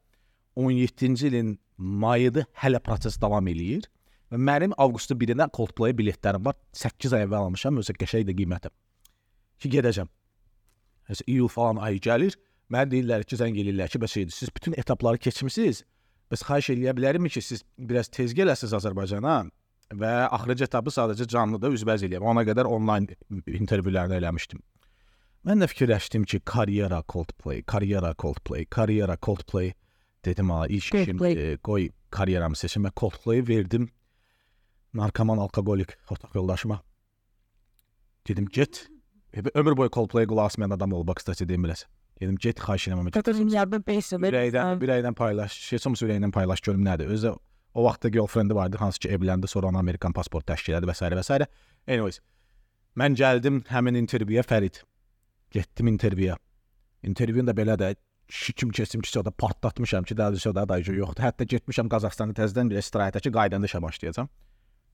17-ci 0.57 1.27
ilin 1.27 1.59
mayıdır, 1.77 2.47
hələ 2.63 2.79
proses 2.79 3.19
davam 3.21 3.47
eləyir. 3.47 3.86
Və 4.31 4.39
mənim 4.49 4.73
avqustun 4.81 5.19
1-də 5.21 5.49
Coldplay 5.53 5.93
biletlərim 5.93 6.45
var. 6.45 6.57
8 6.73 7.13
ay 7.13 7.27
əvvəl 7.27 7.51
almışam, 7.51 7.77
özü 7.83 7.93
qəşəng 8.01 8.25
də 8.31 8.36
qiymətim. 8.39 8.73
Ki 9.61 9.71
gedəcəm. 9.77 10.09
Həsə 11.11 11.27
iyul 11.29 11.51
falan 11.53 11.83
ayı 11.86 12.01
gəlir. 12.01 12.33
Mən 12.70 12.90
deyirlər 12.90 13.24
ki, 13.26 13.38
zəng 13.40 13.56
eləyirlər 13.58 13.90
ki, 13.90 13.98
bəs 14.02 14.16
siz 14.34 14.50
bütün 14.54 14.76
etapları 14.78 15.18
keçmisiniz. 15.18 15.82
Bəs 16.30 16.44
xahiş 16.46 16.70
eləyə 16.76 16.94
bilərəmmi 16.94 17.30
ki, 17.32 17.42
siz 17.42 17.64
biraz 17.78 18.08
tez 18.08 18.34
gələsiniz 18.38 18.76
Azərbaycana 18.78 19.40
və 20.00 20.10
axırıncı 20.30 20.68
etapı 20.68 20.92
sadəcə 20.94 21.26
canlıda 21.32 21.72
üzbəz 21.74 22.04
eləyəm. 22.06 22.26
Ona 22.32 22.44
qədər 22.46 22.70
onlayn 22.70 23.08
intervyularını 23.46 24.20
eləmişdim. 24.20 24.62
Mən 25.48 25.64
də 25.64 25.70
fikirləşdim 25.72 26.26
ki, 26.30 26.42
karyera 26.46 27.02
Coldplay, 27.08 27.62
karyera 27.66 28.14
Coldplay, 28.14 28.66
karyera 28.70 29.16
Coldplay 29.18 29.72
dedim 30.24 30.50
ha, 30.50 30.66
iş 30.66 30.92
işim, 30.94 31.24
e, 31.24 31.56
qoy 31.56 31.88
karyeramı 32.10 32.56
seçim 32.56 32.84
və 32.84 32.92
Coldplay 33.00 33.42
verdim 33.48 33.88
narkoman, 34.94 35.38
alkoqolik 35.38 35.96
ortaq 36.10 36.34
yoldaşıma. 36.34 36.82
Dedim 38.28 38.46
get. 38.52 38.88
E, 39.34 39.42
ömür 39.54 39.76
boyu 39.76 39.90
Coldplay 39.90 40.26
qulaq 40.26 40.52
asmayan 40.52 40.70
adam 40.70 40.92
olub, 40.92 41.14
kstati 41.16 41.48
deyim 41.48 41.64
biləsən. 41.64 41.88
Dedim 42.20 42.36
get 42.36 42.60
xahiş 42.60 42.88
edirəm 42.88 43.00
amma. 43.00 43.10
Götürün 43.14 43.48
yardım 43.48 43.82
peysə 43.86 44.20
ver. 44.22 44.34
Ürəkdən, 44.34 44.74
hə. 44.74 44.84
ürəkdən 44.84 45.16
paylaş. 45.16 45.56
Heç 45.72 45.86
olmasa 45.88 46.06
ürəkdən 46.06 46.34
paylaş 46.36 46.60
görüm 46.66 46.84
nədir. 46.84 47.08
Özü 47.16 47.32
o 47.74 47.84
vaxtda 47.84 48.08
girlfriendi 48.08 48.54
vardı, 48.54 48.76
hansı 48.76 48.98
ki 48.98 49.08
evləndi, 49.08 49.46
sonra 49.46 49.66
ona 49.66 49.78
Amerikan 49.78 50.12
pasport 50.12 50.46
təşkil 50.46 50.74
elədi 50.74 50.90
və 50.90 50.94
s. 50.94 51.08
və 51.16 51.24
s. 51.24 51.48
Anyways, 51.88 52.20
mən 52.98 53.16
gəldim 53.16 53.62
həmin 53.70 53.96
intervyuya 54.02 54.42
Fərid. 54.42 54.82
Getdim 55.50 55.88
intervyuya. 55.88 56.36
İntervyun 57.02 57.46
da 57.46 57.56
belə 57.56 57.78
də 57.80 57.94
kim 58.56 58.70
keçim 58.70 59.00
ki, 59.00 59.18
orada 59.18 59.30
partlatmışam 59.30 60.04
ki, 60.04 60.16
daha 60.16 60.32
düzü 60.32 60.54
da 60.54 60.68
dayıcı 60.68 60.92
yoxdur. 60.92 61.22
Hətta 61.22 61.44
getmişəm 61.44 61.88
Qazaxstanda 61.90 62.36
təzədən 62.42 62.70
bir 62.70 62.78
istirahətə 62.82 63.20
ki, 63.24 63.32
qaydanda 63.32 63.66
işə 63.66 63.82
başlayacam. 63.82 64.28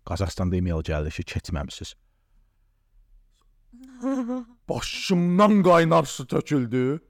Qazaxstanda 0.07 0.57
e-mail 0.57 0.85
gəldi 0.87 1.11
ki, 1.11 1.24
keçməmisiniz. 1.35 1.95
Başımdan 4.68 5.62
qaynar 5.62 6.05
su 6.05 6.27
töküldü 6.27 7.01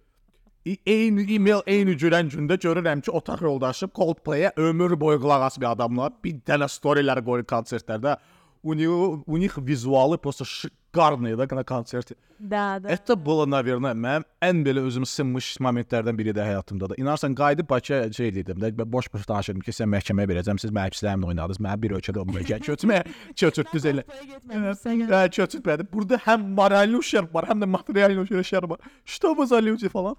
E- 0.66 0.78
Eyni 0.86 1.26
email 1.36 1.64
eyni 1.66 1.96
girən 1.98 2.30
gündə 2.30 2.60
görürəm 2.62 3.02
ki, 3.02 3.12
otaq 3.12 3.42
yoldaşım 3.42 3.90
Coldplay-ə 3.96 4.52
ömür 4.58 5.00
boyu 5.00 5.22
qulaq 5.22 5.48
as 5.48 5.58
bir 5.62 5.72
adamla 5.72 6.12
bir 6.24 6.38
dənə 6.48 6.70
storylər 6.70 7.24
qoyur 7.26 7.48
konsertlərdə. 7.50 8.18
Unik, 8.64 9.26
unik 9.28 9.58
vizualı 9.58 10.18
prosta 10.22 10.46
şık 10.46 10.74
шикарный 10.92 11.36
да, 11.36 11.48
на 11.52 11.64
konserti. 11.64 12.16
Да, 12.40 12.80
да. 12.80 12.90
Это 12.90 13.16
было, 13.16 13.46
наверное, 13.46 13.94
mənim 13.94 14.24
ən 14.42 14.64
belə 14.66 14.82
özümü 14.82 15.06
sınmış 15.06 15.58
momentlərdən 15.62 16.18
biri 16.18 16.34
də 16.34 16.42
həyatımda 16.42 16.90
da. 16.90 16.96
İnanırsan, 16.98 17.36
qayıdıb 17.36 17.70
Bakıya 17.70 18.12
şey 18.14 18.36
dedim 18.36 18.58
də, 18.58 18.72
mən 18.76 18.92
boş-boş 18.92 19.28
danışırdım 19.28 19.62
ki, 19.62 19.72
sən 19.72 19.92
məhkəməyə 19.94 20.30
verəcəm, 20.32 20.60
siz 20.60 20.72
mənim 20.72 20.96
pislərimlə 20.96 21.28
oynadınız, 21.28 21.62
mənə 21.62 21.82
bir 21.82 21.96
ölkədə 22.00 22.20
olmayacaq. 22.24 22.66
Köçməyə, 22.66 23.06
köçürtdünüz 23.38 23.86
elə. 23.94 24.06
Hə, 24.50 25.22
köçürtmədi. 25.38 25.86
Burada 25.94 26.18
həm 26.26 26.50
moralli 26.58 26.98
uşaq 26.98 27.30
var, 27.34 27.48
həm 27.52 27.62
də 27.62 27.70
materialli 27.78 28.26
uşaq 28.26 28.70
var. 28.70 28.80
Что 29.06 29.36
вы 29.36 29.46
за 29.46 29.62
люди 29.62 29.88
falan. 29.88 30.16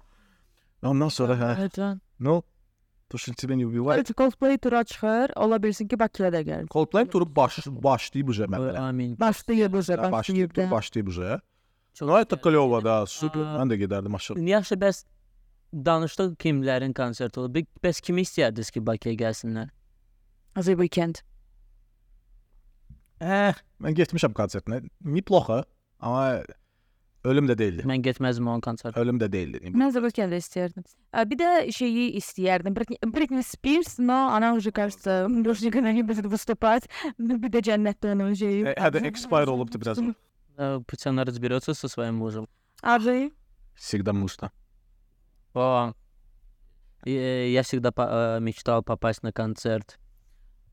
Ondan 0.83 1.09
sonra 1.09 1.33
hə, 1.33 1.69
Hə. 1.69 1.99
no. 2.19 2.41
Tuşun 3.09 3.33
тебя 3.33 3.55
не 3.55 3.65
убивает. 3.65 3.97
Evet, 3.97 4.17
Coldplay 4.17 4.57
tura 4.57 4.83
çıxır. 4.83 5.31
Ola 5.35 5.63
bilsin 5.63 5.87
ki, 5.87 5.99
Bakıya 5.99 6.33
da 6.33 6.41
gəlir. 6.41 6.67
Coldplay 6.67 7.07
turu 7.09 7.35
baş, 7.35 7.59
başlayıb 7.67 8.27
уже 8.27 8.43
məsələn. 8.45 8.77
Amin. 8.79 9.19
Başlayıb 9.19 9.73
уже, 9.73 9.97
Başlayıb, 9.97 10.11
başlayıb 10.11 10.49
tur 10.55 10.61
da. 10.61 10.71
başlayıb 10.71 11.07
уже. 11.07 11.39
Çox 11.93 12.07
No, 12.09 12.17
это 12.19 12.35
клёво, 12.41 12.83
да, 12.83 13.05
super. 13.05 13.39
Aa. 13.41 13.57
Mən 13.61 13.69
də 13.69 13.75
gedərdim 13.85 14.15
aşağı. 14.15 14.39
Yaxşı, 14.49 14.75
bəs 14.75 15.05
danışdıq 15.85 16.33
kimlərin 16.41 16.93
konserti 16.93 17.39
olub. 17.39 17.55
Bi- 17.55 17.67
Bəs 17.83 18.01
kimi 18.01 18.21
istəyərdiniz 18.21 18.71
ki, 18.71 18.85
Bakıya 18.87 19.13
gəlsinlər? 19.15 19.69
The 20.55 20.73
Weekend. 20.81 21.15
Eh, 23.21 23.53
mən 23.81 23.93
getmişəm 23.95 24.33
konsertinə. 24.33 24.81
Neplохо, 25.05 25.63
amma 25.99 26.41
ölüm 27.23 27.47
də 27.47 27.55
deyildi. 27.57 27.83
Mən 27.87 28.01
getməzdim 28.03 28.47
onun 28.51 28.61
konsertinə. 28.61 28.99
Ölüm 28.99 29.19
də 29.21 29.29
deyildi. 29.31 29.71
Mən 29.71 29.93
The 29.95 30.01
Weekend 30.03 30.33
istəyərdim. 30.37 30.83
Ə, 31.13 31.23
Bir 31.29 31.37
də 31.39 31.51
şeyi 31.71 32.09
istəyərdim. 32.19 32.75
Britney, 32.75 32.97
Britney 33.13 33.43
Spears, 33.43 33.95
но 33.99 34.33
она 34.35 34.53
уже, 34.53 34.71
кажется, 34.71 35.27
больше 35.29 35.65
никогда 35.65 35.91
не 35.93 36.03
будет 36.03 36.25
выступать. 36.25 36.89
Bir 37.17 37.49
də 37.49 37.61
cənnətdə 37.69 38.11
onun 38.11 38.33
şeyi. 38.35 38.65
E, 38.67 38.75
hə 38.75 38.91
də 38.91 39.05
expire 39.07 39.49
olubdu 39.49 39.79
biraz. 39.79 39.99
Э, 40.57 40.79
Пацаны 40.85 41.23
разберется 41.25 41.73
со 41.73 41.87
своим 41.87 42.15
мужем. 42.15 42.47
Abi, 42.83 43.31
Всегда 43.75 44.13
муста. 44.13 44.51
О, 45.55 45.93
э, 47.05 47.49
я 47.51 47.63
всегда 47.63 47.91
по- 47.91 48.37
э, 48.37 48.39
мечтал 48.39 48.83
попасть 48.83 49.23
на 49.23 49.31
концерт 49.31 49.97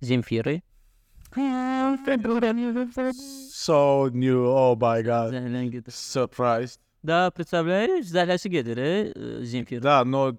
Земфиры. 0.00 0.62
So 3.52 4.10
new, 4.12 4.46
oh 4.46 4.74
my 4.74 5.02
god. 5.02 5.32
Zəhlə 5.34 5.66
gedir. 5.70 5.92
Surprised. 5.94 6.80
Da, 7.06 7.30
представляешь, 7.32 8.10
zəhləsi 8.12 8.50
gedir 8.52 8.78
e, 8.78 8.88
Zemfira. 9.46 9.82
Da, 9.82 10.04
no 10.04 10.32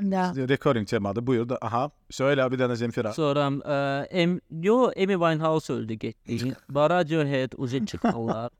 da. 0.00 0.32
recording 0.48 0.88
temadı. 0.88 1.26
Buyur 1.26 1.48
da. 1.48 1.58
Aha. 1.62 1.90
Söyle 2.10 2.50
bir 2.52 2.58
dənə 2.58 2.76
Zemfira. 2.76 3.12
Sonra 3.12 3.46
e, 3.64 4.06
em, 4.22 4.40
yo 4.50 4.90
Amy 4.96 5.14
Winehouse 5.14 5.72
öldü 5.72 5.94
getdi. 5.94 6.54
Radiohead 6.74 7.52
uca 7.56 7.86
çıxdılar. 7.86 8.50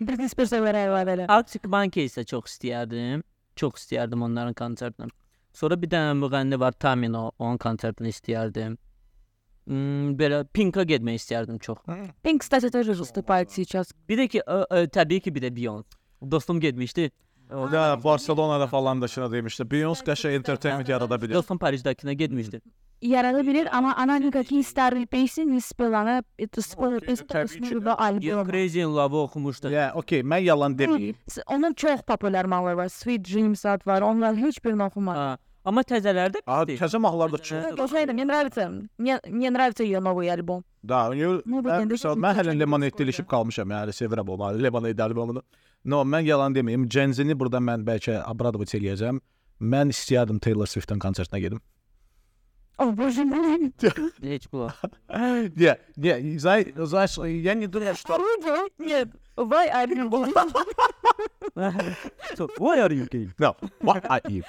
Britney 0.00 0.28
Spears'a 0.28 0.58
verər 0.62 0.90
var 0.90 1.06
elə. 1.10 1.26
Arctic 1.28 1.66
Monkey 1.66 2.06
isə 2.06 2.24
çox 2.24 2.52
istəyərdim. 2.54 3.22
Çox 3.58 3.82
istəyərdim 3.82 4.22
onların 4.22 4.54
konsertinə. 4.58 5.10
Sonra 5.54 5.78
bir 5.82 5.90
dənə 5.90 6.14
müğənni 6.18 6.58
var 6.60 6.74
Tamino, 6.78 7.30
onun 7.38 7.58
konsertini 7.58 8.12
istəyərdim. 8.14 8.76
Hmm, 9.68 10.14
belə 10.16 10.46
Pink-a 10.52 10.82
getmək 10.88 11.18
istərdim 11.20 11.58
çox. 11.60 11.78
Pink, 12.24 12.40
кстати, 12.40 12.70
тоже 12.70 12.94
выступает 12.94 13.50
сейчас. 13.50 13.92
Bir 14.08 14.18
də 14.18 14.28
ki, 14.28 14.40
ə, 14.46 14.64
ə, 14.70 14.86
təbii 14.88 15.20
ki, 15.20 15.34
bir 15.34 15.42
də 15.42 15.50
Beyoncé. 15.56 15.92
Dostum 16.30 16.60
getmişdi. 16.60 17.10
Da 17.50 18.00
Barcelona'da 18.04 18.66
falan 18.66 19.02
da 19.02 19.08
şuna 19.08 19.28
demişdi. 19.32 19.62
Beyoncé 19.62 20.04
qəşəng 20.08 20.34
entertainment 20.40 20.88
yarada 20.88 21.20
bilir. 21.22 21.34
Dostum 21.34 21.58
Parijdakına 21.58 22.12
getmişdi. 22.12 22.60
Yaradabilir 23.02 23.68
ama 23.76 23.94
она 23.96 24.18
никакие 24.18 24.62
старые 24.62 25.06
песни 25.06 25.44
не 25.44 25.60
спела. 25.60 26.00
Она 26.00 26.22
это 26.38 26.60
спела 26.62 26.96
Okey, 26.96 27.06
песню 27.06 27.26
tabii 27.28 27.48
с 27.48 27.52
ki. 27.52 27.74
нового 27.74 27.90
You 27.90 27.96
альбома. 27.98 28.44
Crazy 28.50 28.80
in 28.80 28.96
Love 28.96 29.16
oxumuşdu. 29.16 29.70
Ya, 29.70 29.92
okey, 29.94 30.20
mən 30.22 30.40
yalan 30.42 30.78
deməyim. 30.78 31.14
S- 31.28 31.42
Onun 31.46 31.72
çok 31.74 32.06
popüler 32.06 32.44
malları 32.44 32.76
var. 32.76 32.88
Sweet 32.88 33.24
Dreams 33.34 33.64
Out 33.64 33.86
var. 33.86 34.00
Onlar 34.02 34.36
hiçbirini 34.36 34.82
okumadım. 34.82 35.20
Ha, 35.20 35.38
amma 35.64 35.82
təzələrdə 35.82 36.40
Aa, 36.46 36.64
pisdir. 36.66 36.80
təzə 36.86 36.98
mahnılar 37.02 37.32
da 37.32 37.38
çox. 37.38 37.64
Hə. 37.66 37.76
Должна 37.76 38.00
это, 38.00 38.12
мне 38.12 38.24
нравится. 38.24 38.68
Мне, 38.98 39.20
мне 39.26 39.50
нравится 39.50 39.82
ее 39.84 40.00
новый 40.00 40.28
альбом. 40.30 40.64
Da, 40.82 41.10
yo, 41.14 41.42
Ну, 41.44 41.62
bu 41.62 41.68
mən, 41.68 41.82
kəndə 41.82 41.94
məsəl, 41.98 42.02
çox 42.02 42.16
mən 42.24 42.34
hələ 42.38 42.52
çox 42.52 42.58
Lemonade 42.60 42.90
çox 42.90 43.00
ilişib 43.06 43.26
qalmışam, 43.28 43.70
yəni 43.70 43.92
sevirəm 43.92 44.28
onu, 44.30 44.52
Lemonade 44.62 45.02
albomunu. 45.02 45.42
No, 45.84 46.02
mən 46.04 46.24
yalan 46.24 46.54
deməyim. 46.54 46.88
Cenzini 46.88 47.34
burada 47.38 47.58
mən 47.58 47.84
bəlkə 47.86 48.22
Abradovich 48.24 48.74
eləyəcəm. 48.78 49.20
Mən 49.60 49.90
istəyərdim 49.94 50.38
Taylor 50.40 50.66
Swift-in 50.66 50.98
konsertinə 51.02 51.40
gedim. 51.40 51.60
О, 52.78 52.92
боже 52.92 53.24
мой. 53.24 53.72
Heç 54.22 54.46
qulaq. 54.46 54.74
Не, 55.56 55.76
не, 55.96 56.38
знаешь, 56.38 56.66
знаешь, 56.76 57.18
я 57.18 57.54
не 57.54 57.66
думаю, 57.66 57.96
что... 57.96 58.14
Оружие? 58.14 58.68
Нет. 58.78 59.08
Why 59.36 59.68
are 59.68 59.88
you 59.88 60.08
so, 62.36 62.48
why 62.58 62.80
are 62.80 62.92
you 62.92 63.06
gay? 63.06 63.28
No, 63.38 63.56
what 63.80 64.04
are 64.08 64.20
you? 64.28 64.42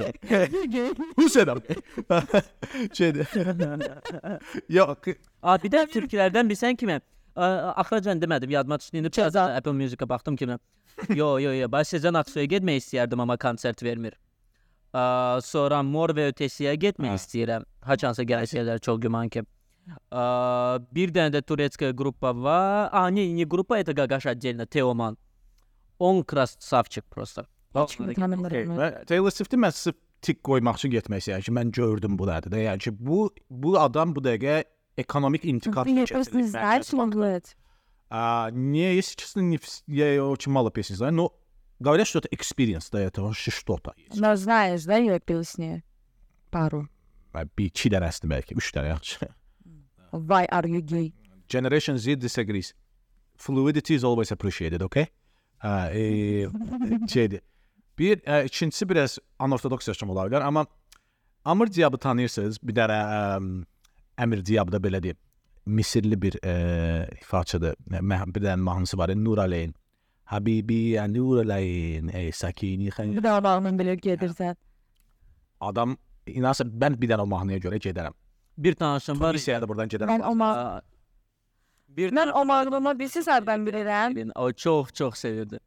gay? 0.67 0.93
Who 1.15 1.29
said 1.29 1.47
that? 1.47 2.45
Şeydi. 2.93 3.27
Yox, 4.69 4.97
A, 5.41 5.57
bir 5.61 5.69
də 5.71 5.85
türklərdən 5.93 6.49
bilsən 6.49 6.77
kimə? 6.77 7.01
A, 7.35 7.73
Axıracan 7.81 8.21
demədim, 8.21 8.51
yadıma 8.51 8.79
düşdü. 8.79 8.97
İndi 8.97 9.11
biraz 9.11 9.33
Cəza. 9.33 9.57
Apple 9.57 9.71
Music-a 9.71 10.09
baxdım 10.09 10.35
kimə. 10.35 10.59
Yo, 11.09 11.39
yo, 11.39 11.53
yo, 11.53 11.71
baş 11.71 11.87
Sezen 11.87 12.13
Aksu'ya 12.13 12.45
getmək 12.45 12.81
istəyərdim 12.81 13.21
amma 13.21 13.37
konsert 13.37 13.83
vermir. 13.83 14.13
A, 14.93 15.39
sonra 15.45 15.83
Mor 15.83 16.09
və 16.17 16.31
Ötesiyə 16.31 16.73
getmək 16.81 17.11
Hə. 17.13 17.17
istəyirəm. 17.21 17.65
Haçansa 17.85 18.23
gələcəklər 18.23 18.79
çox 18.81 18.99
güman 19.03 19.29
ki. 19.29 19.43
A, 20.11 20.79
bir 20.93 21.11
dənə 21.13 21.33
də 21.35 21.41
турецкая 21.45 21.93
группа 21.93 22.31
var. 22.33 22.89
А, 22.91 23.09
не, 23.11 23.27
не 23.33 23.45
группа, 23.45 23.75
это 23.79 23.93
Гагаш 23.93 24.25
отдельно, 24.25 24.65
Теоман. 24.65 25.17
Он 25.99 26.23
красавчик 26.23 27.05
просто. 27.09 27.45
Hiç 27.75 27.95
kimi 27.97 28.13
tanımıyorum. 28.13 28.77
mən 28.77 29.05
Taylor 29.05 29.31
Swift-i 29.31 29.57
mən 29.57 29.71
sırf 29.71 29.95
tik 30.21 30.41
qoymaq 30.43 30.75
üçün 30.79 30.91
getmək 30.91 31.21
istəyirəm 31.21 31.41
ki, 31.45 31.51
mən 31.51 31.71
gördüm 31.71 32.17
bu 32.17 32.25
nədir 32.25 32.49
də. 32.49 32.63
Yəni 32.65 32.79
ki, 32.79 32.91
bu 32.99 33.29
bu 33.49 33.75
adam 33.79 34.15
bu 34.15 34.21
dəqiqə 34.25 34.63
ekonomik 34.97 35.45
intikam 35.45 35.85
Ты 35.85 36.07
просто 36.07 36.37
не 36.37 36.43
знаешь, 36.47 36.85
что 36.85 36.97
он 36.97 37.11
делает. 37.11 37.55
А, 38.09 38.49
не, 38.51 38.95
если 38.95 39.15
честно, 39.15 39.41
не 39.41 39.57
вс- 39.57 39.83
я 39.87 40.25
очень 40.25 40.51
мало 40.51 40.71
песен 40.71 40.95
знаю, 40.95 41.13
но 41.13 41.31
говорят, 41.79 42.07
что 42.07 42.19
это 42.19 42.27
experience, 42.29 42.89
да, 42.91 42.99
это 42.99 43.21
вообще 43.21 43.51
что-то. 43.51 43.93
есть. 43.97 44.19
Но 44.19 44.35
знаешь, 44.35 44.83
да, 44.85 44.97
ее 44.97 45.19
песни? 45.19 45.83
Пару. 46.51 46.87
Ben 47.33 47.49
bir 47.57 47.65
iki 47.69 47.89
dənəsini 47.89 48.29
bəlkə, 48.31 48.55
üç 48.57 48.71
dənə 48.73 48.87
yaxşı. 48.89 49.27
Why 50.11 50.45
are 50.51 50.67
you 50.69 50.81
gay? 50.81 51.13
Generation 51.47 51.97
Z 51.97 52.21
disagrees. 52.21 52.73
Fluidity 53.37 53.93
is 53.95 54.03
always 54.03 54.31
appreciated, 54.31 54.81
okay? 54.81 55.05
Ha, 55.57 55.91
e, 55.93 56.47
şeydir. 57.07 57.41
Bir, 57.99 58.21
e, 58.27 58.45
ikincisi 58.45 58.89
biraz 58.89 59.17
anortodoks 59.39 59.87
yaşam 59.87 60.09
ola 60.09 60.25
bilər, 60.25 60.43
amma 60.43 60.65
Amr 61.45 61.71
Diyabı 61.73 61.97
tanıyırsınız. 61.97 62.57
Bir 62.63 62.73
dənə 62.75 62.97
ə, 62.97 63.65
Əmir 64.17 64.45
Diyab 64.45 64.71
da 64.71 64.77
belə 64.77 65.03
deyim. 65.03 65.17
Misirli 65.65 66.21
bir 66.21 66.35
e, 66.43 67.09
ifaçıdır. 67.21 67.75
Mə- 67.89 68.35
Bir 68.35 68.41
dənə 68.41 68.55
mahnısı 68.61 68.97
var, 68.97 69.09
Nur 69.15 69.37
Aleyn. 69.37 69.73
Habibi 70.29 70.89
ya 70.89 71.07
Nur 71.07 71.37
Aleyn, 71.41 72.07
ey 72.13 72.31
sakini 72.31 72.89
xən. 72.93 73.15
Bir 73.17 73.23
de 73.23 73.31
onu 73.31 73.79
bilir 73.79 73.93
gelirsen. 73.97 74.55
Adam 75.61 75.97
inansa 76.27 76.63
mən 76.63 76.99
bir 77.01 77.09
dənə 77.09 77.21
o 77.21 77.25
mahnıya 77.25 77.57
görə 77.57 77.79
gedərəm. 77.81 78.13
Bir 78.57 78.75
tanışım 78.75 79.19
var. 79.19 79.33
Var 79.33 79.61
da 79.61 79.69
buradan 79.69 79.87
gedərəm. 79.89 80.07
Ben 80.07 80.19
o, 80.19 80.35
ma 80.35 80.49
A, 80.53 80.81
bir 81.97 82.15
ben 82.15 82.27
o 82.27 82.45
mağlumu 82.45 82.99
bilsiz 82.99 83.27
ben 83.47 83.65
bilirəm. 83.67 84.15
tanışım- 84.15 84.31
o 84.35 84.51
çox 84.53 84.93
çox 84.93 85.15
sevirdi. 85.17 85.59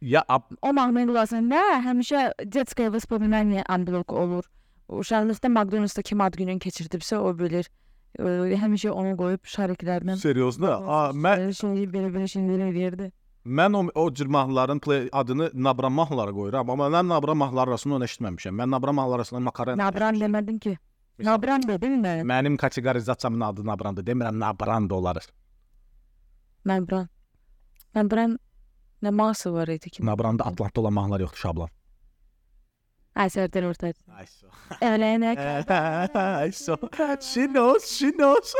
Ya 0.00 0.24
ab, 0.28 0.42
O 0.62 0.72
mahnının 0.72 1.06
qulağında 1.08 1.60
həmişə 1.86 2.32
детское 2.52 2.90
воспоминание 2.92 3.64
unblock 3.70 4.12
olur. 4.12 4.44
Uşaqlıqda 4.88 5.48
McDonald's-da 5.48 6.02
kim 6.02 6.20
ad 6.20 6.34
gününü 6.34 6.58
keçirdibsə 6.58 7.16
o 7.16 7.38
bilir. 7.38 7.70
Ee, 8.18 8.22
Həmişə 8.62 8.90
onu 8.90 9.16
qoyub 9.16 9.44
şəriklərlə 9.46 10.16
seriozda? 10.16 10.74
A, 10.76 11.10
mən 11.14 11.52
şey 11.54 11.86
belə-belə 11.94 12.26
şeylər 12.34 12.66
eləyirdi. 12.72 13.12
Mən 13.45 13.75
o, 13.75 13.91
o 13.95 14.79
play 14.79 15.09
adını 15.11 15.51
Nabran 15.53 15.91
mahnıları 15.91 16.31
qoyuram, 16.33 16.69
amma 16.69 16.87
mən 16.87 17.07
Nabran 17.07 17.37
mahnıları 17.37 17.69
arasında 17.69 17.95
onu 17.95 18.03
eşitməmişəm. 18.03 18.55
Mən 18.61 18.71
Nabran 18.71 18.95
mahnıları 18.95 19.15
arasında 19.15 19.39
makaron. 19.39 19.77
Nabran 19.77 20.15
demədin 20.15 20.59
ki. 20.59 20.77
Nabran 21.19 21.61
dedin 21.67 21.91
mi? 21.91 22.07
Mənim 22.07 22.57
kateqorizasiyamın 22.57 23.41
adı 23.41 23.65
Nabrandır. 23.65 24.03
Demirəm 24.05 24.39
Nabran 24.39 24.89
da 24.89 24.95
olar. 24.95 25.17
Nabran. 26.65 27.09
Nabran 27.95 28.39
nə 29.03 29.11
ması 29.11 29.53
var 29.53 29.67
idi 29.67 29.89
ki? 29.89 30.05
Nabranda 30.05 30.43
Atlantda 30.45 30.81
olan 30.81 30.93
mahnılar 30.93 31.19
yoxdur 31.19 31.37
Şablan. 31.37 31.69
Ay 33.15 33.31
sərdən 33.33 33.65
orta. 33.65 33.89
Ay 34.13 34.27
so. 34.29 34.47
Ələnək. 34.81 35.39
Ay 36.13 36.51
so. 36.51 36.77
She 37.21 37.47
knows, 37.47 37.87
she 37.97 38.11
knows. 38.11 38.53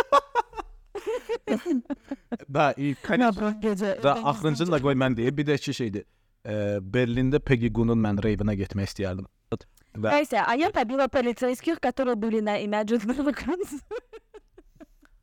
da, 2.54 2.72
i, 2.76 2.94
конечно, 3.02 3.26
Nabran 3.32 3.60
gecə. 3.60 4.02
da 4.02 4.14
axırıncını 4.24 4.72
da 4.72 4.78
qoy 4.78 4.94
mən 4.94 5.16
deyim. 5.16 5.36
Bir 5.36 5.46
də 5.46 5.54
iki 5.56 5.74
şeydir. 5.74 6.04
E, 6.46 6.54
Berlində 6.94 7.38
Peggy 7.40 7.70
Goo-nun 7.70 7.98
mən 8.02 8.18
rave-nə 8.24 8.54
getmək 8.60 8.90
istəyərdim. 8.92 9.26
Və 9.92 10.08
Нейся, 10.14 10.44
а 10.48 10.54
я 10.56 10.70
побила 10.70 11.06
полицейских, 11.08 11.78
которые 11.80 12.14
были 12.16 12.40
на 12.40 12.56
Imagine 12.58 13.12
Dragons. 13.16 13.82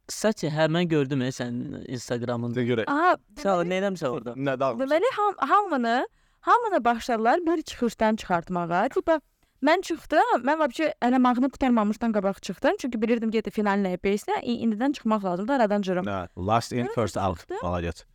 Saçı 0.10 0.48
hə 0.50 0.68
mən 0.70 0.88
gördüm 0.90 1.22
e, 1.22 1.30
sənin 1.34 1.84
Instagramında. 1.88 2.56
De 2.56 2.64
görə. 2.66 2.84
Aha, 2.88 3.16
Sağ 3.42 3.58
ol, 3.60 3.66
neyləmsən 3.70 4.08
orada? 4.10 4.34
Nə 4.38 4.56
daha? 4.60 4.74
deməli 4.80 5.10
ham, 5.18 5.34
hamını 5.50 6.08
hamını 6.42 6.84
başladılar 6.86 7.40
bir 7.46 7.62
çıxışdan 7.62 8.16
çıxartmağa. 8.16 8.90
Tipa 8.90 9.22
mən 9.66 9.82
çıxdım, 9.84 10.44
mən 10.48 10.60
vəbşə 10.62 10.94
elə 11.04 11.20
mağını 11.20 11.50
qurtarmamışdan 11.52 12.14
qabaq 12.16 12.42
çıxdım. 12.42 12.78
Çünki 12.80 13.02
bilirdim 13.02 13.32
ki, 13.32 13.44
finalная 13.52 13.98
песня, 13.98 14.40
и 14.42 14.56
indidən 14.66 14.94
çıxmaq 14.94 15.24
lazımdır, 15.24 15.54
aradan 15.54 15.82
cırım. 15.82 16.06
Nə, 16.06 16.28
last 16.38 16.74
in 16.74 16.88
first 16.96 17.18
out. 17.18 17.40
Çıxdı. 17.40 17.56
Молодец. 17.64 18.06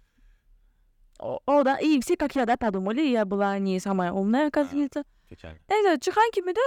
O, 1.21 1.39
o 1.47 1.65
da 1.65 1.79
и 1.79 2.01
все 2.01 2.17
как 2.17 2.37
я 2.37 2.47
да 2.47 2.57
подумали, 2.57 3.01
я 3.01 3.25
была 3.25 3.59
не 3.59 3.79
самая 3.79 4.13
умная, 4.13 4.49
оказывается. 4.49 5.05
Keçəl. 5.31 5.55
Nəysə, 5.71 6.01
çıxan 6.01 6.31
kimi 6.35 6.53
də 6.57 6.65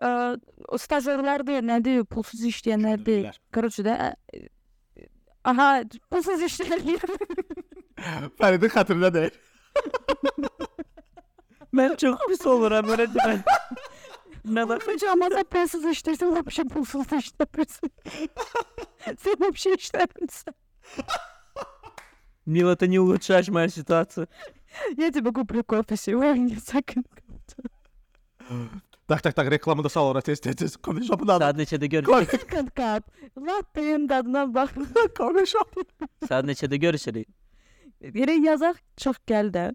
ə, 0.00 0.38
o 0.68 0.78
stajyorlardır, 0.78 1.60
nədir, 1.64 2.04
pulsuz 2.04 2.44
işləyənlərdir. 2.48 3.34
Короче 3.52 3.82
də 3.82 3.96
ə, 3.98 4.14
aha, 5.44 5.82
pulsuz 6.08 6.44
işləyənlər. 6.46 7.16
Fəridin 8.38 8.72
xətrinə 8.72 9.10
deyil. 9.12 9.34
Mən 11.76 11.96
çox 12.00 12.22
pis 12.30 12.46
oluram 12.50 12.86
belə 12.88 13.06
demə. 13.10 13.42
Nə 14.44 14.68
var? 14.68 14.80
Hocam, 14.86 15.20
sen 15.32 15.44
pulsuz 15.44 15.84
işlersin, 15.84 16.26
вообще 16.36 16.64
pulsuz 16.64 17.06
işlersin. 17.12 17.90
Sen 19.18 19.34
вообще 19.40 19.74
işlersin. 19.74 20.54
Мила, 22.46 22.74
ты 22.74 22.88
не 22.88 22.98
улучшаешь 22.98 23.48
мою 23.48 23.68
ситуацию. 23.68 24.26
Я 24.96 25.10
тебе 25.12 25.30
куплю 25.32 25.62
кофе 25.64 25.96
сегодня, 25.96 26.60
sakın. 26.60 27.04
Tak 29.08 29.22
tak 29.22 29.36
tak 29.36 29.50
reklamı 29.50 29.84
da 29.84 29.88
sal 29.88 30.06
ora 30.06 30.20
tez 30.20 30.40
tez 30.40 30.56
tez. 30.56 30.76
Konuşalım 30.76 31.28
da. 31.28 31.38
Saat 31.38 31.56
neçədə 31.56 31.86
görüşürük? 31.86 32.30
Sakın 32.30 32.66
kap. 32.66 33.10
Latte'nin 33.38 34.08
tadına 34.08 34.54
bak. 34.54 34.70
Konuşalım. 35.16 35.84
Saat 36.28 36.44
neçədə 36.44 36.76
görüşürük? 36.76 37.28
Yere 38.14 38.32
yazaq, 38.32 38.74
çox 38.96 39.16
gəl 39.26 39.52
də. 39.52 39.74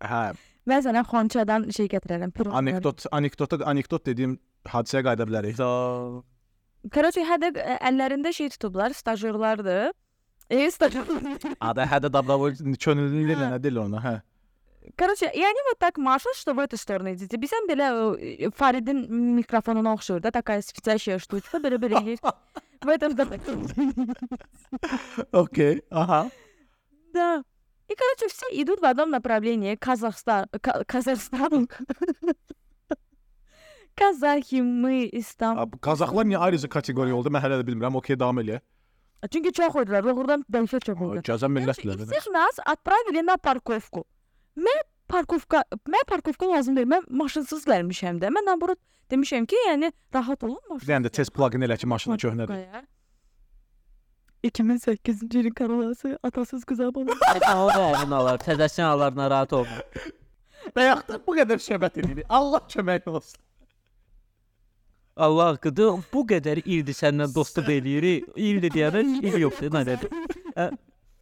Ağlayarsan. 0.00 0.36
Hə, 0.36 0.54
Mən 0.66 0.82
sənə 0.82 1.02
xonçadan 1.06 1.68
şey 1.70 1.86
gətirərəm. 1.92 2.32
piroq 2.34 2.54
anekdot, 2.58 3.06
anekdota 3.14 3.58
anekdot 3.70 4.04
dediyim 4.06 4.38
hadisəyə 4.66 5.04
qayıda 5.06 5.26
bilərik. 5.28 5.56
Sağ 5.56 6.22
Короче, 6.92 7.22
hədə 7.26 7.52
ə, 7.54 7.76
əllərində 7.88 8.32
şey 8.34 8.50
tutublar, 8.54 8.90
stajyorlardır. 8.94 9.92
E, 10.50 10.70
stajyorlar. 10.70 11.38
Ada 11.60 11.86
hədə 11.90 12.10
dabdavol 12.12 12.54
könüllü 12.54 13.34
Hə. 13.34 13.52
nə 13.54 13.58
deyirlər 13.62 13.84
ona, 13.88 14.02
hə. 14.02 14.14
Короче, 14.96 15.26
и 15.34 15.42
они 15.42 15.60
вот 15.68 15.78
так 15.80 15.98
машут, 15.98 16.36
что 16.36 16.54
в 16.54 16.60
эту 16.60 16.76
сторону 16.76 17.12
идите. 17.12 17.36
Bizəm 17.36 17.66
belə 17.66 17.88
ə, 17.90 18.50
Faridin 18.54 19.00
mikrofonuna 19.34 19.94
oxşur 19.94 20.20
da, 20.20 20.30
такая 20.30 20.62
светящая 20.62 21.18
штучка, 21.18 21.58
belə-belə 21.58 21.98
eləyir. 22.02 22.20
В 22.84 22.88
этом 22.88 23.14
да. 23.16 23.26
Okay, 25.32 25.82
aha. 25.90 26.30
Да. 27.14 27.42
И, 27.90 27.94
короче, 27.94 28.28
все 28.34 28.46
идут 28.62 28.80
в 28.80 28.84
одном 28.84 29.10
направлении. 29.10 29.76
Казахстан, 29.76 30.46
Ка- 30.60 30.84
Казахстан. 30.86 31.68
Казахи, 33.94 34.56
мы, 34.60 35.08
İslam. 35.12 35.56
Ab- 35.58 35.78
Qazaxlar 35.80 36.24
niyə 36.28 36.38
ayrıca 36.38 36.68
kateqoriya 36.68 37.14
oldu? 37.16 37.30
Mən 37.32 37.40
hələ 37.44 37.60
də 37.62 37.66
bilmirəm. 37.68 37.96
Okay, 37.96 38.18
davam 38.18 38.38
elə. 38.42 38.60
Çünki 39.32 39.52
çox 39.52 39.74
oydular. 39.80 40.04
Doğrudan 40.04 40.44
dəhşət 40.52 40.84
çox 40.84 41.00
oydular. 41.00 41.22
Gəzən 41.24 41.48
Короче, 41.48 41.54
millətlər. 41.56 42.02
и 42.02 42.04
всех 42.04 42.26
нас 42.32 42.58
отправили 42.66 43.22
на 43.26 43.36
парковку. 43.38 44.04
Mən 44.56 44.82
parkovka, 45.08 45.64
mən 45.88 46.04
parkovka 46.06 46.46
lazım 46.50 46.76
deyil. 46.76 46.86
Mən 46.92 47.02
maşınsız 47.08 47.64
gəlmişəm 47.66 48.20
də. 48.20 48.28
Mən 48.36 48.44
naborot 48.50 48.78
demişəm 49.10 49.46
ki, 49.46 49.56
yəni 49.68 49.92
rahat 50.14 50.44
olun 50.44 50.60
maşın. 50.68 50.80
Bir 50.88 50.92
dənə 50.92 51.06
də 51.08 51.10
test 51.10 51.32
plugin 51.32 51.60
elə 51.64 51.78
ki, 51.80 51.86
maşına 51.86 52.16
köhnədir. 52.16 52.66
Parkovkaya. 54.43 54.95
2008-ci 54.95 55.39
ilin 55.39 55.49
karolası 55.49 56.19
atasız 56.23 56.63
qıza 56.65 56.95
bana. 56.95 57.11
O 57.65 57.69
da 57.69 58.03
onu 58.05 58.15
alar. 58.15 58.37
Təzəsini 58.39 58.83
alar, 58.85 59.15
narahat 59.15 59.53
olma. 59.53 59.81
Bayaqdan 60.75 61.21
bu 61.27 61.35
qədər 61.37 61.57
söhbət 61.57 61.99
edirik. 61.99 62.25
Allah 62.29 62.61
kömək 62.69 63.07
olsun. 63.09 63.41
Allah 65.17 65.45
haqqıdır. 65.51 65.99
Bu 66.13 66.25
qədər 66.27 66.61
ildir 66.65 66.93
səndən 66.93 67.33
dostluq 67.35 67.69
eləyirik. 67.69 68.27
İldir 68.35 68.71
deyəndə 68.71 69.01
il 69.27 69.39
yoxdur, 69.41 69.71
nə 69.73 69.85
dedi? 69.85 70.09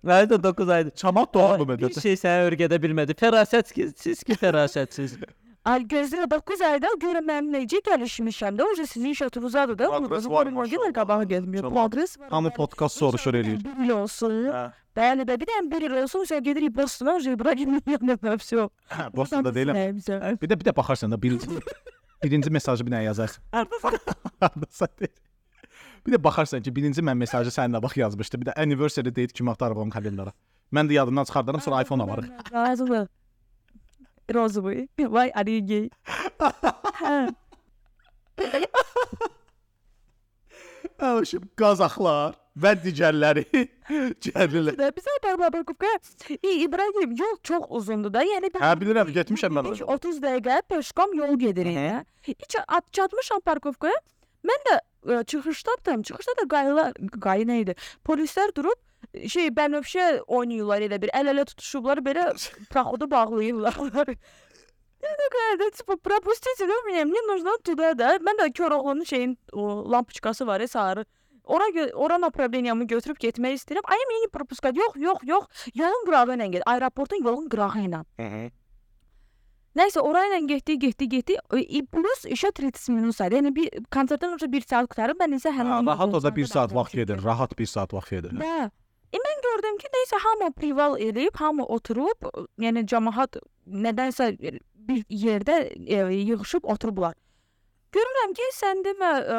Məndə 0.06 0.44
9 0.44 0.70
aydır. 0.70 0.92
Çamat 0.96 1.34
doğal 1.34 1.60
bu 1.60 1.68
Bir 1.68 1.74
mədə. 1.84 2.02
şey 2.02 2.14
səni 2.16 2.48
örgədə 2.52 2.80
bilmədi. 2.84 3.16
Fərasət 3.20 3.74
ki, 3.74 3.90
siz 3.98 4.24
ki 4.24 4.34
fərasətsiz 4.34 5.18
gözlə 5.66 6.30
9 6.32 6.62
ayda 6.62 6.88
görün 7.02 7.26
mən 7.28 7.50
necə 7.54 7.82
gəlişmişəm 7.86 8.58
də, 8.60 8.64
oca 8.74 8.88
sizin 8.88 9.14
şatınızdadır 9.14 9.78
da. 9.78 9.90
Progress 9.90 10.26
var. 10.30 10.46
Yenə 10.48 10.94
qabağa 10.94 11.24
getmir. 11.24 11.62
Progress 11.62 12.20
var. 12.20 12.30
Hamı 12.30 12.54
podkast 12.54 12.98
soruşur 12.98 13.34
eləyir. 13.34 13.64
Bil 13.66 13.90
olsun. 13.90 14.48
Bəli, 14.96 15.24
də 15.24 15.40
bir 15.40 15.48
də 15.48 15.72
bir 15.72 15.82
il 15.82 15.94
olsun, 16.02 16.26
sən 16.28 16.42
gedirik 16.44 16.76
Boston'a, 16.76 17.20
Braziliya 17.40 18.00
ilə 18.00 18.18
vəbsə. 18.24 18.70
Bostonda 19.16 19.54
deyiləm. 19.56 20.02
Bir 20.42 20.50
də 20.50 20.58
bir 20.60 20.66
də 20.66 20.76
baxarsan 20.76 21.12
da 21.12 21.22
bir 21.22 21.38
birinci 22.24 22.50
mesajı 22.50 22.86
bir 22.86 22.92
nə 22.92 23.04
yazarsan. 23.04 23.44
Hardasa 24.40 24.88
deyir. 25.00 25.14
Bir 26.08 26.14
də 26.14 26.24
baxarsan 26.24 26.62
ki, 26.62 26.76
birinci 26.76 27.02
mən 27.02 27.16
mesajı 27.16 27.54
səninlə 27.54 27.84
bax 27.84 27.98
yazmışdı. 27.98 28.42
Bir 28.42 28.46
də 28.52 28.58
anniversary 28.62 29.10
date 29.10 29.28
kimi 29.28 29.52
axtarıram 29.52 29.90
kalendarı. 29.90 30.34
Mən 30.74 30.90
də 30.90 30.94
yadımdan 30.94 31.24
çıxardaram, 31.24 31.62
sonra 31.62 31.82
iPhone 31.82 32.04
alırıq. 32.04 32.30
Razılıq 32.54 33.08
Розовый. 34.35 34.89
Vay 34.99 35.31
araya 35.35 35.61
gay. 35.61 35.91
Hə. 37.03 37.35
Əşim 41.05 41.45
Qazaxlar 41.59 42.37
və 42.57 42.73
digərləri 42.85 43.45
gəlirlər. 44.25 44.77
də 44.79 44.91
bizə 44.95 45.15
Barbakovka. 45.25 45.91
İbrahim 46.43 47.13
yol 47.19 47.37
çox 47.43 47.67
uzundur 47.69 48.13
da. 48.15 48.23
Yəni 48.25 48.53
Hə 48.55 48.73
bilirəm, 48.81 49.11
getmişəm 49.17 49.57
mən. 49.59 49.71
Heç 49.73 49.83
30 49.83 50.21
dəqiqə 50.23 50.61
peşkom 50.71 51.15
yol 51.19 51.37
gedirik. 51.39 51.77
hə. 51.77 52.05
Heç 52.23 52.57
at 52.69 52.93
çatmışam 52.93 53.41
parkovkaya. 53.45 53.99
Mən 54.45 54.65
də 54.69 54.79
ə, 54.79 55.25
çıxışdaydım. 55.25 56.03
Çıxışda 56.03 56.33
da 56.43 56.49
qayılar, 56.49 56.93
qayı 57.21 57.47
nə 57.49 57.61
idi? 57.65 57.75
Polislər 58.05 58.55
durub 58.57 58.79
şey 59.15 59.51
bənövşə 59.57 60.25
oynayırlar 60.27 60.87
elə 60.89 61.01
bir 61.03 61.13
əl-ələ 61.15 61.45
tutuşublar 61.53 62.03
belə 62.05 62.31
proxodu 62.71 63.11
bağlayırlar. 63.11 64.17
Я 65.05 65.11
такая, 65.21 65.59
да, 65.59 65.71
типа, 65.77 65.97
пропустите, 65.97 66.65
ну, 66.65 66.73
меня, 66.87 67.05
мне 67.05 67.21
нужно 67.29 67.59
туда, 67.63 67.93
да. 67.95 68.17
Mən 68.25 68.39
də 68.41 68.47
Koroğlunun 68.57 69.05
şeyin 69.05 69.39
o 69.53 69.91
lampoçkası 69.91 70.47
var 70.47 70.61
ya 70.61 70.69
sarı. 70.69 71.05
Ora 71.45 71.69
gö- 71.69 71.93
ora 71.93 72.19
направлениямı 72.19 72.87
götürüb 72.87 73.17
getmək 73.21 73.59
istəyirəm. 73.59 73.85
Ay, 73.85 74.01
məni 74.09 74.31
пропускать. 74.33 74.77
Yox, 74.77 74.97
yox, 74.97 75.19
yox. 75.23 75.45
Yolun 75.75 76.07
qırağı 76.07 76.37
ilə 76.37 76.47
get. 76.53 76.63
Aeroportun 76.67 77.21
yolun 77.25 77.49
qırağı 77.53 77.85
ilə. 77.85 78.01
Nəysə 79.77 80.01
orayla 80.01 80.39
getdi, 80.47 80.79
getdi, 80.79 81.09
getdi. 81.09 81.37
E, 81.53 81.83
plus 81.85 82.25
işə 82.25 82.49
30 82.55 82.89
minut 82.89 83.17
saydı. 83.17 83.43
Yəni 83.43 83.53
bir 83.55 83.69
konsertdən 83.93 84.39
öncə 84.39 84.49
1 84.53 84.67
saat 84.71 84.89
qurtarıb, 84.89 85.19
mən 85.21 85.37
isə 85.37 85.53
həmin 85.53 85.75
Hə, 85.75 85.83
o 85.83 85.87
rahat 85.91 86.15
o 86.15 86.23
da 86.23 86.31
1 86.31 86.47
konsertə 86.47 86.53
saat 86.55 86.71
daxil 86.71 86.79
vaxt 86.79 86.95
gedir. 87.03 87.25
Rahat 87.25 87.59
1 87.59 87.67
saat 87.67 87.93
vaxt 87.93 88.11
gedir. 88.17 88.33
Və 88.41 88.71
e, 89.14 89.22
mən 89.26 89.42
gördüm 89.46 89.80
ki, 89.82 89.92
nəysə 89.96 90.20
hamı 90.26 90.52
prival 90.58 90.98
eləyib, 91.02 91.38
hamı 91.40 91.66
oturub, 91.66 92.30
yəni 92.62 92.86
cəmaət 92.90 93.40
nədənsə 93.66 94.32
bir 94.90 95.04
yerdə 95.10 95.62
e, 95.78 96.04
yığılıb 96.30 96.66
oturublar. 96.66 97.18
Görürəm 97.90 98.36
ki, 98.38 98.48
sən 98.54 98.84
demə 98.86 99.08
ə, 99.18 99.38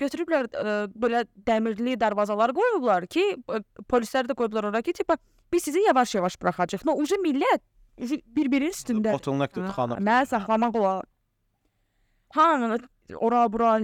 götürüblər 0.00 0.46
ə, 0.56 0.76
belə 0.96 1.26
dəmirli 1.44 1.98
darvazalar 2.00 2.54
qoyublar 2.56 3.04
ki, 3.12 3.24
ə, 3.44 3.60
polislər 3.92 4.30
də 4.30 4.36
qoyublar 4.38 4.70
ora 4.70 4.80
ki, 4.80 4.94
tipa 4.96 5.18
biz 5.52 5.66
sizi 5.68 5.82
yavaş-yavaş 5.84 6.40
buraxacağıq. 6.40 6.86
No, 6.88 6.94
ucu 6.96 7.18
millət 7.20 7.60
bir-birinin 8.00 8.72
üstündə. 8.72 9.12
Bottleneck 9.12 9.52
tıxanıb. 9.52 10.00
Mən 10.06 10.30
saxlamaq 10.30 10.78
olar. 10.80 11.04
Hamı 12.34 12.78
ora 13.18 13.44
bura 13.52 13.74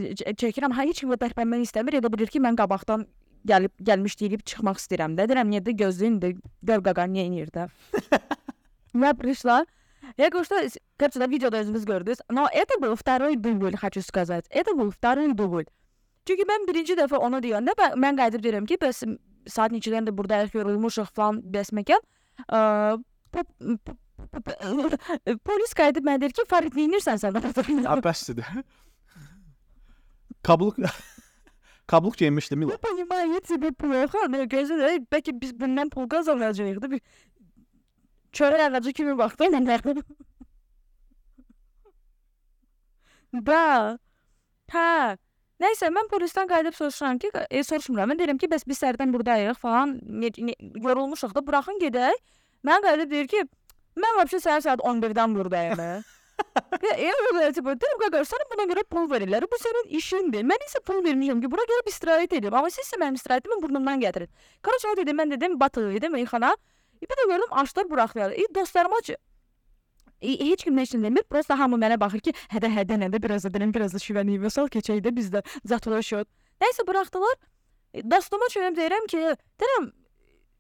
çəkirəm. 0.40 0.72
Ha 0.72 0.86
heç 0.88 1.02
kim 1.02 1.12
də 1.12 1.20
tərpənmək 1.26 1.66
istəmir. 1.66 1.98
Elə 2.00 2.12
bilir 2.12 2.32
ki, 2.32 2.40
mən 2.40 2.56
qabaqdan 2.56 3.04
gəlib 3.47 3.71
gəlmiş 3.81 4.15
deyib 4.19 4.41
çıxmaq 4.45 4.77
istəyirəm 4.81 5.15
də. 5.17 5.27
Deyirəm, 5.29 5.49
niyə 5.51 5.61
də 5.65 5.73
gözləyin 5.79 6.19
də 6.21 6.33
gəl 6.67 6.81
qaqan 6.85 7.13
niyə 7.13 7.25
inir 7.29 7.49
də. 7.55 7.67
Və 8.93 9.13
пришла. 9.17 9.63
Я 10.17 10.29
говорю, 10.29 10.45
что, 10.45 10.57
с- 10.67 10.79
кажется, 10.97 11.19
на 11.19 11.27
видео 11.27 11.49
даже 11.49 11.71
вы 11.71 11.79
gördünüz. 11.79 12.17
Но 12.29 12.49
это 12.51 12.79
был 12.79 12.95
второй 12.95 13.35
дубль, 13.35 13.75
хочу 13.77 14.01
сказать. 14.01 14.45
Это 14.49 14.73
был 14.73 14.89
второй 14.91 15.31
дубль. 15.33 15.65
Çünki 16.25 16.43
mən 16.45 16.67
birinci 16.67 16.93
dəfə 16.97 17.17
onu 17.17 17.39
deyəndə 17.41 17.73
mən, 17.77 17.95
mən 17.97 18.17
qayıdıb 18.17 18.43
deyirəm 18.43 18.65
ki, 18.67 18.77
bəs 18.81 19.03
saat 19.47 19.71
neçədən 19.71 20.05
də 20.09 20.11
burdayıq, 20.17 20.53
yorulmuşuq 20.53 21.09
falan, 21.15 21.39
bəs 21.41 21.71
məkan. 21.73 22.01
Ə, 22.49 22.97
po- 23.31 23.45
po- 23.85 23.95
po- 24.33 25.37
Polis 25.45 25.73
qayıdıb 25.77 26.05
mənə 26.05 26.21
deyir 26.21 26.33
ki, 26.37 26.45
Farid 26.49 26.77
neynirsən 26.77 27.17
sən? 27.21 27.33
Ya 27.85 27.95
bəsdir. 28.05 28.45
Kabluk 30.43 30.77
Kabluk 31.87 32.17
geyinmişdim 32.17 32.61
Вы 32.61 32.65
Mila. 32.65 32.77
понимаете, 32.77 33.47
тебе 33.47 33.71
плохо, 33.71 34.27
но 34.29 34.45
gözlə 34.45 35.05
bəlkə 35.11 35.33
biz 35.41 35.59
bundan 35.59 35.89
pul 35.89 36.07
qazanacağıq 36.07 36.81
da 36.81 36.91
bir 36.91 37.01
çörək 38.33 38.61
ağacı 38.77 38.93
kimi 38.93 39.17
baxdım 39.17 39.53
mən. 39.53 40.03
Da. 43.33 43.97
Hə. 44.71 45.17
Nəysə 45.61 45.91
mən 45.93 46.07
polisdən 46.09 46.47
qayıdıb 46.49 46.73
soruşuram 46.73 47.19
ki, 47.21 47.29
e, 47.49 47.63
soruşmuram. 47.63 48.09
Mən 48.11 48.19
deyirəm 48.19 48.39
ki, 48.41 48.47
bəs 48.49 48.63
biz 48.67 48.79
sərdən 48.81 49.13
burdayıq 49.13 49.59
falan, 49.61 49.99
ne, 50.03 50.31
ne, 50.37 50.55
yorulmuşuq 50.83 51.35
da, 51.35 51.43
buraxın 51.47 51.77
gedək. 51.83 52.17
Mən 52.65 52.81
qayıdıb 52.85 53.11
deyir 53.11 53.27
ki, 53.29 53.43
mən 53.95 54.17
vəbsə 54.19 54.41
səhər 54.41 54.65
saat 54.65 54.79
11-dən 54.79 55.35
burdayım. 55.37 55.83
Elə 56.86 57.50
tipo, 57.56 57.72
deyirəm 57.72 58.00
qaqa, 58.04 58.22
sənə 58.28 58.46
buna 58.52 58.66
görə 58.70 58.84
pul 58.90 59.08
verirlər. 59.10 59.46
Bu 59.50 59.58
sənin 59.60 59.92
işindir. 59.98 60.44
Mən 60.48 60.64
isə 60.68 60.82
pul 60.84 61.02
vermişəm 61.04 61.40
ki, 61.42 61.50
bura 61.52 61.64
gəlib 61.68 61.90
istirahət 61.92 62.36
edim. 62.38 62.54
Amma 62.54 62.70
siz 62.72 62.84
isə 62.86 63.00
mənim 63.00 63.16
istirahətimi 63.20 63.60
burnumdan 63.62 64.02
gətirin. 64.02 64.30
Qardaş 64.66 64.88
o 64.92 64.96
dedim, 65.00 65.18
mən 65.20 65.32
dedim, 65.34 65.58
batı 65.60 65.86
idim 65.96 66.12
meyxana. 66.12 66.54
Bir 67.02 67.16
də 67.20 67.26
gördüm 67.28 67.52
açlar 67.62 67.90
buraxdılar. 67.90 68.32
E, 68.32 68.46
dostlarıma 68.54 69.00
heç 70.20 70.64
kim 70.64 70.76
nə 70.76 70.82
üçün 70.82 71.02
demir. 71.02 71.22
Prosta 71.30 71.58
hamı 71.58 71.76
mənə 71.76 72.00
baxır 72.00 72.20
ki, 72.28 72.32
hədə 72.52 72.70
hədə 72.72 72.96
nədə 73.04 73.22
biraz 73.22 73.44
da 73.44 73.52
deyirəm, 73.52 73.74
biraz 73.74 73.94
da 73.94 74.00
şivəni 74.00 74.40
vəsal 74.40 74.70
keçək 74.72 75.02
də 75.04 75.12
bizdə 75.16 75.42
zatlaşıyor. 75.64 76.24
Nəysə 76.62 76.86
buraxdılar. 76.88 77.36
E, 77.94 78.10
dostuma 78.10 78.48
çönüb 78.52 78.76
deyirəm 78.78 79.06
ki, 79.12 79.22
deyirəm 79.60 79.90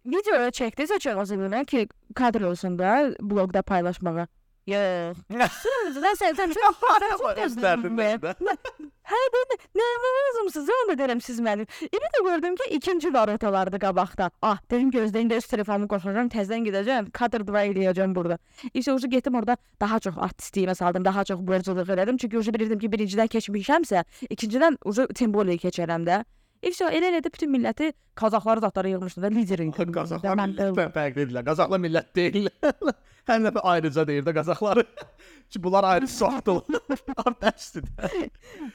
video 0.06 0.48
çəkdiniz 0.58 0.92
açıqlasın 0.92 1.64
ki, 1.64 1.88
kadr 2.14 2.42
olsun 2.42 2.78
da 2.78 3.14
bloqda 3.20 3.62
paylaşmağa. 3.62 4.26
Yox. 4.66 5.58
Sən 5.62 6.16
sən 6.18 6.34
sən 6.34 6.54
Hə, 9.06 9.18
ben 9.34 9.52
nə 9.78 9.84
lazımsınız? 10.04 10.70
Onu 10.76 10.96
deyirəm 10.98 11.20
siz 11.22 11.38
mənim. 11.40 11.68
İndi 11.84 12.08
də 12.16 12.22
gördüm 12.26 12.56
ki, 12.56 12.64
ikinci 12.74 13.12
varotalardı 13.14 13.78
qabaqda. 13.78 14.30
Ah, 14.42 14.58
dedim 14.70 14.90
gözləyin 14.90 15.30
də 15.30 15.38
öz 15.38 15.46
telefonumu 15.46 15.86
qoşacağam, 15.92 16.30
təzədən 16.34 16.66
gedəcəm, 16.66 17.10
kadr 17.14 17.46
dua 17.46 17.62
eləyəcəm 17.70 18.14
burada. 18.14 18.38
İşte 18.74 18.92
ucu 18.92 19.10
getdim 19.10 19.38
orada 19.38 19.56
daha 19.80 20.00
çox 20.00 20.18
artistliyimə 20.18 20.74
saldım, 20.74 21.04
daha 21.04 21.24
çox 21.24 21.38
borculuq 21.46 21.92
elədim. 21.94 22.18
Çünki 22.18 22.38
ucu 22.38 22.54
bilirdim 22.54 22.82
ki, 22.82 22.90
birincidən 22.90 23.30
keçmişəmsə, 23.36 24.02
ikincidən 24.30 24.82
ucu 24.84 25.06
temboliyaya 25.14 25.62
keçərəm 25.68 26.10
də. 26.10 26.24
İşte 26.61 26.85
elə 26.93 27.07
elə 27.09 27.19
də 27.25 27.31
bütün 27.33 27.49
milləti 27.55 27.87
Qazaxları 28.15 28.61
zatlara 28.61 28.89
yığmışdı 28.91 29.21
və 29.23 29.29
lider 29.33 29.63
idi. 29.63 29.85
Qazaxlar 29.95 30.35
Mən 30.37 30.51
də- 30.57 30.67
millət 30.75 30.91
fərqlidirlər. 30.93 31.45
Qazaxlar 31.47 31.79
millət 31.81 32.11
deyil. 32.15 32.49
Hər 33.29 33.39
nəfər 33.41 33.63
ayrıca 33.71 34.03
deyir 34.07 34.23
də 34.27 34.33
Qazaxları. 34.35 34.83
Ki 35.49 35.63
bunlar 35.63 35.83
ayrı 35.83 36.07
sortlar. 36.07 36.61
Artistdir. 37.25 37.83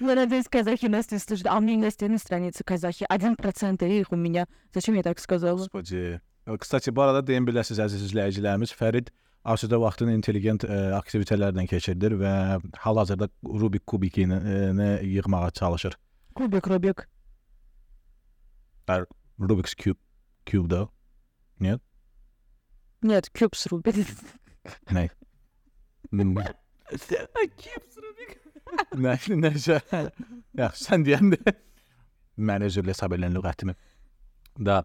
Мне 0.01 0.27
здесь 0.27 0.49
казахи 0.49 0.87
нас 0.89 1.11
не 1.13 1.19
слышат, 1.19 1.47
а 1.47 1.61
мне 1.61 1.79
есть 1.81 2.01
на 2.03 2.19
странице 2.19 2.65
казахи. 2.65 3.07
Один 3.09 3.37
процент 3.37 3.83
их 3.83 4.11
у 4.13 4.17
меня. 4.17 4.47
Зачем 4.75 4.95
я 4.97 5.03
так 5.03 5.21
сказала? 5.21 5.57
Господи. 5.57 6.21
Kısaca 6.61 6.97
bu 6.97 7.03
arada 7.03 7.27
deyin 7.27 7.47
biləsiniz 7.47 7.81
əziz 7.87 8.03
izləyicilərimiz, 8.11 8.71
Fərid 8.75 9.09
asudə 9.45 9.79
vaxtını 9.83 10.13
intelligent 10.15 10.63
ə, 10.65 10.93
aktivitetlərlə 10.99 11.67
keçirdir 11.71 12.15
və 12.21 12.33
hal-hazırda 12.85 13.29
Rubik 13.45 13.83
kubikini 13.87 14.35
ə, 14.39 15.03
yığmağa 15.07 15.51
çalışır. 15.51 15.97
Кубик, 16.35 16.67
Рубик. 16.71 17.07
Rubik's 19.39 19.75
cube 19.75 19.99
cube-da. 20.47 20.89
Нет, 23.03 23.29
куб 23.31 23.55
с 23.55 23.67
Рубик. 23.67 23.95
Nə? 24.91 25.09
Nə? 26.13 26.25
Nə? 28.97 29.15
Necə? 29.43 29.81
Yaxşı, 30.57 30.85
sən 30.89 31.05
deyəndə 31.07 31.39
mən 32.37 32.65
özür 32.67 32.87
hesab 32.89 33.13
edən 33.17 33.35
lüğətimi. 33.37 33.75
Da. 34.59 34.83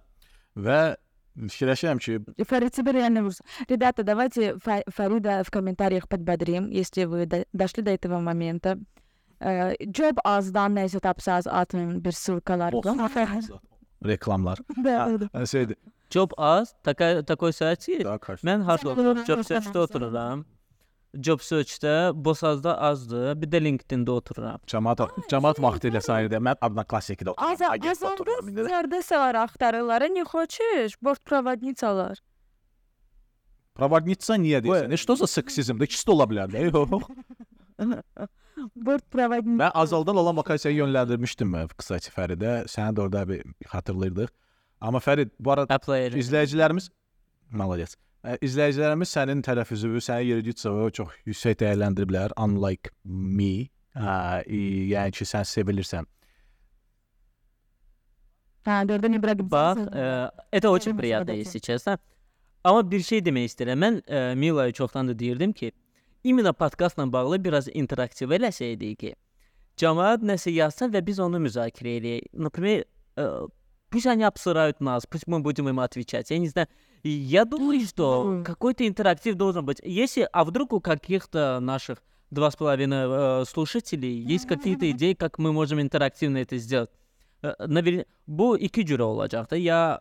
Və 0.56 0.96
fikirləşirəm 1.40 2.00
ki, 2.04 2.20
Фарид, 2.46 2.74
тебе 2.76 2.92
реально 2.92 3.24
ужас. 3.26 3.42
Ребята, 3.70 4.04
давайте 4.04 4.56
Фа- 4.60 4.84
Фарида 4.92 5.44
в 5.44 5.50
комментариях 5.52 6.08
подбодрим, 6.10 6.70
если 6.70 7.06
вы 7.06 7.26
до- 7.26 7.46
дошли 7.54 7.82
до 7.84 7.92
этого 7.92 8.20
момента. 8.20 8.78
Э, 9.40 9.74
Job 9.80 10.20
azdan 10.24 10.76
neyse 10.76 11.00
tapsaz 11.00 11.48
atın 11.48 12.04
bir 12.04 12.12
ссылкалар. 12.12 12.74
reklamlar. 14.06 14.60
Да, 14.78 15.20
да. 15.22 15.26
Hə, 15.34 15.46
şeydir. 15.48 15.78
Job 16.12 16.32
az, 16.38 16.74
taka, 16.84 17.24
takoy 17.26 17.52
saat 17.56 17.86
ki, 17.86 18.02
Daha 18.04 18.18
qarşı. 18.18 18.44
mən 18.48 18.62
harda 18.68 18.82
Sən 18.84 18.92
otururam? 18.92 19.18
otururam, 19.22 19.26
Job 19.30 19.40
sən 19.40 19.48
search-də 19.52 19.80
otururam. 19.80 20.40
otururam. 20.40 20.46
Job 21.28 21.40
search-də 21.44 21.94
Bosazda 22.26 22.78
azdır, 22.88 23.36
bir 23.42 23.48
də 23.52 23.60
LinkedIn-də 23.64 24.12
otururam. 24.12 24.60
Cəmaat 24.68 25.02
cəmaat 25.32 25.60
vaxtı 25.64 25.90
ilə 25.92 26.02
sayılır. 26.02 26.40
Mən 26.50 26.56
adına 26.62 26.84
klassikdə 26.84 27.34
Az 27.38 27.62
otururam. 27.62 27.74
Agentdə 27.74 27.92
azaldı 27.92 28.14
otururam 28.22 28.50
indi 28.50 28.60
də. 28.62 28.66
стюардессалар 28.66 29.36
axtarırlar. 29.46 30.02
Не 30.10 30.24
хочешь? 30.24 30.96
Бортпроводницалар. 31.02 32.22
Проводница 33.76 34.36
niyə 34.38 34.60
deyirsən? 34.64 34.92
E, 34.94 34.98
Что 34.98 35.16
за 35.16 35.28
seksizmdir? 35.28 35.88
İkisi 35.88 36.08
də 36.08 36.12
ola 36.12 36.26
bilər 36.32 36.52
də. 37.76 38.04
Yox. 38.20 38.30
Бортпроводница. 38.76 39.58
Mən 39.64 39.72
azaldan 39.74 40.16
olan 40.22 40.38
vakasiyaya 40.38 40.84
yönləndirmişdim 40.84 41.50
mən 41.56 41.70
qısaca 41.80 42.12
Fəridə. 42.14 42.52
Səni 42.70 42.94
də 42.98 43.02
orada 43.06 43.24
bir 43.30 43.42
xatırlayırdıq. 43.72 44.30
Amma 44.82 45.00
Fərid, 45.00 45.32
bu 45.40 45.52
arada 45.56 45.74
Apply 45.76 46.08
edirəm. 46.08 46.20
izləyicilərimiz 46.24 46.90
malades. 47.52 47.96
Ə, 48.24 48.36
İzləyicilərimiz 48.46 49.10
sənin 49.16 49.42
tələffüzünü, 49.46 50.02
sənin 50.04 50.28
yeridicini 50.30 50.92
çox 50.94 51.10
yüksək 51.26 51.56
dəyərləndiriblər. 51.64 52.36
Unlike 52.38 52.92
me. 53.06 53.70
Hə, 53.98 54.44
i- 54.48 54.90
yəni 54.94 55.12
ki, 55.12 55.26
sən 55.26 55.44
sevilirsən. 55.48 56.06
Ha, 58.66 58.84
gördün 58.84 59.12
mü 59.12 59.22
bırakıp 59.24 59.52
Bax, 59.52 59.78
e, 59.78 60.32
это 60.54 60.70
очень 60.70 60.94
Benim 60.94 60.98
приятно, 60.98 61.32
sadəcə. 61.34 61.38
если 61.38 61.60
честно. 61.60 61.98
Amma 62.64 62.84
bir 62.92 63.00
şey 63.02 63.20
demək 63.26 63.46
istəyirəm. 63.50 63.80
Mən 63.82 63.96
e, 64.08 64.36
Milaya 64.36 64.72
çoxdan 64.72 65.08
da 65.08 65.20
deyirdim 65.20 65.54
ki, 65.54 65.72
imенно 66.27 66.53
podkastla 66.53 67.07
bağlı 67.13 67.39
biraz 67.45 67.69
interaktiv 67.69 68.33
eləsəydik 68.35 68.97
ki, 69.01 69.13
cəmaət 69.81 70.25
nəsə 70.27 70.53
yazsa 70.55 70.89
və 70.91 71.03
biz 71.07 71.21
onu 71.23 71.41
müzakirə 71.45 71.97
eləyək. 72.01 72.29
Например, 72.33 72.85
э, 73.17 73.47
пусть 73.91 74.07
они 74.07 74.25
обсирают 74.25 74.81
нас, 74.81 75.07
пусть 75.07 75.27
мы 75.27 75.41
будем 75.41 75.69
им 75.69 75.81
отвечать. 75.81 76.31
Я 76.31 76.39
не 76.39 76.49
знаю. 76.49 76.69
Я 77.03 77.45
думаю, 77.45 77.81
что 77.87 78.43
какой-то 78.45 78.87
интерактив 78.87 79.37
должен 79.37 79.65
быть. 79.65 79.81
Если, 79.85 80.29
а 80.33 80.45
вдруг 80.45 80.73
у 80.73 80.81
каких-то 80.81 81.61
наших 81.61 82.03
два 82.31 82.51
с 82.51 82.57
половиной 82.57 83.43
э, 83.43 83.45
слушателей 83.45 84.21
есть 84.21 84.47
какие-то 84.47 84.91
идеи, 84.91 85.15
как 85.15 85.39
мы 85.39 85.53
можем 85.53 85.81
интерактивно 85.81 86.39
это 86.39 86.57
сделать. 86.59 86.91
Ə, 87.45 87.69
Nə 87.69 88.05
bu 88.27 88.55
iki 88.57 88.83
cürə 88.87 89.05
olacaq 89.07 89.51
da. 89.51 89.57
Ya 89.61 90.01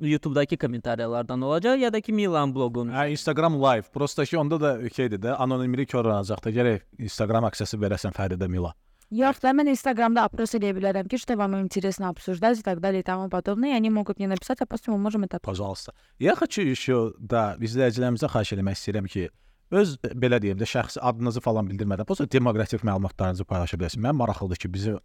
YouTube-dakı 0.00 0.58
kommentariyalardan 0.58 1.42
olacaq, 1.42 1.78
ya 1.78 1.92
da 1.92 2.00
ki 2.00 2.12
Milan 2.12 2.54
bloqunun. 2.54 2.92
Hə, 2.92 3.10
Instagram 3.10 3.62
live. 3.62 3.82
Prosta 3.94 4.24
ki, 4.24 4.38
onda 4.38 4.60
da 4.60 4.90
şeydir 4.90 5.20
də, 5.22 5.34
anonimlik 5.34 5.92
korlanacaq 5.92 6.44
da. 6.44 6.50
Gərək 6.50 6.80
Instagram 6.98 7.44
aksesi 7.44 7.78
verəsən 7.78 8.16
Fəridə 8.16 8.48
Mila. 8.48 8.74
Yox 9.12 9.42
da 9.44 9.52
mən 9.52 9.68
Instagramda 9.68 10.24
опрос 10.24 10.54
eləyə 10.56 10.72
bilərəm 10.78 11.08
ki, 11.08 11.18
что 11.20 11.36
вам 11.36 11.54
интересно 11.60 12.08
обсуждать 12.08 12.58
и 12.58 12.62
так 12.62 12.80
далее 12.80 13.00
и 13.00 13.02
тому 13.02 13.28
подобное. 13.28 13.70
И 13.70 13.76
они 13.76 13.90
могут 13.90 14.18
мне 14.18 14.26
написать, 14.26 14.60
а 14.62 14.66
после 14.66 14.92
мы 14.92 14.98
можем 14.98 15.24
это 15.24 15.38
Pajalsa. 15.38 15.92
Yaxşı 16.18 16.46
ki, 16.46 16.76
şu 16.76 17.14
da 17.20 17.56
izləyicilərimizə 17.60 18.28
xahiş 18.32 18.52
eləmək 18.56 18.78
istəyirəm 18.78 19.06
ki, 19.12 19.28
öz 19.70 19.98
e, 20.04 20.08
belə 20.16 20.40
deyim 20.40 20.58
də 20.58 20.64
şəxsi 20.64 21.00
adınızı 21.00 21.40
falan 21.44 21.68
bildirmədən, 21.68 22.08
prosta 22.08 22.24
demoqrafik 22.24 22.82
məlumatlarınızı 22.88 23.44
paylaşa 23.44 23.76
bilərsiniz. 23.76 24.06
Mən 24.08 24.16
maraqlıdır 24.16 24.56
ki, 24.56 24.72
bizim 24.74 24.98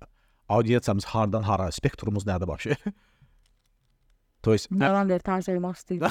audiensiyamız 0.49 1.05
hardan 1.05 1.43
hara, 1.43 1.71
spektrumuz 1.71 2.25
nədir 2.25 2.47
başı. 2.47 2.75
То 4.41 4.53
есть 4.53 4.67
Yalan 4.71 5.09
deyir, 5.09 5.19
tanış 5.19 5.49
olmaq 5.49 5.75
istəyir. 5.75 6.01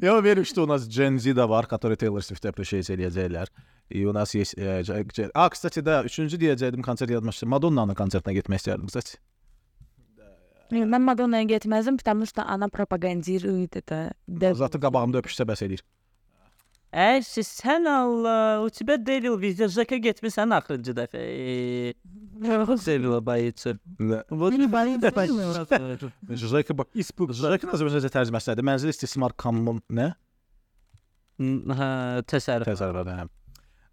Я 0.00 0.16
уверен, 0.16 0.44
что 0.44 0.64
у 0.64 0.66
нас 0.66 0.86
Gen 0.88 1.18
Z 1.18 1.30
də 1.38 1.48
var, 1.48 1.66
который 1.66 1.96
Taylor 1.96 2.20
Swift-ə 2.22 2.50
appreciate 2.50 2.90
eləyəcəklər. 2.90 3.46
И 3.90 4.04
у 4.04 4.12
нас 4.12 4.34
есть 4.34 4.54
э, 4.58 4.82
J- 4.82 5.04
J- 5.14 5.30
А, 5.34 5.48
кстати, 5.48 5.80
да, 5.80 6.02
üçüncü 6.04 6.38
deyəcəydim 6.38 6.82
konsert 6.82 7.10
yazmışdım. 7.10 7.48
Madonna'nın 7.48 7.94
konsertinə 7.94 8.34
getmək 8.34 8.58
istəyirdim, 8.62 8.88
kstati. 8.90 9.18
Mən 10.72 11.04
Madonna'ya 11.04 11.44
getməzdim, 11.44 11.98
потому 11.98 12.26
что 12.26 12.42
она 12.42 12.68
пропагандирует 12.68 13.76
это. 13.76 14.12
Да. 14.26 14.54
Zatı 14.54 14.80
qabağımda 14.80 15.20
öpüşsə 15.20 15.44
bəs 15.46 15.62
eləyir. 15.62 15.82
Ə, 16.92 17.22
siz- 17.24 17.48
sən 17.56 17.86
Allah, 17.88 18.60
у 18.60 18.68
тебя 18.68 18.98
Devil 19.00 19.38
везде 19.40 19.64
Jacka 19.68 19.96
getmisən 19.96 20.52
axırıncı 20.52 20.92
dəfə. 20.98 21.20
E, 21.24 21.94
Sevila 22.76 23.20
bayıtsın. 23.26 23.80
Вот 24.30 24.52
Beni 24.52 24.72
bayıldı. 24.72 25.08
Jacques 26.36 26.78
bak, 26.78 26.88
испуг. 26.94 27.32
Jacques 27.32 27.70
Azərbaycanca 27.72 28.10
tərcüməsidir. 28.12 28.66
Mənzil 28.66 28.92
istismar 28.92 29.32
kommunum 29.32 29.80
nə? 29.88 30.10
Hə, 31.40 31.88
təsərrüf. 32.28 32.68
Təsərrüfat 32.68 33.08
hə. 33.08 33.24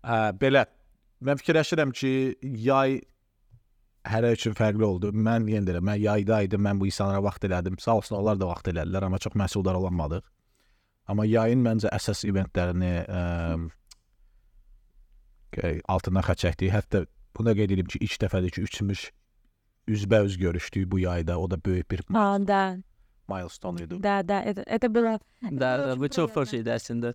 Ə, 0.04 0.18
belə 0.42 0.66
mən 1.24 1.40
fikirləşirəm 1.40 1.94
ki, 1.96 2.12
yay 2.66 3.00
hərə 4.10 4.34
üçün 4.36 4.58
fərqli 4.60 4.84
oldu. 4.84 5.14
Mən 5.16 5.48
yenə 5.52 5.70
deyirəm, 5.70 5.88
mən 5.94 6.02
yayda 6.04 6.42
idim, 6.48 6.66
mən 6.68 6.80
bu 6.84 6.90
insanlara 6.92 7.24
vaxt 7.24 7.48
elədim. 7.48 7.80
Sağ 7.80 7.96
olsun 8.02 8.20
onlar 8.20 8.40
da 8.40 8.52
vaxt 8.52 8.68
elədilər, 8.74 9.08
amma 9.08 9.20
çox 9.24 9.40
məhsuldar 9.40 9.80
olmadıq. 9.80 10.24
Amma 11.10 11.26
yayın 11.26 11.64
məncə 11.66 11.90
əsas 11.96 12.22
eventlərini 12.30 12.92
ə, 13.10 13.22
ə, 15.58 15.72
altından 15.90 16.26
xətt 16.28 16.44
çəkdik. 16.44 16.74
Hətta 16.74 17.06
buna 17.38 17.56
qeyd 17.58 17.74
edim 17.78 17.90
ki, 17.90 18.02
ilk 18.06 18.20
dəfədir 18.26 18.54
ki, 18.54 18.66
üçümüz 18.70 19.08
üzbəüz 19.90 20.38
görüşdük 20.38 20.92
bu 20.92 21.00
yayda. 21.00 21.40
O 21.40 21.50
da 21.52 21.58
böyük 21.66 21.92
bir 21.92 22.04
А, 22.14 22.38
да, 22.48 22.78
milestone 23.28 23.84
idi. 23.84 24.04
да, 24.04 24.24
да, 24.24 24.44
это, 24.44 24.62
это 24.62 24.88
было... 24.90 25.20
Da, 25.42 25.78
da, 25.78 26.00
bu 26.00 26.10
çox 26.10 26.32
xoş 26.32 26.54
idi 26.62 26.70
əslində. 26.70 27.14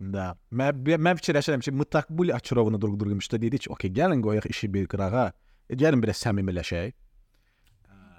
Da. 0.00 0.36
Mən 0.52 0.84
mən 0.84 1.16
fikirləşirəm 1.16 1.64
ki, 1.64 1.72
mütləq 1.72 2.10
bu 2.10 2.28
Açırovunu 2.32 2.80
durğurmuşdu 2.80 3.40
dedi 3.40 3.58
ki, 3.58 3.70
okey, 3.72 3.90
gəlin 3.90 4.20
qoyaq 4.20 4.46
işi 4.50 4.68
bir 4.74 4.86
qırağa. 4.92 5.32
E, 5.70 5.74
gəlin 5.74 6.02
biraz 6.02 6.20
səmimiləşək. 6.20 6.92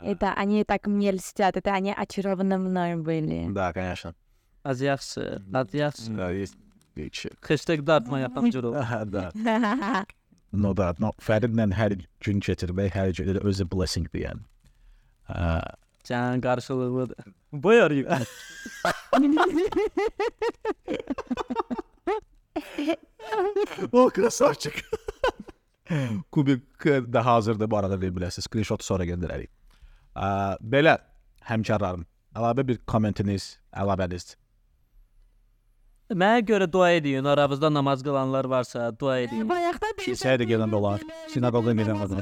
Это 0.01 0.33
они 0.33 0.63
так 0.63 0.87
мне 0.87 1.11
льстят, 1.11 1.57
это 1.57 1.71
они 1.71 1.91
очарованы 1.91 2.57
мной 2.57 2.95
были. 2.95 3.53
Da, 3.55 3.73
конечно. 3.73 4.13
Aż 4.64 4.76
zawsze, 4.76 5.40
aż 5.52 5.66
zawsze. 5.68 6.10
No, 6.10 6.30
jest, 6.30 6.56
wiecie. 6.96 7.30
Hashtag 7.48 7.82
dağıtma 7.82 8.20
yapan 8.20 8.50
cüro. 8.50 8.72
da. 9.12 9.32
No 10.52 10.76
da, 10.76 10.94
no, 11.00 11.12
Ferdinand 11.20 11.72
hər 11.72 11.94
gün 12.20 12.40
getirmək, 12.44 12.92
hər 12.92 13.12
gün 13.16 13.30
elə 13.32 13.40
özü 13.48 13.64
blessing 13.72 14.04
deyən. 14.12 14.42
Uh, 15.32 15.64
Can 16.04 16.40
karşılığı 16.40 17.08
da. 17.08 17.14
Buyur. 17.52 17.90
o 23.92 24.10
krasavçık. 24.10 24.74
Kubik 26.32 26.84
də 26.84 27.18
hazırdır 27.18 27.70
bu 27.70 27.76
arada 27.76 27.96
verə 27.96 28.12
bilərsiniz. 28.12 28.44
Screenshot 28.44 28.84
sonra 28.84 29.08
göndərərik. 29.08 29.48
Uh, 30.12 30.52
belə 30.60 30.98
həmkarlarım, 31.48 32.04
əlavə 32.36 32.66
bir 32.68 32.78
kommentiniz, 32.84 33.56
əlavəniz 33.72 34.34
Mənə 36.12 36.42
görə 36.44 36.66
dua 36.68 36.90
edin, 36.92 37.24
aranızda 37.24 37.70
namaz 37.72 38.02
qılanlar 38.04 38.44
varsa, 38.44 38.90
dua 39.00 39.18
edin. 39.24 39.46
Bayaqdan 39.48 39.94
bir 39.98 40.04
Kilsəyə 40.10 40.40
də 40.42 40.48
gedən 40.50 40.72
də 40.72 40.76
olar, 40.76 41.04
sinaqoqa 41.32 41.72
gedən 41.78 42.02
qadın. 42.02 42.20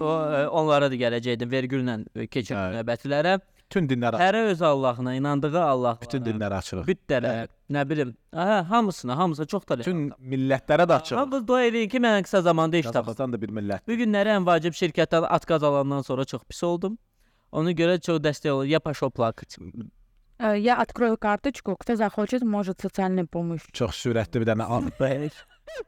O, 0.00 0.08
e, 0.08 0.46
onlara 0.48 0.88
da 0.90 0.96
gələcəkdim 0.96 1.50
vergüllə 1.52 1.98
e, 2.16 2.24
keçən 2.32 2.56
hə. 2.56 2.78
növbətilərə. 2.78 3.36
Bütün 3.66 3.88
dinlər 3.90 4.16
açıq. 4.16 4.22
Hərə 4.22 4.42
öz 4.52 4.62
Allahına 4.64 5.14
inandığı 5.18 5.60
Allah. 5.60 5.98
Bütün 6.00 6.24
dinlər 6.24 6.54
açıq. 6.56 6.84
Bütlərə, 6.88 7.32
hə. 7.42 7.48
nə 7.76 7.82
bilim, 7.90 8.14
hə, 8.32 8.62
hamısına, 8.70 9.16
hamısı 9.18 9.46
çox 9.52 9.66
da. 9.68 9.78
Bütün 9.82 10.06
millətlərə 10.34 10.86
də 10.88 11.00
açıq. 11.00 11.18
Hamımız 11.20 11.44
dua 11.48 11.66
eləyin 11.66 11.90
ki, 11.92 12.00
mən 12.00 12.22
qısa 12.24 12.42
zamanda 12.46 12.80
iş 12.80 12.88
tapım. 12.88 13.10
Qazaqstan 13.10 13.34
da 13.34 13.42
bir 13.42 13.52
millət. 13.58 13.84
Bu 13.88 13.98
günləri 14.00 14.32
ən 14.38 14.46
vacib 14.48 14.78
şirkətdən 14.78 15.28
atqaz 15.36 15.66
alandan 15.66 16.06
sonra 16.06 16.24
çox 16.24 16.46
pis 16.48 16.62
oldum. 16.64 16.96
Ona 17.52 17.76
görə 17.76 18.00
çox 18.00 18.22
dəstək 18.24 18.50
olur. 18.56 18.70
Ya 18.70 18.80
paşoplak. 18.80 19.44
Я 20.41 20.77
открою 20.81 21.17
карточку, 21.17 21.75
кто 21.75 21.95
захочет, 21.95 22.41
может 22.41 22.81
социальную 22.81 23.27
помощь. 23.27 23.61
Çox 23.77 23.93
sürətli 24.01 24.41
bir 24.41 24.47
dənə 24.49 24.65
alt, 24.65 24.87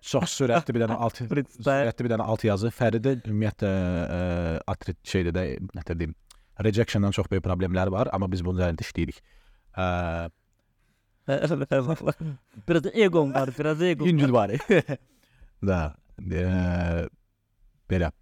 çox 0.06 0.36
sürətli 0.38 0.76
bir 0.76 0.84
dənə 0.86 0.98
alt, 1.02 1.24
sürətli 1.24 2.06
bir 2.06 2.14
dənə 2.14 2.28
alt 2.30 2.46
yazı. 2.46 2.70
Fəridə 2.70 3.16
ümumiyyətlə 3.26 3.72
ə, 3.72 4.20
atrit 4.70 5.00
şeydə 5.10 5.34
də 5.34 5.46
nə 5.74 5.86
deyim, 5.98 6.14
rejectiondan 6.62 7.16
çox 7.18 7.32
böyük 7.32 7.44
problemləri 7.48 7.92
var, 7.96 8.12
amma 8.14 8.30
biz 8.30 8.46
bunun 8.46 8.62
üzərində 8.62 8.86
işləyirik. 8.86 9.24
Ə, 9.74 10.30
biraz 12.70 12.92
eqom 12.94 13.34
var, 13.34 13.54
biraz 13.58 13.82
eqom. 13.82 14.08
İncil 14.14 14.36
var. 14.38 14.54
da. 15.72 15.82
Ə, 16.22 17.08
belə. 17.90 18.14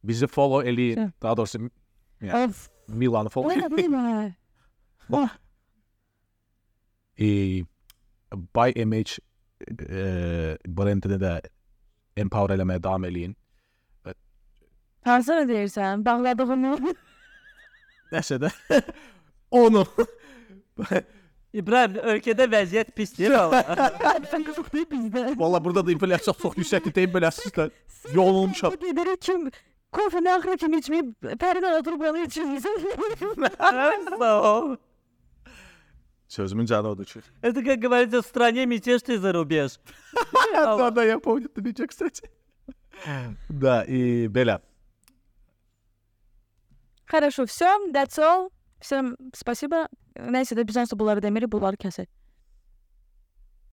Bizi 0.00 0.26
follow 0.32 0.64
eləyin. 0.64 0.94
Şey. 0.94 1.12
Daha 1.22 1.36
doğrusu 1.36 1.68
Ya. 2.20 2.44
Of. 2.44 2.68
Milanı 2.88 3.28
follow 3.28 3.64
Ой, 3.64 3.70
блин. 3.70 4.34
Buy 7.19 8.73
Image 8.75 9.19
e, 9.89 10.57
brendini 10.67 11.19
də 11.21 11.37
empower 12.17 12.57
eləməyə 12.57 12.83
davam 12.83 13.07
eləyin. 13.07 13.35
Hansını 15.03 15.47
deyirsən? 15.49 16.05
Bağladığını. 16.05 16.93
Nəsə 18.13 18.37
də 18.39 18.51
onu 19.51 19.83
İbrahim, 21.53 21.97
ölkədə 22.13 22.47
vəziyyət 22.49 22.93
pisdir. 22.95 23.35
Qızıq 23.35 24.71
deyil 24.73 24.87
bizdə. 24.93 25.25
Valla 25.39 25.59
burada 25.63 25.83
da 25.85 25.91
inflyasiya 25.91 26.33
çox 26.39 26.55
yüksəkdir 26.61 26.95
deyim 26.95 27.11
beləsizlər. 27.17 27.73
Yorulmuşam. 28.13 28.71
Bu 28.73 28.81
dediri 28.81 29.17
kim 29.19 29.51
kofe 29.91 30.23
ne 30.23 30.33
ahire 30.33 30.57
kim 30.57 30.73
içmeyip 30.73 31.21
perdeden 31.39 31.79
oturup 31.79 32.01
onu 32.01 32.23
içiyorsun. 32.23 32.57
Sağ 34.19 34.41
ol. 34.53 34.75
Все, 36.33 36.47
Змінджана 36.47 36.89
отучили. 36.89 37.23
Это, 37.43 37.63
как 37.63 37.79
говорится, 37.79 38.21
в 38.21 38.25
стране 38.25 38.65
мятеж 38.65 39.01
ты 39.03 39.19
за 39.19 39.31
рубеж. 39.33 39.79
Да, 40.53 40.89
да, 40.89 41.03
я 41.03 41.19
помню 41.19 41.45
это 41.45 41.61
мятеж, 41.61 41.87
кстати. 41.89 42.27
Да, 43.49 43.83
и 43.83 44.27
Беля. 44.27 44.59
Хорошо, 47.05 47.45
все, 47.45 47.65
that's 47.91 48.17
all. 48.17 48.49
Всем 48.79 49.15
спасибо. 49.35 49.87
Нәсе, 50.15 50.55
да, 50.55 50.63
бизнес 50.63 50.89
бұл 50.93 51.11
арада 51.11 51.29
мере 51.29 51.45
бұл 51.45 51.67
аркасы. 51.67 52.07